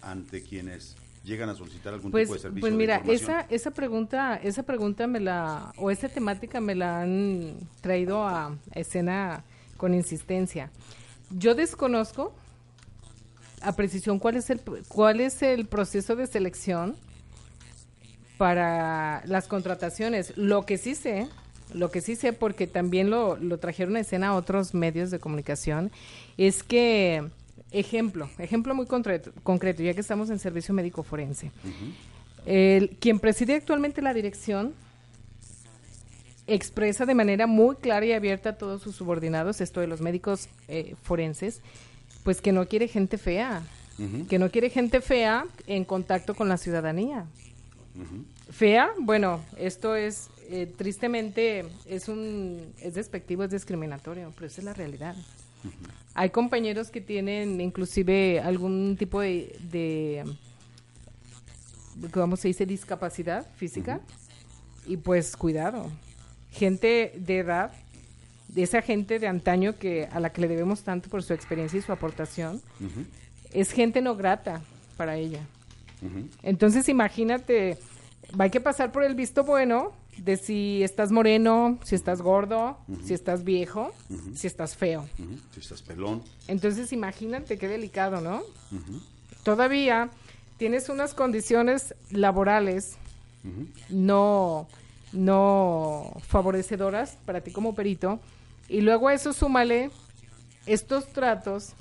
ante 0.01 0.41
quienes 0.41 0.95
llegan 1.23 1.49
a 1.49 1.55
solicitar 1.55 1.93
algún 1.93 2.11
Pues, 2.11 2.23
tipo 2.23 2.33
de 2.33 2.39
servicio. 2.39 2.61
pues 2.61 2.73
mira, 2.73 3.03
esa, 3.07 3.41
esa 3.41 3.71
pregunta, 3.71 4.37
esa 4.37 4.63
pregunta 4.63 5.05
me 5.05 5.19
la, 5.19 5.71
o 5.77 5.91
esa 5.91 6.09
temática 6.09 6.59
me 6.59 6.73
la 6.73 7.01
han 7.01 7.57
traído 7.81 8.27
a 8.27 8.57
escena 8.73 9.43
con 9.77 9.93
insistencia. 9.93 10.71
Yo 11.37 11.55
desconozco 11.55 12.33
a 13.61 13.73
precisión 13.73 14.19
cuál 14.19 14.37
es 14.37 14.49
el, 14.49 14.59
cuál 14.87 15.21
es 15.21 15.41
el 15.41 15.65
proceso 15.65 16.15
de 16.15 16.27
selección 16.27 16.95
para 18.37 19.23
las 19.25 19.47
contrataciones. 19.47 20.35
Lo 20.35 20.65
que 20.65 20.77
sí 20.77 20.95
sé, 20.95 21.27
lo 21.73 21.91
que 21.91 22.01
sí 22.01 22.15
sé, 22.15 22.33
porque 22.33 22.67
también 22.67 23.09
lo, 23.09 23.37
lo 23.37 23.59
trajeron 23.59 23.95
a 23.95 23.99
escena 23.99 24.35
otros 24.35 24.73
medios 24.73 25.11
de 25.11 25.19
comunicación, 25.19 25.91
es 26.37 26.63
que, 26.63 27.23
ejemplo, 27.71 28.29
ejemplo 28.39 28.73
muy 28.73 28.87
concreto, 28.87 29.31
concreto 29.43 29.83
ya 29.83 29.93
que 29.93 30.01
estamos 30.01 30.29
en 30.29 30.39
servicio 30.39 30.73
médico 30.73 31.03
forense. 31.03 31.51
El, 32.45 32.97
quien 32.99 33.19
preside 33.19 33.55
actualmente 33.55 34.01
la 34.01 34.13
dirección 34.13 34.73
expresa 36.53 37.05
de 37.05 37.15
manera 37.15 37.47
muy 37.47 37.75
clara 37.75 38.05
y 38.05 38.13
abierta 38.13 38.49
a 38.49 38.57
todos 38.57 38.81
sus 38.81 38.95
subordinados, 38.95 39.61
esto 39.61 39.79
de 39.79 39.87
los 39.87 40.01
médicos 40.01 40.49
eh, 40.67 40.95
forenses, 41.03 41.61
pues 42.23 42.41
que 42.41 42.51
no 42.51 42.67
quiere 42.67 42.87
gente 42.87 43.17
fea, 43.17 43.63
que 44.29 44.39
no 44.39 44.49
quiere 44.49 44.71
gente 44.71 44.99
fea 44.99 45.45
en 45.67 45.85
contacto 45.85 46.33
con 46.33 46.49
la 46.49 46.57
ciudadanía. 46.57 47.25
Fea, 48.49 48.91
bueno, 48.99 49.41
esto 49.57 49.95
es 49.95 50.29
eh, 50.49 50.65
tristemente 50.75 51.65
es 51.85 52.09
un 52.09 52.73
es 52.81 52.95
despectivo, 52.95 53.43
es 53.43 53.51
discriminatorio, 53.51 54.33
pero 54.35 54.47
esa 54.47 54.61
es 54.61 54.65
la 54.65 54.73
realidad. 54.73 55.15
Hay 56.13 56.31
compañeros 56.31 56.89
que 56.89 56.99
tienen 56.99 57.61
inclusive 57.61 58.39
algún 58.39 58.97
tipo 58.97 59.21
de, 59.21 59.55
de 59.71 60.25
¿cómo 62.11 62.35
se 62.35 62.49
dice? 62.49 62.65
discapacidad 62.65 63.47
física 63.55 64.01
y 64.85 64.97
pues 64.97 65.37
cuidado. 65.37 65.89
Gente 66.51 67.13
de 67.17 67.39
edad, 67.39 67.71
de 68.47 68.63
esa 68.63 68.81
gente 68.81 69.19
de 69.19 69.27
antaño 69.27 69.77
que 69.77 70.07
a 70.11 70.19
la 70.19 70.31
que 70.31 70.41
le 70.41 70.47
debemos 70.47 70.83
tanto 70.83 71.09
por 71.09 71.23
su 71.23 71.33
experiencia 71.33 71.79
y 71.79 71.81
su 71.81 71.91
aportación, 71.91 72.61
es 73.51 73.71
gente 73.71 74.01
no 74.01 74.15
grata 74.15 74.61
para 74.97 75.17
ella. 75.17 75.45
Entonces 76.43 76.89
imagínate, 76.89 77.77
hay 78.37 78.49
que 78.49 78.59
pasar 78.59 78.91
por 78.91 79.03
el 79.03 79.15
visto 79.15 79.43
bueno 79.43 79.93
de 80.17 80.37
si 80.37 80.83
estás 80.83 81.11
moreno, 81.11 81.79
si 81.83 81.95
estás 81.95 82.21
gordo, 82.21 82.77
si 83.05 83.13
estás 83.13 83.43
viejo, 83.43 83.93
si 84.35 84.47
estás 84.47 84.75
feo. 84.75 85.07
Si 85.53 85.59
estás 85.59 85.81
pelón. 85.81 86.21
Entonces 86.47 86.91
imagínate 86.91 87.57
qué 87.57 87.67
delicado, 87.67 88.19
¿no? 88.21 88.41
Todavía 89.43 90.09
tienes 90.57 90.89
unas 90.89 91.13
condiciones 91.13 91.95
laborales 92.11 92.97
no, 93.89 94.67
no 95.13 96.13
favorecedoras 96.27 97.17
para 97.25 97.41
ti 97.41 97.51
como 97.51 97.75
perito 97.75 98.19
y 98.69 98.81
luego 98.81 99.07
a 99.09 99.13
eso 99.13 99.33
súmale 99.33 99.89
estos 100.65 101.07
tratos 101.07 101.73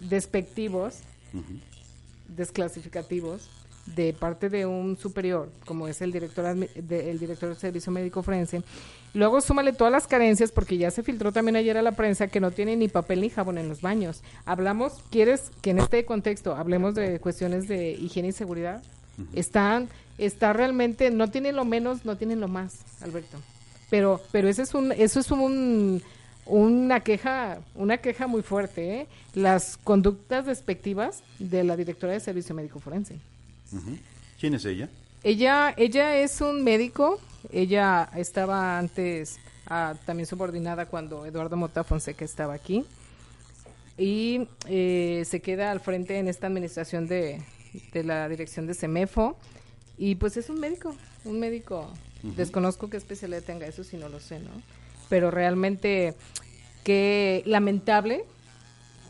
despectivos, 0.00 0.98
desclasificativos 2.28 3.48
de 3.86 4.12
parte 4.12 4.48
de 4.48 4.64
un 4.64 4.96
superior, 4.96 5.50
como 5.66 5.88
es 5.88 6.00
el 6.02 6.12
director 6.12 6.54
de- 6.54 7.10
el 7.10 7.18
director 7.18 7.48
del 7.48 7.58
servicio 7.58 7.90
médico 7.90 8.22
forense. 8.22 8.62
Luego 9.12 9.40
súmale 9.40 9.72
todas 9.72 9.92
las 9.92 10.06
carencias, 10.06 10.52
porque 10.52 10.78
ya 10.78 10.90
se 10.92 11.02
filtró 11.02 11.32
también 11.32 11.56
ayer 11.56 11.76
a 11.76 11.82
la 11.82 11.92
prensa 11.92 12.28
que 12.28 12.38
no 12.40 12.52
tiene 12.52 12.76
ni 12.76 12.88
papel 12.88 13.20
ni 13.20 13.28
jabón 13.28 13.58
en 13.58 13.68
los 13.68 13.80
baños. 13.82 14.22
Hablamos, 14.46 14.94
¿quieres 15.10 15.50
que 15.60 15.70
en 15.70 15.80
este 15.80 16.04
contexto 16.04 16.54
hablemos 16.54 16.94
de 16.94 17.18
cuestiones 17.18 17.66
de 17.68 17.90
higiene 17.90 18.28
y 18.28 18.32
seguridad? 18.32 18.82
Están, 19.34 19.88
está 20.18 20.52
realmente, 20.52 21.10
no 21.10 21.30
tienen 21.30 21.56
lo 21.56 21.64
menos, 21.64 22.04
no 22.04 22.16
tienen 22.16 22.40
lo 22.40 22.48
más, 22.48 22.80
Alberto. 23.00 23.38
Pero, 23.90 24.20
pero 24.30 24.48
ese 24.48 24.62
es 24.62 24.74
un, 24.74 24.92
eso 24.92 25.20
es 25.20 25.30
un, 25.30 26.02
una 26.46 27.00
queja, 27.00 27.58
una 27.74 27.98
queja 27.98 28.26
muy 28.26 28.42
fuerte, 28.42 29.00
¿eh? 29.00 29.06
Las 29.34 29.76
conductas 29.76 30.46
despectivas 30.46 31.22
de 31.38 31.64
la 31.64 31.76
directora 31.76 32.12
de 32.12 32.20
servicio 32.20 32.54
médico 32.54 32.80
forense. 32.80 33.18
¿Quién 34.40 34.54
es 34.54 34.64
ella? 34.64 34.88
Ella, 35.24 35.72
ella 35.76 36.16
es 36.16 36.40
un 36.40 36.64
médico, 36.64 37.20
ella 37.52 38.08
estaba 38.16 38.78
antes 38.78 39.38
ah, 39.66 39.94
también 40.04 40.26
subordinada 40.26 40.86
cuando 40.86 41.24
Eduardo 41.26 41.56
Mota 41.56 41.84
Fonseca 41.84 42.24
estaba 42.24 42.54
aquí 42.54 42.84
y 43.96 44.48
eh, 44.66 45.22
se 45.26 45.40
queda 45.40 45.70
al 45.70 45.80
frente 45.80 46.18
en 46.18 46.28
esta 46.28 46.48
administración 46.48 47.06
de, 47.06 47.40
de 47.92 48.04
la 48.04 48.28
dirección 48.28 48.66
de 48.66 48.74
CEMEFO 48.74 49.36
y 49.98 50.14
pues 50.16 50.36
es 50.36 50.48
un 50.48 50.60
médico, 50.60 50.94
un 51.24 51.38
médico, 51.38 51.92
desconozco 52.22 52.88
qué 52.90 52.96
especialidad 52.96 53.42
tenga 53.42 53.66
eso 53.66 53.84
si 53.84 53.96
no 53.96 54.08
lo 54.08 54.20
sé, 54.20 54.38
¿no? 54.38 54.50
Pero 55.08 55.30
realmente 55.30 56.14
que 56.84 57.42
lamentable 57.46 58.24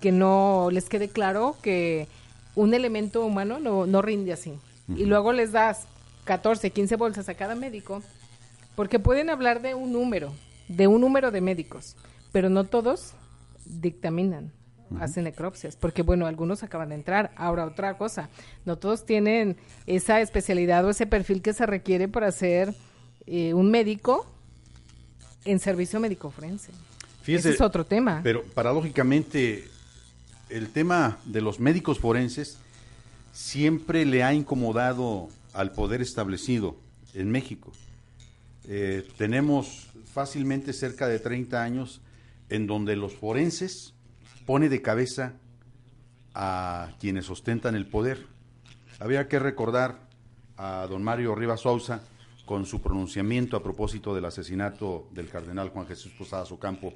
que 0.01 0.12
no 0.12 0.68
les 0.70 0.89
quede 0.89 1.09
claro 1.09 1.57
que 1.62 2.09
un 2.55 2.74
elemento 2.74 3.24
humano 3.24 3.61
no, 3.61 3.87
no 3.87 4.03
rinde 4.03 4.33
así. 4.33 4.59
Y 4.89 5.05
luego 5.05 5.33
les 5.33 5.53
das 5.53 5.87
14, 6.24 6.70
15 6.70 6.97
bolsas 6.97 7.28
a 7.28 7.35
cada 7.35 7.55
médico, 7.55 8.03
porque 8.74 8.99
pueden 8.99 9.30
hablar 9.30 9.62
de 9.62 9.74
un 9.74 9.93
número, 9.93 10.33
de 10.68 10.87
un 10.87 11.01
número 11.01 11.30
de 11.30 11.41
médicos, 11.41 11.97
pero 12.33 12.51
no 12.51 12.64
todos 12.64 13.14
dictaminan, 13.64 14.53
hacen 15.01 15.24
necropsias, 15.24 15.76
porque 15.76 16.03
bueno, 16.03 16.26
algunos 16.26 16.62
acaban 16.62 16.90
de 16.90 16.97
entrar. 16.97 17.32
Ahora, 17.36 17.64
otra 17.64 17.97
cosa, 17.97 18.28
no 18.64 18.76
todos 18.76 19.05
tienen 19.07 19.57
esa 19.86 20.20
especialidad 20.20 20.84
o 20.84 20.90
ese 20.90 21.07
perfil 21.07 21.43
que 21.43 21.53
se 21.53 21.66
requiere 21.66 22.09
para 22.09 22.30
ser 22.32 22.74
eh, 23.26 23.55
un 23.55 23.70
médico 23.70 24.26
en 25.45 25.59
servicio 25.59 26.01
médico 26.01 26.30
forense. 26.30 26.72
Fíjese, 27.22 27.51
Ese 27.51 27.57
es 27.57 27.61
otro 27.61 27.84
tema. 27.84 28.20
Pero 28.22 28.43
paradójicamente, 28.43 29.68
el 30.49 30.70
tema 30.70 31.18
de 31.24 31.40
los 31.40 31.61
médicos 31.61 31.99
forenses 31.99 32.59
siempre 33.32 34.05
le 34.05 34.22
ha 34.22 34.34
incomodado 34.34 35.28
al 35.53 35.72
poder 35.72 36.03
establecido 36.03 36.76
en 37.14 37.30
México. 37.30 37.72
Eh, 38.68 39.07
tenemos 39.16 39.88
fácilmente 40.12 40.72
cerca 40.72 41.09
de 41.09 41.18
30 41.18 41.62
años 41.62 42.01
en 42.49 42.66
donde 42.66 42.97
los 42.97 43.14
forenses 43.14 43.91
pone 44.47 44.68
de 44.68 44.82
cabeza 44.82 45.34
a 46.34 46.93
quienes 47.01 47.28
ostentan 47.30 47.74
el 47.74 47.86
poder. 47.86 48.26
Había 48.99 49.28
que 49.28 49.38
recordar 49.38 50.09
a 50.57 50.86
don 50.88 51.03
Mario 51.03 51.34
Rivas 51.34 51.61
Sousa 51.61 52.03
con 52.47 52.66
su 52.66 52.80
pronunciamiento 52.80 53.57
a 53.57 53.62
propósito 53.62 54.14
del 54.14 54.24
asesinato 54.24 55.09
del 55.12 55.28
cardenal 55.28 55.70
Juan 55.70 55.86
Jesús 55.86 56.12
Posada 56.12 56.45
Ocampo, 56.45 56.93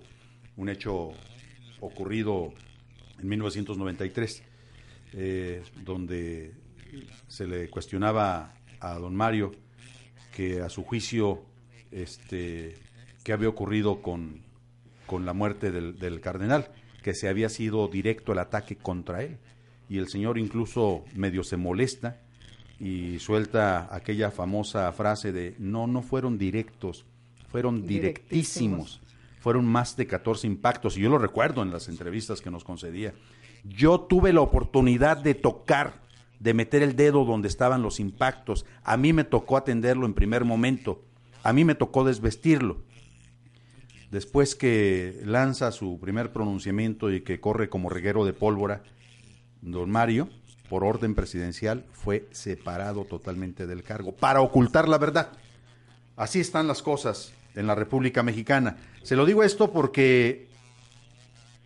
un 0.57 0.69
hecho 0.69 1.13
ocurrido 1.81 2.53
en 3.19 3.29
1993, 3.29 4.43
eh, 5.13 5.63
donde 5.85 6.55
se 7.27 7.47
le 7.47 7.69
cuestionaba 7.71 8.55
a 8.81 8.95
don 8.95 9.15
Mario 9.15 9.53
que 10.35 10.61
a 10.61 10.69
su 10.69 10.85
juicio 10.85 11.43
este, 11.91 12.77
qué 13.25 13.33
había 13.33 13.49
ocurrido 13.49 14.03
con, 14.03 14.43
con 15.07 15.25
la 15.25 15.33
muerte 15.33 15.71
del, 15.71 16.21
cardenal, 16.21 16.69
que 17.07 17.15
se 17.15 17.29
había 17.29 17.49
sido 17.49 17.87
directo 17.87 18.33
el 18.33 18.41
ataque 18.41 18.75
contra 18.75 19.23
él. 19.23 19.39
Y 19.89 19.99
el 19.99 20.09
señor 20.09 20.39
incluso 20.39 21.05
medio 21.15 21.45
se 21.45 21.57
molesta 21.57 22.21
y 22.81 23.21
suelta 23.21 23.95
aquella 23.95 24.33
famosa 24.33 24.91
frase 24.91 25.31
de 25.31 25.55
no, 25.61 25.87
no 25.87 26.03
fueron 26.03 26.37
directos, 26.37 27.05
fueron 27.49 27.87
directísimos. 27.87 29.01
Fueron 29.39 29.67
más 29.67 29.97
de 29.97 30.09
14 30.09 30.49
impactos 30.49 30.97
y 30.97 31.03
yo 31.03 31.09
lo 31.09 31.19
recuerdo 31.19 31.63
en 31.63 31.71
las 31.71 31.87
entrevistas 31.87 32.41
que 32.41 32.51
nos 32.51 32.65
concedía. 32.65 33.15
Yo 33.63 34.01
tuve 34.01 34.33
la 34.33 34.41
oportunidad 34.41 35.17
de 35.17 35.35
tocar, 35.35 36.03
de 36.41 36.55
meter 36.55 36.83
el 36.83 36.97
dedo 36.97 37.25
donde 37.25 37.47
estaban 37.47 37.83
los 37.83 38.01
impactos. 38.01 38.67
A 38.83 38.97
mí 38.97 39.13
me 39.13 39.23
tocó 39.23 39.57
atenderlo 39.57 40.07
en 40.07 40.15
primer 40.15 40.45
momento. 40.45 41.05
A 41.45 41.53
mí 41.53 41.65
me 41.65 41.77
tocó 41.77 42.03
desvestirlo. 42.03 42.79
Después 44.11 44.55
que 44.55 45.21
lanza 45.25 45.73
su 45.73 45.99
primer 45.99 46.33
pronunciamiento 46.33 47.13
y 47.13 47.23
que 47.23 47.41
corre 47.41 47.69
como 47.69 47.89
reguero 47.89 48.25
de 48.25 48.33
pólvora, 48.33 48.83
don 49.63 49.91
Mario, 49.91 50.29
por 50.69 50.85
orden 50.85 51.15
presidencial, 51.15 51.85
fue 51.93 52.29
separado 52.31 53.05
totalmente 53.05 53.67
del 53.67 53.83
cargo 53.83 54.13
para 54.13 54.41
ocultar 54.41 54.89
la 54.89 54.99
verdad. 54.99 55.33
Así 56.17 56.41
están 56.41 56.67
las 56.67 56.83
cosas 56.83 57.33
en 57.55 57.67
la 57.67 57.75
República 57.75 58.23
Mexicana. 58.23 58.77
Se 59.03 59.17
lo 59.17 59.27
digo 59.27 59.43
esto 59.43 59.73
porque 59.73 60.49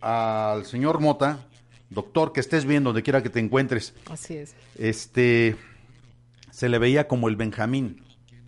al 0.01 0.65
señor 0.65 0.99
Mota, 0.99 1.45
doctor, 1.89 2.33
que 2.33 2.39
estés 2.39 2.65
viendo 2.65 2.89
donde 2.89 3.03
quiera 3.03 3.21
que 3.21 3.29
te 3.29 3.39
encuentres. 3.39 3.93
Así 4.09 4.35
es. 4.35 4.55
Este 4.77 5.55
se 6.49 6.69
le 6.69 6.79
veía 6.79 7.07
como 7.07 7.29
el 7.29 7.35
Benjamín 7.35 8.03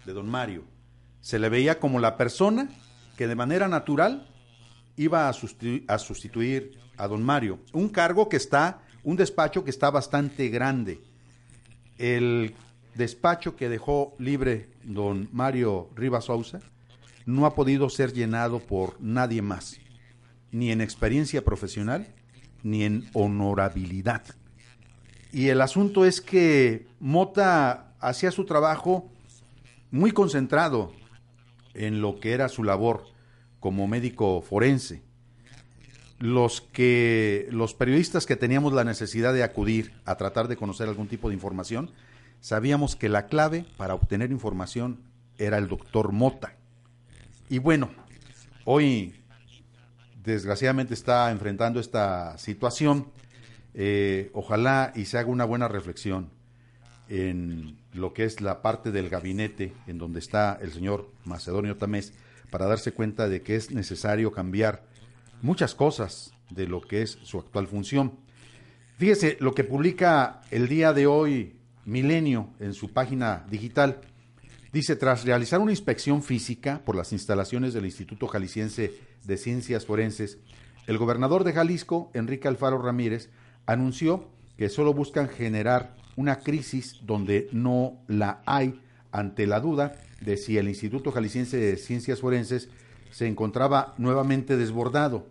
de 0.05 0.13
don 0.13 0.29
Mario. 0.29 0.63
Se 1.21 1.39
le 1.39 1.49
veía 1.49 1.79
como 1.79 1.99
la 1.99 2.17
persona 2.17 2.69
que 3.17 3.27
de 3.27 3.35
manera 3.35 3.67
natural 3.67 4.27
iba 4.97 5.29
a 5.29 5.33
sustituir, 5.33 5.85
a 5.87 5.97
sustituir 5.97 6.77
a 6.97 7.07
don 7.07 7.23
Mario. 7.23 7.59
Un 7.73 7.89
cargo 7.89 8.29
que 8.29 8.37
está, 8.37 8.81
un 9.03 9.15
despacho 9.15 9.63
que 9.63 9.69
está 9.69 9.89
bastante 9.91 10.49
grande. 10.49 11.01
El 11.97 12.55
despacho 12.95 13.55
que 13.55 13.69
dejó 13.69 14.15
libre 14.19 14.69
don 14.83 15.29
Mario 15.31 15.89
Rivas 15.95 16.25
Sousa 16.25 16.59
no 17.25 17.45
ha 17.45 17.55
podido 17.55 17.89
ser 17.89 18.13
llenado 18.13 18.59
por 18.59 18.99
nadie 18.99 19.41
más, 19.41 19.79
ni 20.51 20.71
en 20.71 20.81
experiencia 20.81 21.43
profesional, 21.43 22.07
ni 22.63 22.83
en 22.83 23.09
honorabilidad. 23.13 24.23
Y 25.31 25.47
el 25.47 25.61
asunto 25.61 26.05
es 26.05 26.21
que 26.21 26.85
Mota 26.99 27.93
hacía 27.99 28.31
su 28.31 28.45
trabajo 28.45 29.09
muy 29.89 30.11
concentrado 30.11 30.91
en 31.73 32.01
lo 32.01 32.19
que 32.19 32.33
era 32.33 32.49
su 32.49 32.63
labor 32.63 33.05
como 33.59 33.87
médico 33.87 34.41
forense. 34.41 35.01
Los 36.19 36.61
que 36.61 37.47
los 37.51 37.73
periodistas 37.73 38.25
que 38.25 38.35
teníamos 38.35 38.73
la 38.73 38.83
necesidad 38.83 39.33
de 39.33 39.43
acudir 39.43 39.93
a 40.05 40.15
tratar 40.15 40.47
de 40.47 40.55
conocer 40.55 40.87
algún 40.87 41.07
tipo 41.07 41.29
de 41.29 41.35
información, 41.35 41.91
sabíamos 42.39 42.95
que 42.95 43.09
la 43.09 43.27
clave 43.27 43.65
para 43.77 43.93
obtener 43.93 44.31
información 44.31 44.99
era 45.37 45.57
el 45.57 45.67
doctor 45.67 46.11
Mota. 46.11 46.55
Y 47.49 47.59
bueno, 47.59 47.89
hoy 48.65 49.15
desgraciadamente 50.23 50.93
está 50.93 51.31
enfrentando 51.31 51.79
esta 51.79 52.37
situación. 52.37 53.11
Eh, 53.73 54.29
ojalá 54.33 54.91
y 54.95 55.05
se 55.05 55.17
haga 55.17 55.29
una 55.29 55.45
buena 55.45 55.67
reflexión 55.67 56.29
en 57.09 57.77
lo 57.93 58.13
que 58.13 58.25
es 58.25 58.41
la 58.41 58.61
parte 58.61 58.91
del 58.91 59.09
gabinete 59.09 59.73
en 59.87 59.97
donde 59.97 60.19
está 60.19 60.57
el 60.61 60.71
señor 60.71 61.09
Macedonio 61.25 61.77
Tamés 61.77 62.13
para 62.49 62.65
darse 62.65 62.91
cuenta 62.91 63.29
de 63.29 63.41
que 63.41 63.55
es 63.55 63.71
necesario 63.71 64.31
cambiar 64.31 64.83
muchas 65.41 65.75
cosas 65.75 66.33
de 66.49 66.67
lo 66.67 66.81
que 66.81 67.01
es 67.01 67.17
su 67.23 67.39
actual 67.39 67.67
función. 67.67 68.13
Fíjese 68.97 69.37
lo 69.39 69.53
que 69.53 69.63
publica 69.63 70.41
el 70.51 70.67
día 70.67 70.93
de 70.93 71.07
hoy 71.07 71.55
Milenio 71.85 72.49
en 72.59 72.73
su 72.73 72.91
página 72.91 73.45
digital. 73.49 74.01
Dice, 74.71 74.95
tras 74.95 75.25
realizar 75.25 75.59
una 75.59 75.71
inspección 75.71 76.23
física 76.23 76.81
por 76.85 76.95
las 76.95 77.11
instalaciones 77.11 77.73
del 77.73 77.85
Instituto 77.85 78.27
Jalisciense 78.27 78.93
de 79.23 79.37
Ciencias 79.37 79.85
Forenses, 79.85 80.37
el 80.87 80.97
gobernador 80.97 81.43
de 81.43 81.53
Jalisco, 81.53 82.09
Enrique 82.13 82.47
Alfaro 82.47 82.81
Ramírez, 82.81 83.29
anunció 83.65 84.29
que 84.57 84.69
solo 84.69 84.93
buscan 84.93 85.29
generar 85.29 85.95
una 86.15 86.39
crisis 86.39 86.99
donde 87.03 87.49
no 87.51 87.93
la 88.07 88.41
hay 88.45 88.79
ante 89.11 89.47
la 89.47 89.59
duda 89.59 89.95
de 90.21 90.37
si 90.37 90.57
el 90.57 90.69
Instituto 90.69 91.11
Jalisciense 91.11 91.57
de 91.57 91.77
Ciencias 91.77 92.21
Forenses 92.21 92.69
se 93.11 93.27
encontraba 93.27 93.93
nuevamente 93.97 94.57
desbordado. 94.57 95.27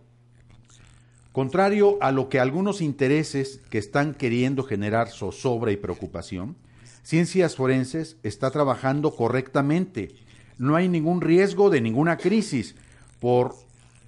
Contrario 1.32 1.96
a 2.02 2.12
lo 2.12 2.28
que 2.28 2.40
algunos 2.40 2.80
intereses 2.80 3.60
que 3.70 3.78
están 3.78 4.14
queriendo 4.14 4.64
generar 4.64 5.08
zozobra 5.08 5.72
y 5.72 5.76
preocupación, 5.76 6.56
Ciencias 7.02 7.56
Forenses 7.56 8.16
está 8.22 8.50
trabajando 8.50 9.16
correctamente. 9.16 10.14
No 10.58 10.76
hay 10.76 10.88
ningún 10.88 11.20
riesgo 11.20 11.70
de 11.70 11.80
ninguna 11.80 12.18
crisis 12.18 12.76
por 13.18 13.54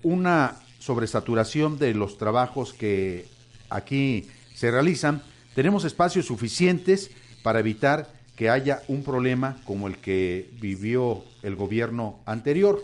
una 0.03 0.57
sobresaturación 0.79 1.79
de 1.79 1.95
los 1.95 2.19
trabajos 2.19 2.75
que 2.75 3.27
aquí 3.71 4.29
se 4.55 4.71
realizan. 4.71 5.23
Tenemos 5.55 5.85
espacios 5.85 6.27
suficientes 6.27 7.11
para 7.45 7.61
evitar 7.61 8.13
que 8.35 8.51
haya 8.51 8.83
un 8.89 9.05
problema 9.05 9.57
como 9.65 9.87
el 9.87 9.99
que 9.99 10.51
vivió 10.61 11.25
el 11.43 11.55
gobierno 11.55 12.19
anterior. 12.27 12.83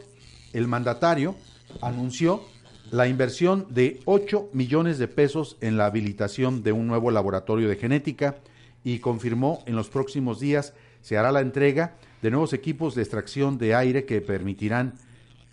El 0.53 0.68
mandatario 0.68 1.35
anunció 1.83 2.45
la 2.93 3.09
inversión 3.09 3.66
de 3.71 4.01
8 4.05 4.51
millones 4.53 4.99
de 4.99 5.09
pesos 5.09 5.57
en 5.61 5.77
la 5.77 5.87
habilitación 5.87 6.62
de 6.62 6.71
un 6.71 6.87
nuevo 6.87 7.11
laboratorio 7.11 7.68
de 7.68 7.77
genética 7.77 8.37
y 8.85 9.01
confirmó 9.01 9.64
en 9.66 9.75
los 9.75 9.89
próximos 9.89 10.39
días 10.39 10.73
se 11.03 11.18
hará 11.18 11.33
la 11.33 11.41
entrega 11.41 11.97
de 12.23 12.31
nuevos 12.31 12.53
equipos 12.53 12.95
de 12.95 13.03
extracción 13.03 13.59
de 13.59 13.75
aire 13.75 14.05
que 14.05 14.21
permitirán 14.21 14.95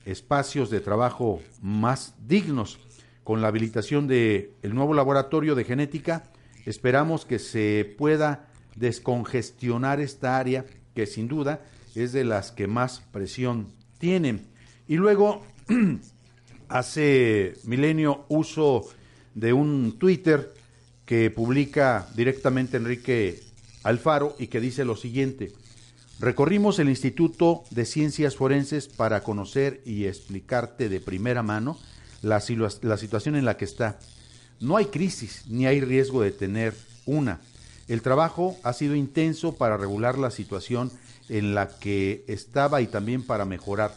espacios 0.05 0.69
de 0.69 0.81
trabajo 0.81 1.41
más 1.61 2.13
dignos. 2.27 2.79
Con 3.23 3.41
la 3.41 3.49
habilitación 3.49 4.07
del 4.07 4.51
el 4.61 4.73
nuevo 4.73 4.93
laboratorio 4.93 5.53
de 5.55 5.65
genética, 5.65 6.23
esperamos 6.67 7.25
que 7.25 7.39
se 7.39 7.95
pueda 7.97 8.47
descongestionar 8.75 9.99
esta 9.99 10.37
área 10.37 10.65
que 10.93 11.05
sin 11.05 11.27
duda 11.27 11.61
es 11.95 12.11
de 12.11 12.23
las 12.23 12.51
que 12.51 12.67
más 12.67 13.01
presión 13.11 13.67
tienen. 13.97 14.47
Y 14.87 14.97
luego 14.97 15.45
hace 16.69 17.53
milenio 17.63 18.25
uso 18.29 18.87
de 19.33 19.53
un 19.53 19.97
Twitter 19.97 20.53
que 21.05 21.31
publica 21.31 22.07
directamente 22.15 22.77
Enrique 22.77 23.41
Alfaro 23.83 24.35
y 24.37 24.47
que 24.47 24.59
dice 24.59 24.83
lo 24.83 24.95
siguiente. 24.95 25.53
Recorrimos 26.19 26.79
el 26.79 26.89
Instituto 26.89 27.63
de 27.69 27.85
Ciencias 27.85 28.35
Forenses 28.35 28.87
para 28.87 29.23
conocer 29.23 29.81
y 29.85 30.05
explicarte 30.05 30.89
de 30.89 30.99
primera 30.99 31.43
mano 31.43 31.77
la, 32.23 32.43
la, 32.81 32.97
situación 32.97 33.35
en 33.35 33.45
la 33.45 33.55
que 33.55 33.65
está. 33.65 33.99
No 34.59 34.77
hay 34.77 34.85
crisis 34.85 35.43
ni 35.47 35.65
hay 35.65 35.81
riesgo 35.81 36.21
de 36.21 36.31
tener 36.31 36.73
una. 37.05 37.39
El 37.87 38.01
trabajo 38.01 38.57
ha 38.63 38.73
sido 38.73 38.95
intenso 38.95 39.55
para 39.55 39.77
regular 39.77 40.17
la 40.17 40.31
situación 40.31 40.91
en 41.29 41.55
la 41.55 41.69
que 41.79 42.23
estaba 42.27 42.81
y 42.81 42.87
también 42.87 43.23
para 43.23 43.45
mejorar. 43.45 43.93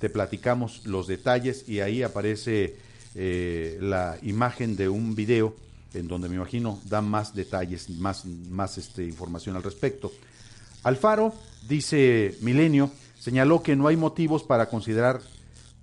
Te 0.00 0.08
platicamos 0.08 0.86
los 0.86 1.06
detalles 1.06 1.68
y 1.68 1.80
ahí 1.80 2.02
aparece 2.02 2.76
eh, 3.14 3.78
la 3.80 4.18
imagen 4.22 4.76
de 4.76 4.88
un 4.88 5.14
video 5.14 5.54
en 5.94 6.08
donde 6.08 6.28
me 6.28 6.36
imagino 6.36 6.80
da 6.84 7.00
más 7.00 7.34
detalles, 7.34 7.88
más, 7.90 8.24
más 8.24 8.78
este, 8.78 9.04
información 9.04 9.56
al 9.56 9.62
respecto. 9.62 10.12
Alfaro, 10.82 11.34
dice 11.68 12.36
Milenio, 12.40 12.90
señaló 13.18 13.62
que 13.62 13.76
no 13.76 13.86
hay 13.86 13.96
motivos 13.96 14.42
para 14.42 14.68
considerar 14.68 15.20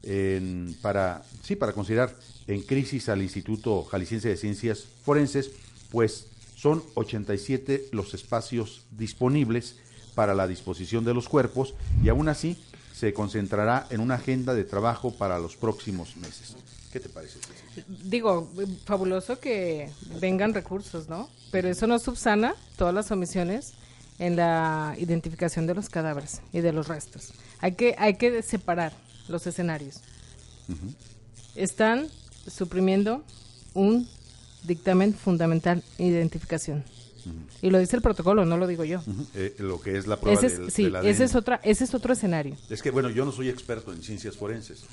en- 0.03 0.75
para, 0.81 1.23
sí, 1.43 1.55
para 1.55 1.73
considerar 1.73 2.15
en 2.47 2.61
crisis 2.63 3.09
al 3.09 3.21
Instituto 3.21 3.83
Jalisciense 3.83 4.29
de 4.29 4.37
Ciencias 4.37 4.85
Forenses, 5.03 5.51
pues 5.91 6.27
son 6.55 6.83
87 6.95 7.87
los 7.91 8.13
espacios 8.13 8.83
disponibles 8.91 9.75
para 10.15 10.33
la 10.33 10.47
disposición 10.47 11.05
de 11.05 11.13
los 11.13 11.27
cuerpos 11.29 11.73
y 12.03 12.09
aún 12.09 12.27
así 12.29 12.61
se 12.93 13.13
concentrará 13.13 13.87
en 13.89 13.99
una 14.01 14.15
agenda 14.15 14.53
de 14.53 14.63
trabajo 14.63 15.11
para 15.11 15.39
los 15.39 15.55
próximos 15.55 16.17
meses. 16.17 16.55
¿Qué 16.91 16.99
te 16.99 17.09
parece? 17.09 17.39
Digo, 17.87 18.51
fabuloso 18.85 19.39
que 19.39 19.89
vengan 20.19 20.53
recursos, 20.53 21.07
¿no? 21.07 21.29
Pero 21.51 21.69
eso 21.69 21.87
no 21.87 21.97
subsana 21.99 22.53
todas 22.77 22.93
las 22.93 23.09
omisiones 23.11 23.73
en 24.19 24.35
la 24.35 24.93
identificación 24.99 25.65
de 25.67 25.73
los 25.73 25.89
cadáveres 25.89 26.41
y 26.51 26.59
de 26.59 26.73
los 26.73 26.87
restos. 26.89 27.33
Hay 27.59 27.73
que, 27.75 27.95
hay 27.97 28.15
que 28.15 28.43
separar 28.43 28.91
los 29.31 29.47
escenarios. 29.47 30.01
Están 31.55 32.07
suprimiendo 32.47 33.23
un 33.73 34.07
dictamen 34.63 35.13
fundamental 35.13 35.83
de 35.97 36.05
identificación. 36.05 36.83
Y 37.61 37.69
lo 37.69 37.77
dice 37.77 37.95
el 37.95 38.01
protocolo, 38.01 38.45
no 38.45 38.57
lo 38.57 38.65
digo 38.65 38.83
yo. 38.83 39.01
Eh, 39.35 39.55
lo 39.59 39.79
que 39.79 39.97
es 39.97 40.07
la 40.07 40.19
prueba 40.19 40.37
Ese 40.39 40.47
es, 40.47 40.57
del, 40.57 40.71
sí, 40.71 40.83
del 40.85 40.95
ADN. 40.95 41.07
ese 41.07 41.23
es, 41.25 41.35
otra, 41.35 41.59
ese 41.63 41.83
es 41.83 41.93
otro 41.93 42.13
escenario. 42.13 42.57
Es 42.69 42.81
que, 42.81 42.89
bueno, 42.89 43.09
yo 43.09 43.25
no 43.25 43.31
soy 43.31 43.49
experto 43.49 43.93
en 43.93 44.01
ciencias 44.01 44.35
forenses, 44.35 44.85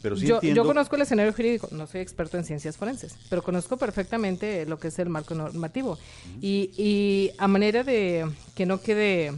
pero 0.00 0.16
sí 0.16 0.26
yo, 0.26 0.36
entiendo... 0.36 0.62
yo 0.62 0.68
conozco 0.68 0.94
el 0.94 1.02
escenario 1.02 1.32
jurídico, 1.32 1.68
no 1.72 1.88
soy 1.88 2.00
experto 2.00 2.38
en 2.38 2.44
ciencias 2.44 2.76
forenses, 2.76 3.16
pero 3.28 3.42
conozco 3.42 3.76
perfectamente 3.76 4.66
lo 4.66 4.78
que 4.78 4.88
es 4.88 4.98
el 5.00 5.08
marco 5.08 5.34
normativo. 5.34 5.98
y, 6.40 6.70
y 6.76 7.32
a 7.38 7.48
manera 7.48 7.82
de 7.82 8.30
que 8.54 8.66
no 8.66 8.80
quede 8.80 9.32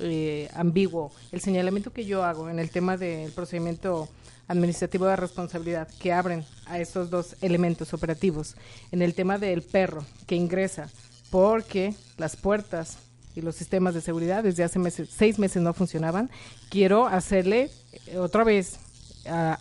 eh, 0.00 0.48
ambiguo 0.54 1.12
el 1.32 1.40
señalamiento 1.40 1.92
que 1.92 2.04
yo 2.04 2.24
hago 2.24 2.48
en 2.48 2.58
el 2.58 2.70
tema 2.70 2.96
del 2.96 3.32
procedimiento 3.32 4.08
administrativo 4.48 5.06
de 5.06 5.16
responsabilidad 5.16 5.88
que 5.98 6.12
abren 6.12 6.44
a 6.66 6.78
esos 6.78 7.10
dos 7.10 7.36
elementos 7.40 7.94
operativos, 7.94 8.56
en 8.92 9.02
el 9.02 9.14
tema 9.14 9.38
del 9.38 9.62
perro 9.62 10.04
que 10.26 10.36
ingresa 10.36 10.90
porque 11.30 11.94
las 12.18 12.36
puertas 12.36 12.98
y 13.34 13.40
los 13.40 13.56
sistemas 13.56 13.94
de 13.94 14.00
seguridad 14.00 14.44
desde 14.44 14.64
hace 14.64 14.78
meses, 14.78 15.08
seis 15.16 15.38
meses 15.38 15.62
no 15.62 15.72
funcionaban, 15.72 16.30
quiero 16.70 17.06
hacerle 17.06 17.70
eh, 18.06 18.18
otra 18.18 18.44
vez 18.44 18.78
a, 19.26 19.56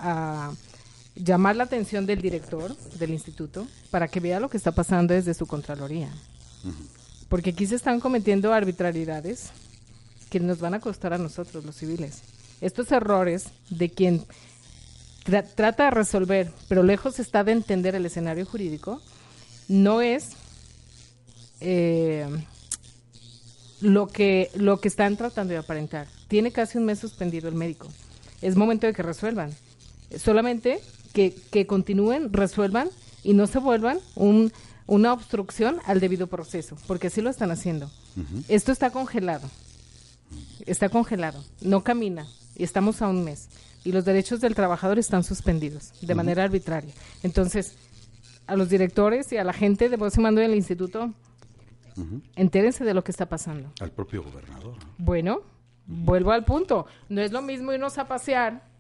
a 0.50 0.54
llamar 1.16 1.56
la 1.56 1.64
atención 1.64 2.06
del 2.06 2.22
director 2.22 2.76
del 2.76 3.12
instituto 3.12 3.68
para 3.92 4.08
que 4.08 4.20
vea 4.20 4.40
lo 4.40 4.50
que 4.50 4.58
está 4.58 4.72
pasando 4.72 5.14
desde 5.14 5.34
su 5.34 5.46
Contraloría. 5.46 6.10
Porque 7.30 7.52
aquí 7.52 7.66
se 7.66 7.76
están 7.76 8.00
cometiendo 8.00 8.54
arbitrariedades 8.54 9.52
que 10.34 10.40
nos 10.40 10.58
van 10.60 10.74
a 10.74 10.80
costar 10.80 11.14
a 11.14 11.20
nosotros, 11.20 11.64
los 11.64 11.76
civiles. 11.76 12.22
Estos 12.60 12.92
errores 12.92 13.46
de 13.70 13.90
quien 13.92 14.26
tra- 15.26 15.46
trata 15.54 15.86
de 15.86 15.92
resolver, 15.92 16.52
pero 16.68 16.82
lejos 16.82 17.20
está 17.20 17.44
de 17.44 17.52
entender 17.52 17.94
el 17.94 18.04
escenario 18.08 18.44
jurídico, 18.48 19.00
no 19.68 20.02
es 20.02 20.30
eh, 21.62 22.26
lo 23.82 24.08
que 24.08 24.50
lo 24.56 24.80
que 24.80 24.88
están 24.88 25.16
tratando 25.18 25.54
de 25.54 25.60
aparentar. 25.60 26.08
Tiene 26.28 26.52
casi 26.52 26.80
un 26.80 26.86
mes 26.86 26.98
suspendido 26.98 27.48
el 27.48 27.54
médico. 27.56 27.88
Es 28.42 28.56
momento 28.56 28.88
de 28.88 28.94
que 28.94 29.04
resuelvan. 29.04 29.54
Solamente 30.18 30.82
que, 31.14 31.36
que 31.52 31.68
continúen, 31.68 32.34
resuelvan 32.34 32.90
y 33.24 33.34
no 33.34 33.46
se 33.46 33.60
vuelvan 33.60 34.00
un, 34.16 34.52
una 34.88 35.14
obstrucción 35.14 35.78
al 35.86 36.00
debido 36.00 36.26
proceso, 36.26 36.76
porque 36.88 37.08
así 37.08 37.22
lo 37.22 37.30
están 37.30 37.52
haciendo. 37.52 37.92
Esto 38.48 38.72
está 38.72 38.90
congelado. 38.90 39.48
Está 40.66 40.90
congelado. 40.90 41.44
No 41.62 41.84
camina. 41.84 42.28
Y 42.56 42.64
estamos 42.64 43.02
a 43.02 43.08
un 43.08 43.24
mes. 43.24 43.50
Y 43.84 43.92
los 43.92 44.06
derechos 44.06 44.40
del 44.40 44.56
trabajador 44.56 45.00
están 45.00 45.24
suspendidos 45.24 45.92
de 46.02 46.16
manera 46.16 46.44
arbitraria. 46.44 46.94
Entonces, 47.22 47.76
a 48.48 48.56
los 48.56 48.70
directores 48.70 49.32
y 49.32 49.38
a 49.38 49.44
la 49.44 49.54
gente 49.54 49.90
de 49.90 49.98
voz 49.98 50.18
y 50.18 50.22
mando 50.22 50.42
del 50.42 50.56
instituto, 50.56 51.14
entérense 52.36 52.84
de 52.84 52.94
lo 52.94 53.04
que 53.04 53.12
está 53.12 53.28
pasando. 53.28 53.72
Al 53.82 53.92
propio 53.92 54.24
gobernador. 54.24 54.76
¿no? 54.78 54.94
Bueno, 54.98 55.42
vuelvo 55.86 56.32
al 56.32 56.46
punto. 56.46 56.86
No 57.10 57.22
es 57.22 57.32
lo 57.32 57.42
mismo 57.42 57.74
irnos 57.74 57.98
a 57.98 58.08
pasear 58.08 58.73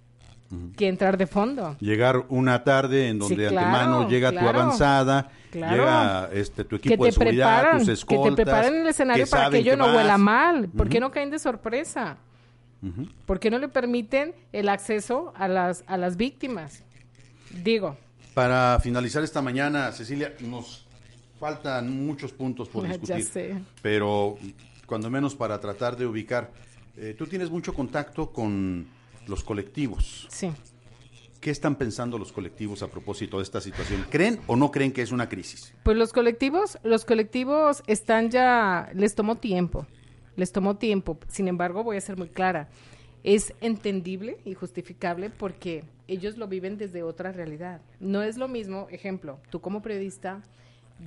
que 0.75 0.87
entrar 0.87 1.17
de 1.17 1.27
fondo. 1.27 1.75
Llegar 1.79 2.25
una 2.29 2.63
tarde 2.63 3.09
en 3.09 3.19
donde 3.19 3.35
Sí, 3.35 3.49
claro, 3.49 3.67
antemano 3.67 4.09
llega 4.09 4.31
tu 4.31 4.37
claro. 4.39 4.59
avanzada, 4.61 5.31
Claro. 5.51 5.75
llega 5.75 6.29
este 6.33 6.63
tu 6.63 6.79
Que 6.79 6.89
equipo 6.89 7.03
te 7.03 7.07
de 7.07 7.11
seguridad, 7.11 7.55
preparan, 7.59 7.77
tus 7.79 7.87
que 7.87 7.93
escoltas, 7.93 8.35
te 8.35 8.43
preparan 8.43 8.75
el 8.75 8.87
escenario 8.87 9.27
para 9.27 9.49
que 9.49 9.57
ello 9.59 9.77
no 9.77 9.85
vas. 9.87 9.95
huela 9.97 10.17
mal. 10.17 10.69
¿Por 10.69 10.89
qué 10.89 10.99
no 10.99 11.11
caen 11.11 11.29
de 11.29 11.39
sorpresa? 11.39 12.17
¿Por 13.25 13.39
qué 13.39 13.49
no 13.49 13.59
le 13.59 13.69
permiten 13.69 14.33
el 14.51 14.67
acceso 14.67 15.31
a 15.37 15.47
las, 15.47 15.83
a 15.87 15.95
las 15.97 16.17
víctimas? 16.17 16.83
Digo, 17.63 17.95
Para 18.33 18.79
finalizar 18.81 19.23
esta 19.23 19.41
mañana, 19.41 19.91
Cecilia, 19.91 20.33
nos 20.41 20.85
faltan 21.39 22.05
muchos 22.05 22.31
puntos 22.33 22.67
por 22.67 22.83
Ya 22.87 22.97
discutir. 22.97 23.23
sé. 23.25 23.55
Pero 23.81 24.37
cuando 24.85 25.09
menos 25.09 25.35
para 25.35 25.59
tratar 25.59 25.95
de 25.95 26.05
ubicar. 26.05 26.51
Eh, 26.97 27.15
tú 27.17 27.25
tienes 27.25 27.49
mucho 27.49 27.73
contacto 27.73 28.31
con 28.31 28.85
los 29.27 29.43
colectivos. 29.43 30.27
sí. 30.29 30.51
¿Qué 31.43 31.51
están 31.51 31.75
pensando 31.75 32.17
los 32.17 32.31
colectivos 32.31 32.83
a 32.83 32.87
propósito 32.87 33.35
de 33.35 33.43
esta 33.43 33.59
situación? 33.59 34.05
¿Creen 34.09 34.39
o 34.47 34.55
no 34.55 34.71
creen 34.71 34.93
que 34.93 35.01
es 35.01 35.11
una 35.11 35.27
crisis? 35.27 35.73
Pues 35.83 35.97
los 35.97 36.13
colectivos, 36.13 36.77
los 36.83 37.03
colectivos 37.03 37.83
están 37.85 38.29
ya, 38.29 38.89
les 38.95 39.13
tomó 39.13 39.35
tiempo, 39.35 39.85
les 40.37 40.53
tomó 40.53 40.77
tiempo. 40.77 41.17
Sin 41.27 41.49
embargo, 41.49 41.83
voy 41.83 41.97
a 41.97 42.01
ser 42.01 42.15
muy 42.15 42.29
clara, 42.29 42.69
es 43.25 43.53
entendible 43.59 44.37
y 44.45 44.53
justificable 44.53 45.29
porque 45.29 45.83
ellos 46.07 46.37
lo 46.37 46.47
viven 46.47 46.77
desde 46.77 47.03
otra 47.03 47.33
realidad. 47.33 47.81
No 47.99 48.23
es 48.23 48.37
lo 48.37 48.47
mismo, 48.47 48.87
ejemplo, 48.89 49.37
tú 49.49 49.59
como 49.59 49.81
periodista, 49.81 50.43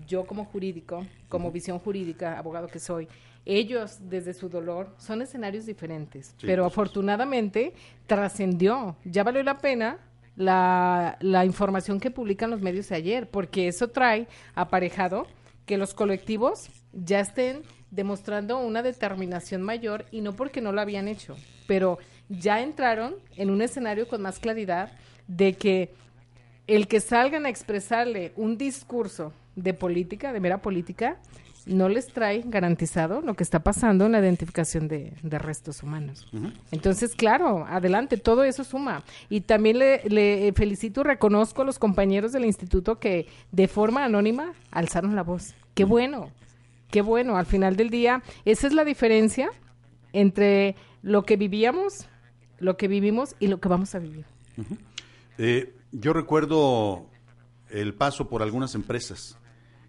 yo 0.06 0.24
como 0.24 0.44
jurídico, 0.44 1.06
como 1.28 1.50
visión 1.50 1.78
jurídica, 1.78 2.38
abogado 2.38 2.68
que 2.68 2.78
soy, 2.78 3.08
ellos 3.44 3.98
desde 4.00 4.34
su 4.34 4.48
dolor 4.48 4.94
son 4.98 5.22
escenarios 5.22 5.66
diferentes, 5.66 6.34
Sí, 6.38 6.46
pero 6.46 6.64
afortunadamente 6.64 7.72
trascendió, 8.06 8.96
ya 9.04 9.22
valió 9.22 9.42
la 9.42 9.58
pena 9.58 9.98
la, 10.34 11.16
la 11.20 11.44
información 11.44 12.00
que 12.00 12.10
publican 12.10 12.50
los 12.50 12.60
medios 12.60 12.88
de 12.88 12.96
ayer, 12.96 13.30
porque 13.30 13.68
eso 13.68 13.88
trae 13.88 14.26
aparejado 14.54 15.26
que 15.64 15.78
los 15.78 15.94
colectivos 15.94 16.68
ya 16.92 17.20
estén 17.20 17.62
demostrando 17.90 18.58
una 18.58 18.82
determinación 18.82 19.62
mayor 19.62 20.06
y 20.10 20.20
no 20.20 20.34
porque 20.34 20.60
no 20.60 20.72
lo 20.72 20.80
habían 20.80 21.08
hecho, 21.08 21.36
pero 21.66 21.98
ya 22.28 22.60
entraron 22.60 23.14
en 23.36 23.50
un 23.50 23.62
escenario 23.62 24.08
con 24.08 24.22
más 24.22 24.38
claridad 24.38 24.92
de 25.28 25.54
que 25.54 25.94
el 26.66 26.88
que 26.88 27.00
salgan 27.00 27.46
a 27.46 27.48
expresarle 27.48 28.32
un 28.36 28.58
discurso 28.58 29.32
de 29.56 29.74
política, 29.74 30.32
de 30.32 30.40
mera 30.40 30.62
política, 30.62 31.18
no 31.66 31.88
les 31.88 32.06
trae 32.06 32.44
garantizado 32.46 33.20
lo 33.22 33.34
que 33.34 33.42
está 33.42 33.64
pasando 33.64 34.06
en 34.06 34.12
la 34.12 34.20
identificación 34.20 34.86
de, 34.86 35.14
de 35.22 35.38
restos 35.38 35.82
humanos. 35.82 36.28
Entonces, 36.70 37.16
claro, 37.16 37.66
adelante, 37.68 38.18
todo 38.18 38.44
eso 38.44 38.62
suma. 38.62 39.02
Y 39.28 39.40
también 39.40 39.80
le, 39.80 40.02
le 40.04 40.52
felicito 40.52 41.00
y 41.00 41.04
reconozco 41.04 41.62
a 41.62 41.64
los 41.64 41.80
compañeros 41.80 42.30
del 42.30 42.44
instituto 42.44 43.00
que 43.00 43.26
de 43.50 43.66
forma 43.66 44.04
anónima 44.04 44.52
alzaron 44.70 45.16
la 45.16 45.24
voz. 45.24 45.54
Qué 45.74 45.84
bueno, 45.84 46.30
qué 46.90 47.02
bueno. 47.02 47.36
Al 47.36 47.46
final 47.46 47.74
del 47.74 47.90
día, 47.90 48.22
esa 48.44 48.68
es 48.68 48.72
la 48.72 48.84
diferencia 48.84 49.50
entre 50.12 50.76
lo 51.02 51.24
que 51.24 51.36
vivíamos, 51.36 52.06
lo 52.58 52.76
que 52.76 52.86
vivimos 52.86 53.34
y 53.40 53.48
lo 53.48 53.58
que 53.58 53.68
vamos 53.68 53.94
a 53.96 53.98
vivir. 53.98 54.24
Eh, 55.36 55.74
yo 55.90 56.12
recuerdo 56.12 57.06
el 57.70 57.92
paso 57.94 58.28
por 58.28 58.42
algunas 58.42 58.76
empresas, 58.76 59.36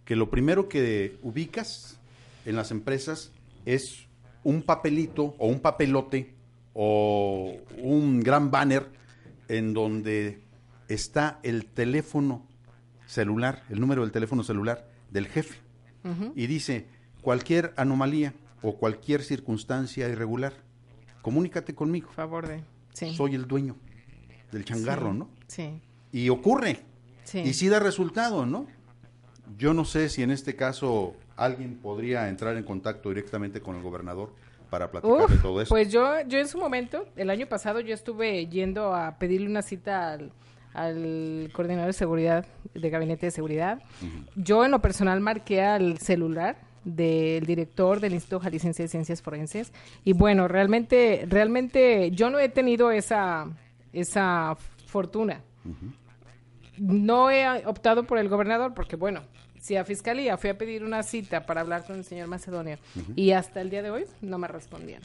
que 0.07 0.15
lo 0.15 0.29
primero 0.29 0.69
que 0.69 1.17
ubicas 1.21 1.99
en 2.45 2.55
las 2.55 2.71
empresas 2.71 3.31
es 3.65 4.07
un 4.45 4.61
papelito 4.63 5.35
o 5.37 5.47
un 5.47 5.59
papelote 5.59 6.33
o 6.73 7.57
un 7.81 8.21
gran 8.21 8.49
banner 8.49 8.87
en 9.49 9.73
donde 9.73 10.39
está 10.87 11.39
el 11.43 11.65
teléfono 11.65 12.47
celular, 13.05 13.63
el 13.69 13.81
número 13.81 14.03
del 14.03 14.11
teléfono 14.13 14.43
celular 14.43 14.87
del 15.11 15.27
jefe. 15.27 15.55
Y 16.35 16.47
dice, 16.47 16.85
cualquier 17.21 17.73
anomalía 17.75 18.33
o 18.61 18.77
cualquier 18.77 19.23
circunstancia 19.23 20.07
irregular, 20.07 20.53
comunícate 21.21 21.75
conmigo. 21.75 22.09
favor 22.13 22.47
de... 22.47 22.63
Sí. 22.93 23.13
Soy 23.13 23.35
el 23.35 23.45
dueño 23.45 23.75
del 24.53 24.63
changarro, 24.63 25.11
Sí. 25.11 25.17
¿no? 25.17 25.29
Sí. 25.47 25.81
y 26.13 26.29
ocurre. 26.29 26.79
Sí. 27.25 27.39
Y 27.39 27.53
sí 27.53 27.67
da 27.67 27.79
resultado, 27.81 28.45
¿no? 28.45 28.67
Yo 29.57 29.73
no 29.73 29.85
sé 29.85 30.09
si 30.09 30.23
en 30.23 30.31
este 30.31 30.55
caso 30.55 31.15
alguien 31.35 31.77
podría 31.77 32.27
entrar 32.29 32.57
en 32.57 32.63
contacto 32.63 33.09
directamente 33.09 33.61
con 33.61 33.75
el 33.75 33.83
gobernador 33.83 34.33
para 34.69 34.91
platicar 34.91 35.23
Uf, 35.23 35.31
de 35.31 35.37
todo 35.37 35.61
eso. 35.61 35.69
Pues 35.69 35.91
yo, 35.91 36.21
yo 36.27 36.39
en 36.39 36.47
su 36.47 36.57
momento, 36.57 37.05
el 37.15 37.29
año 37.29 37.47
pasado, 37.47 37.79
yo 37.79 37.93
estuve 37.93 38.47
yendo 38.47 38.93
a 38.93 39.17
pedirle 39.17 39.47
una 39.47 39.61
cita 39.61 40.11
al, 40.11 40.31
al 40.73 41.49
coordinador 41.53 41.87
de 41.87 41.93
seguridad, 41.93 42.45
de 42.73 42.89
gabinete 42.89 43.27
de 43.27 43.31
seguridad. 43.31 43.81
Yo 44.35 44.65
en 44.65 44.71
lo 44.71 44.81
personal 44.81 45.19
marqué 45.21 45.61
al 45.61 45.97
celular 45.99 46.57
del 46.83 47.45
director 47.45 47.99
del 47.99 48.13
Instituto 48.13 48.39
Jalisciense 48.39 48.83
de 48.83 48.89
Ciencias 48.89 49.21
Forenses 49.21 49.73
y 50.05 50.13
bueno, 50.13 50.47
realmente, 50.47 51.25
realmente 51.27 52.11
yo 52.11 52.29
no 52.29 52.39
he 52.39 52.47
tenido 52.49 52.91
esa, 52.91 53.47
esa 53.91 54.55
fortuna. 54.85 55.41
No 56.77 57.31
he 57.31 57.65
optado 57.65 58.03
por 58.03 58.19
el 58.19 58.29
gobernador 58.29 58.73
porque, 58.73 58.95
bueno, 58.95 59.23
si 59.67 59.75
a 59.75 59.83
fiscalía 59.83 60.37
fui 60.37 60.49
a 60.49 60.57
pedir 60.57 60.81
una 60.81 61.03
cita 61.03 61.45
para 61.45 61.59
hablar 61.59 61.83
con 61.83 61.97
el 61.97 62.05
señor 62.05 62.29
Macedonio 62.29 62.77
y 63.17 63.31
hasta 63.31 63.59
el 63.59 63.69
día 63.69 63.83
de 63.83 63.91
hoy 63.91 64.05
no 64.21 64.37
me 64.37 64.47
respondían. 64.47 65.01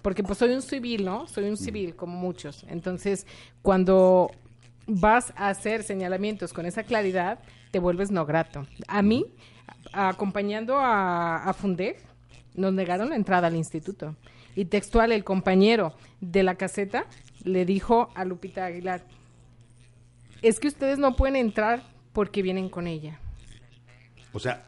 Porque 0.00 0.22
pues 0.22 0.38
soy 0.38 0.54
un 0.54 0.62
civil, 0.62 1.04
¿no? 1.04 1.26
Soy 1.26 1.44
un 1.50 1.58
civil 1.58 1.94
como 1.94 2.16
muchos. 2.16 2.64
Entonces, 2.70 3.26
cuando 3.60 4.30
vas 4.86 5.34
a 5.36 5.50
hacer 5.50 5.82
señalamientos 5.82 6.54
con 6.54 6.64
esa 6.64 6.84
claridad, 6.84 7.40
te 7.72 7.78
vuelves 7.78 8.10
no 8.10 8.24
grato. 8.24 8.66
A 8.88 9.02
mí, 9.02 9.26
acompañando 9.92 10.78
a, 10.78 11.44
a 11.44 11.52
Fundec, 11.52 12.02
nos 12.54 12.72
negaron 12.72 13.10
la 13.10 13.16
entrada 13.16 13.48
al 13.48 13.56
instituto. 13.56 14.16
Y 14.54 14.64
textual, 14.64 15.12
el 15.12 15.24
compañero 15.24 15.92
de 16.22 16.42
la 16.42 16.54
caseta 16.54 17.04
le 17.44 17.66
dijo 17.66 18.08
a 18.14 18.24
Lupita 18.24 18.64
Aguilar, 18.64 19.04
es 20.40 20.58
que 20.58 20.68
ustedes 20.68 20.98
no 20.98 21.16
pueden 21.16 21.36
entrar 21.36 21.82
porque 22.14 22.40
vienen 22.40 22.70
con 22.70 22.86
ella. 22.86 23.20
O 24.36 24.40
sea, 24.40 24.64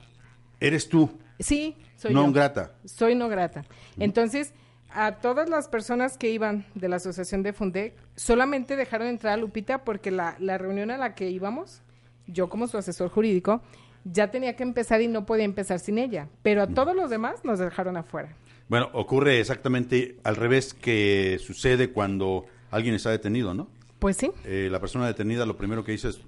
eres 0.61 0.89
tú. 0.89 1.11
Sí, 1.39 1.77
soy 1.97 2.15
no 2.15 2.27
yo. 2.27 2.33
grata. 2.33 2.73
Soy 2.85 3.15
no 3.15 3.29
grata. 3.29 3.65
Entonces, 3.99 4.55
a 4.91 5.17
todas 5.17 5.49
las 5.49 5.69
personas 5.69 6.17
que 6.17 6.31
iban 6.31 6.65
de 6.75 6.89
la 6.89 6.97
asociación 6.97 7.43
de 7.43 7.53
Fundec, 7.53 7.95
solamente 8.17 8.77
dejaron 8.77 9.09
entrar 9.09 9.35
a 9.35 9.37
Lupita 9.37 9.85
porque 9.85 10.11
la, 10.11 10.37
la 10.39 10.57
reunión 10.57 10.91
a 10.91 10.97
la 10.97 11.15
que 11.15 11.31
íbamos, 11.31 11.83
yo 12.27 12.49
como 12.49 12.67
su 12.67 12.79
asesor 12.79 13.11
jurídico, 13.11 13.61
ya 14.05 14.31
tenía 14.31 14.57
que 14.57 14.63
empezar 14.63 15.03
y 15.03 15.09
no 15.09 15.27
podía 15.27 15.45
empezar 15.45 15.79
sin 15.81 15.99
ella. 15.99 16.29
Pero 16.43 16.63
a 16.63 16.67
todos 16.67 16.97
los 16.97 17.11
demás 17.11 17.45
nos 17.45 17.59
dejaron 17.59 17.97
afuera. 17.97 18.35
Bueno, 18.69 18.89
ocurre 18.95 19.41
exactamente 19.41 20.17
al 20.25 20.37
revés 20.37 20.73
que 20.75 21.39
sucede 21.41 21.91
cuando 21.91 22.47
alguien 22.71 22.95
está 22.95 23.11
detenido, 23.11 23.55
¿no? 23.55 23.69
Pues 23.99 24.17
sí. 24.17 24.31
Eh, 24.45 24.69
la 24.71 24.81
persona 24.81 25.07
detenida 25.07 25.45
lo 25.45 25.57
primero 25.57 25.85
que 25.85 25.93
dice 25.93 26.09
es, 26.09 26.21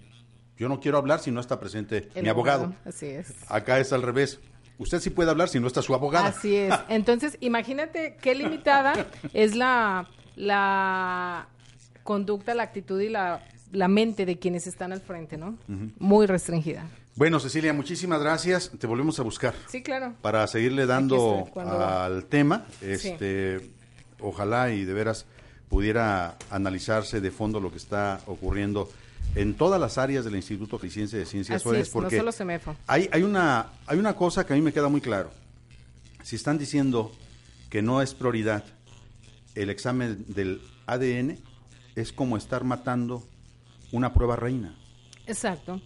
yo 0.61 0.69
no 0.69 0.79
quiero 0.79 0.99
hablar 0.99 1.21
si 1.21 1.31
no 1.31 1.41
está 1.41 1.59
presente 1.59 2.11
el 2.15 2.23
mi 2.23 2.29
abogado. 2.29 2.75
Así 2.85 3.07
es. 3.07 3.33
Acá 3.49 3.81
es 3.81 3.95
al 3.95 4.03
revés. 4.03 4.39
Usted 4.77 5.01
sí 5.01 5.09
puede 5.09 5.31
hablar 5.31 5.49
si 5.49 5.59
no 5.59 5.67
está 5.67 5.81
su 5.81 5.95
abogado. 5.95 6.27
Así 6.27 6.55
es. 6.55 6.75
Entonces, 6.91 7.39
imagínate 7.41 8.19
qué 8.21 8.35
limitada 8.35 9.07
es 9.33 9.57
la, 9.57 10.07
la 10.37 11.49
conducta, 12.03 12.53
la 12.53 12.65
actitud 12.65 13.01
y 13.01 13.09
la, 13.09 13.43
la 13.73 13.89
mente 13.89 14.27
de 14.27 14.39
quienes 14.39 14.67
están 14.67 14.93
al 14.93 15.01
frente, 15.01 15.39
¿no? 15.39 15.57
Muy 15.99 16.27
restringida. 16.27 16.85
Bueno, 17.17 17.41
Cecilia, 17.41 17.73
muchísimas 17.73 18.21
gracias. 18.21 18.71
Te 18.79 18.87
volvemos 18.87 19.19
a 19.19 19.23
buscar 19.23 19.55
Sí, 19.69 19.83
claro. 19.83 20.13
para 20.21 20.47
seguirle 20.47 20.85
dando 20.85 21.45
estoy, 21.47 21.63
al 21.67 22.27
tema. 22.27 22.67
Este, 22.83 23.71
Ojalá 24.21 24.71
y 24.73 24.85
de 24.85 24.93
veras 24.93 25.25
pudiera 25.71 26.37
analizarse 26.51 27.23
de 27.23 27.31
fondo 27.31 27.61
lo 27.61 27.71
que 27.71 27.79
está 27.79 28.21
ocurriendo 28.27 28.91
en 29.35 29.55
todas 29.55 29.81
las 29.81 29.97
áreas 29.99 30.25
del 30.25 30.35
Instituto 30.37 30.79
de 30.79 30.91
Ciencias 30.91 31.29
Así 31.29 31.39
es, 31.39 31.55
no 31.89 31.93
porque 31.93 32.17
solo 32.19 32.33
CEMEFO. 32.33 32.75
hay, 32.87 33.09
hay, 33.13 33.23
una, 33.23 33.67
hay 33.87 33.99
una 33.99 34.15
cosa 34.17 34.45
que 34.45 34.53
a 34.53 34.57
mí 34.57 34.63
me 34.63 34.73
queda 34.73 34.89
muy 34.89 35.01
claro. 35.01 35.31
Si 36.23 36.37
están 36.37 36.59
diciendo 36.59 37.13
que 37.69 37.83
no 37.83 38.03
es 38.03 38.15
prioridad 38.15 38.65
el 39.55 39.71
examen 39.71 40.25
del 40.29 40.61
ADN, 40.87 41.39
es 41.97 42.13
como 42.13 42.37
estar 42.37 42.65
matando 42.65 43.23
una 43.93 44.13
prueba 44.13 44.37
reina. 44.37 44.75
Exacto. 45.27 45.81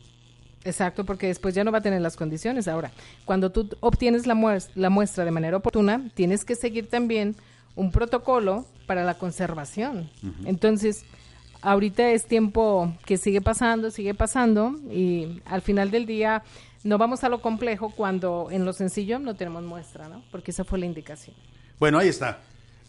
Exacto, 0.66 1.04
porque 1.04 1.26
después 1.26 1.54
ya 1.54 1.62
no 1.62 1.70
va 1.70 1.78
a 1.78 1.82
tener 1.82 2.00
las 2.00 2.16
condiciones. 2.16 2.68
Ahora, 2.68 2.90
cuando 3.26 3.52
tú 3.52 3.68
obtienes 3.80 4.26
la, 4.26 4.34
mues- 4.34 4.70
la 4.74 4.88
muestra 4.88 5.26
de 5.26 5.30
manera 5.30 5.58
oportuna, 5.58 6.10
tienes 6.14 6.46
que 6.46 6.54
seguir 6.56 6.88
también 6.88 7.36
un 7.76 7.92
protocolo 7.92 8.64
para 8.86 9.04
la 9.04 9.18
conservación. 9.18 10.08
Entonces, 10.46 11.04
ahorita 11.64 12.10
es 12.10 12.26
tiempo 12.26 12.94
que 13.04 13.16
sigue 13.16 13.40
pasando, 13.40 13.90
sigue 13.90 14.14
pasando, 14.14 14.76
y 14.90 15.42
al 15.46 15.62
final 15.62 15.90
del 15.90 16.06
día 16.06 16.42
no 16.84 16.98
vamos 16.98 17.24
a 17.24 17.28
lo 17.28 17.40
complejo 17.40 17.90
cuando 17.90 18.48
en 18.50 18.64
lo 18.64 18.72
sencillo 18.72 19.18
no 19.18 19.34
tenemos 19.34 19.62
muestra, 19.62 20.08
¿no? 20.08 20.22
Porque 20.30 20.50
esa 20.50 20.64
fue 20.64 20.78
la 20.78 20.86
indicación. 20.86 21.34
Bueno, 21.80 21.98
ahí 21.98 22.08
está. 22.08 22.40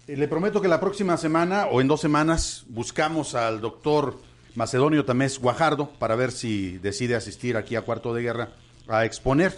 Eh, 0.07 0.17
Le 0.17 0.27
prometo 0.27 0.61
que 0.61 0.67
la 0.67 0.79
próxima 0.79 1.17
semana 1.17 1.67
o 1.67 1.81
en 1.81 1.87
dos 1.87 2.01
semanas 2.01 2.65
buscamos 2.67 3.33
al 3.33 3.61
doctor 3.61 4.19
Macedonio 4.53 5.05
Tamés 5.05 5.39
Guajardo 5.39 5.89
para 5.97 6.15
ver 6.15 6.31
si 6.31 6.77
decide 6.77 7.15
asistir 7.15 7.57
aquí 7.57 7.75
a 7.75 7.81
Cuarto 7.81 8.13
de 8.13 8.21
Guerra 8.21 8.49
a 8.87 9.05
exponer 9.05 9.53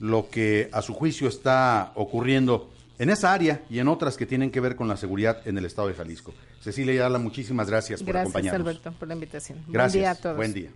lo 0.00 0.28
que 0.28 0.68
a 0.72 0.82
su 0.82 0.94
juicio 0.94 1.28
está 1.28 1.92
ocurriendo 1.94 2.70
en 2.98 3.10
esa 3.10 3.32
área 3.32 3.62
y 3.70 3.78
en 3.78 3.88
otras 3.88 4.16
que 4.16 4.26
tienen 4.26 4.50
que 4.50 4.60
ver 4.60 4.76
con 4.76 4.88
la 4.88 4.96
seguridad 4.96 5.46
en 5.46 5.56
el 5.58 5.64
estado 5.64 5.88
de 5.88 5.94
Jalisco. 5.94 6.34
Cecilia 6.68 6.92
Ayala, 6.92 7.18
muchísimas 7.18 7.66
gracias 7.66 8.02
por 8.02 8.08
Gracias, 8.08 8.28
acompañarnos. 8.28 8.60
Alberto, 8.60 8.92
por 8.92 9.08
la 9.08 9.14
invitación. 9.14 9.64
Gracias. 9.68 9.94
Buen 9.94 10.02
día 10.02 10.10
a 10.10 10.14
todos. 10.14 10.36
Buen 10.36 10.52
día. 10.52 10.70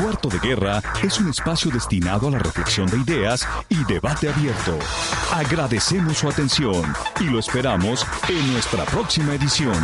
Cuarto 0.00 0.28
de 0.30 0.38
Guerra 0.38 0.82
es 1.02 1.18
un 1.20 1.28
espacio 1.28 1.70
destinado 1.70 2.28
a 2.28 2.30
la 2.30 2.38
reflexión 2.38 2.88
de 2.88 2.96
ideas 2.96 3.46
y 3.68 3.84
debate 3.84 4.30
abierto. 4.30 4.78
Agradecemos 5.34 6.16
su 6.16 6.30
atención 6.30 6.82
y 7.20 7.24
lo 7.24 7.38
esperamos 7.38 8.06
en 8.30 8.54
nuestra 8.54 8.86
próxima 8.86 9.34
edición. 9.34 9.76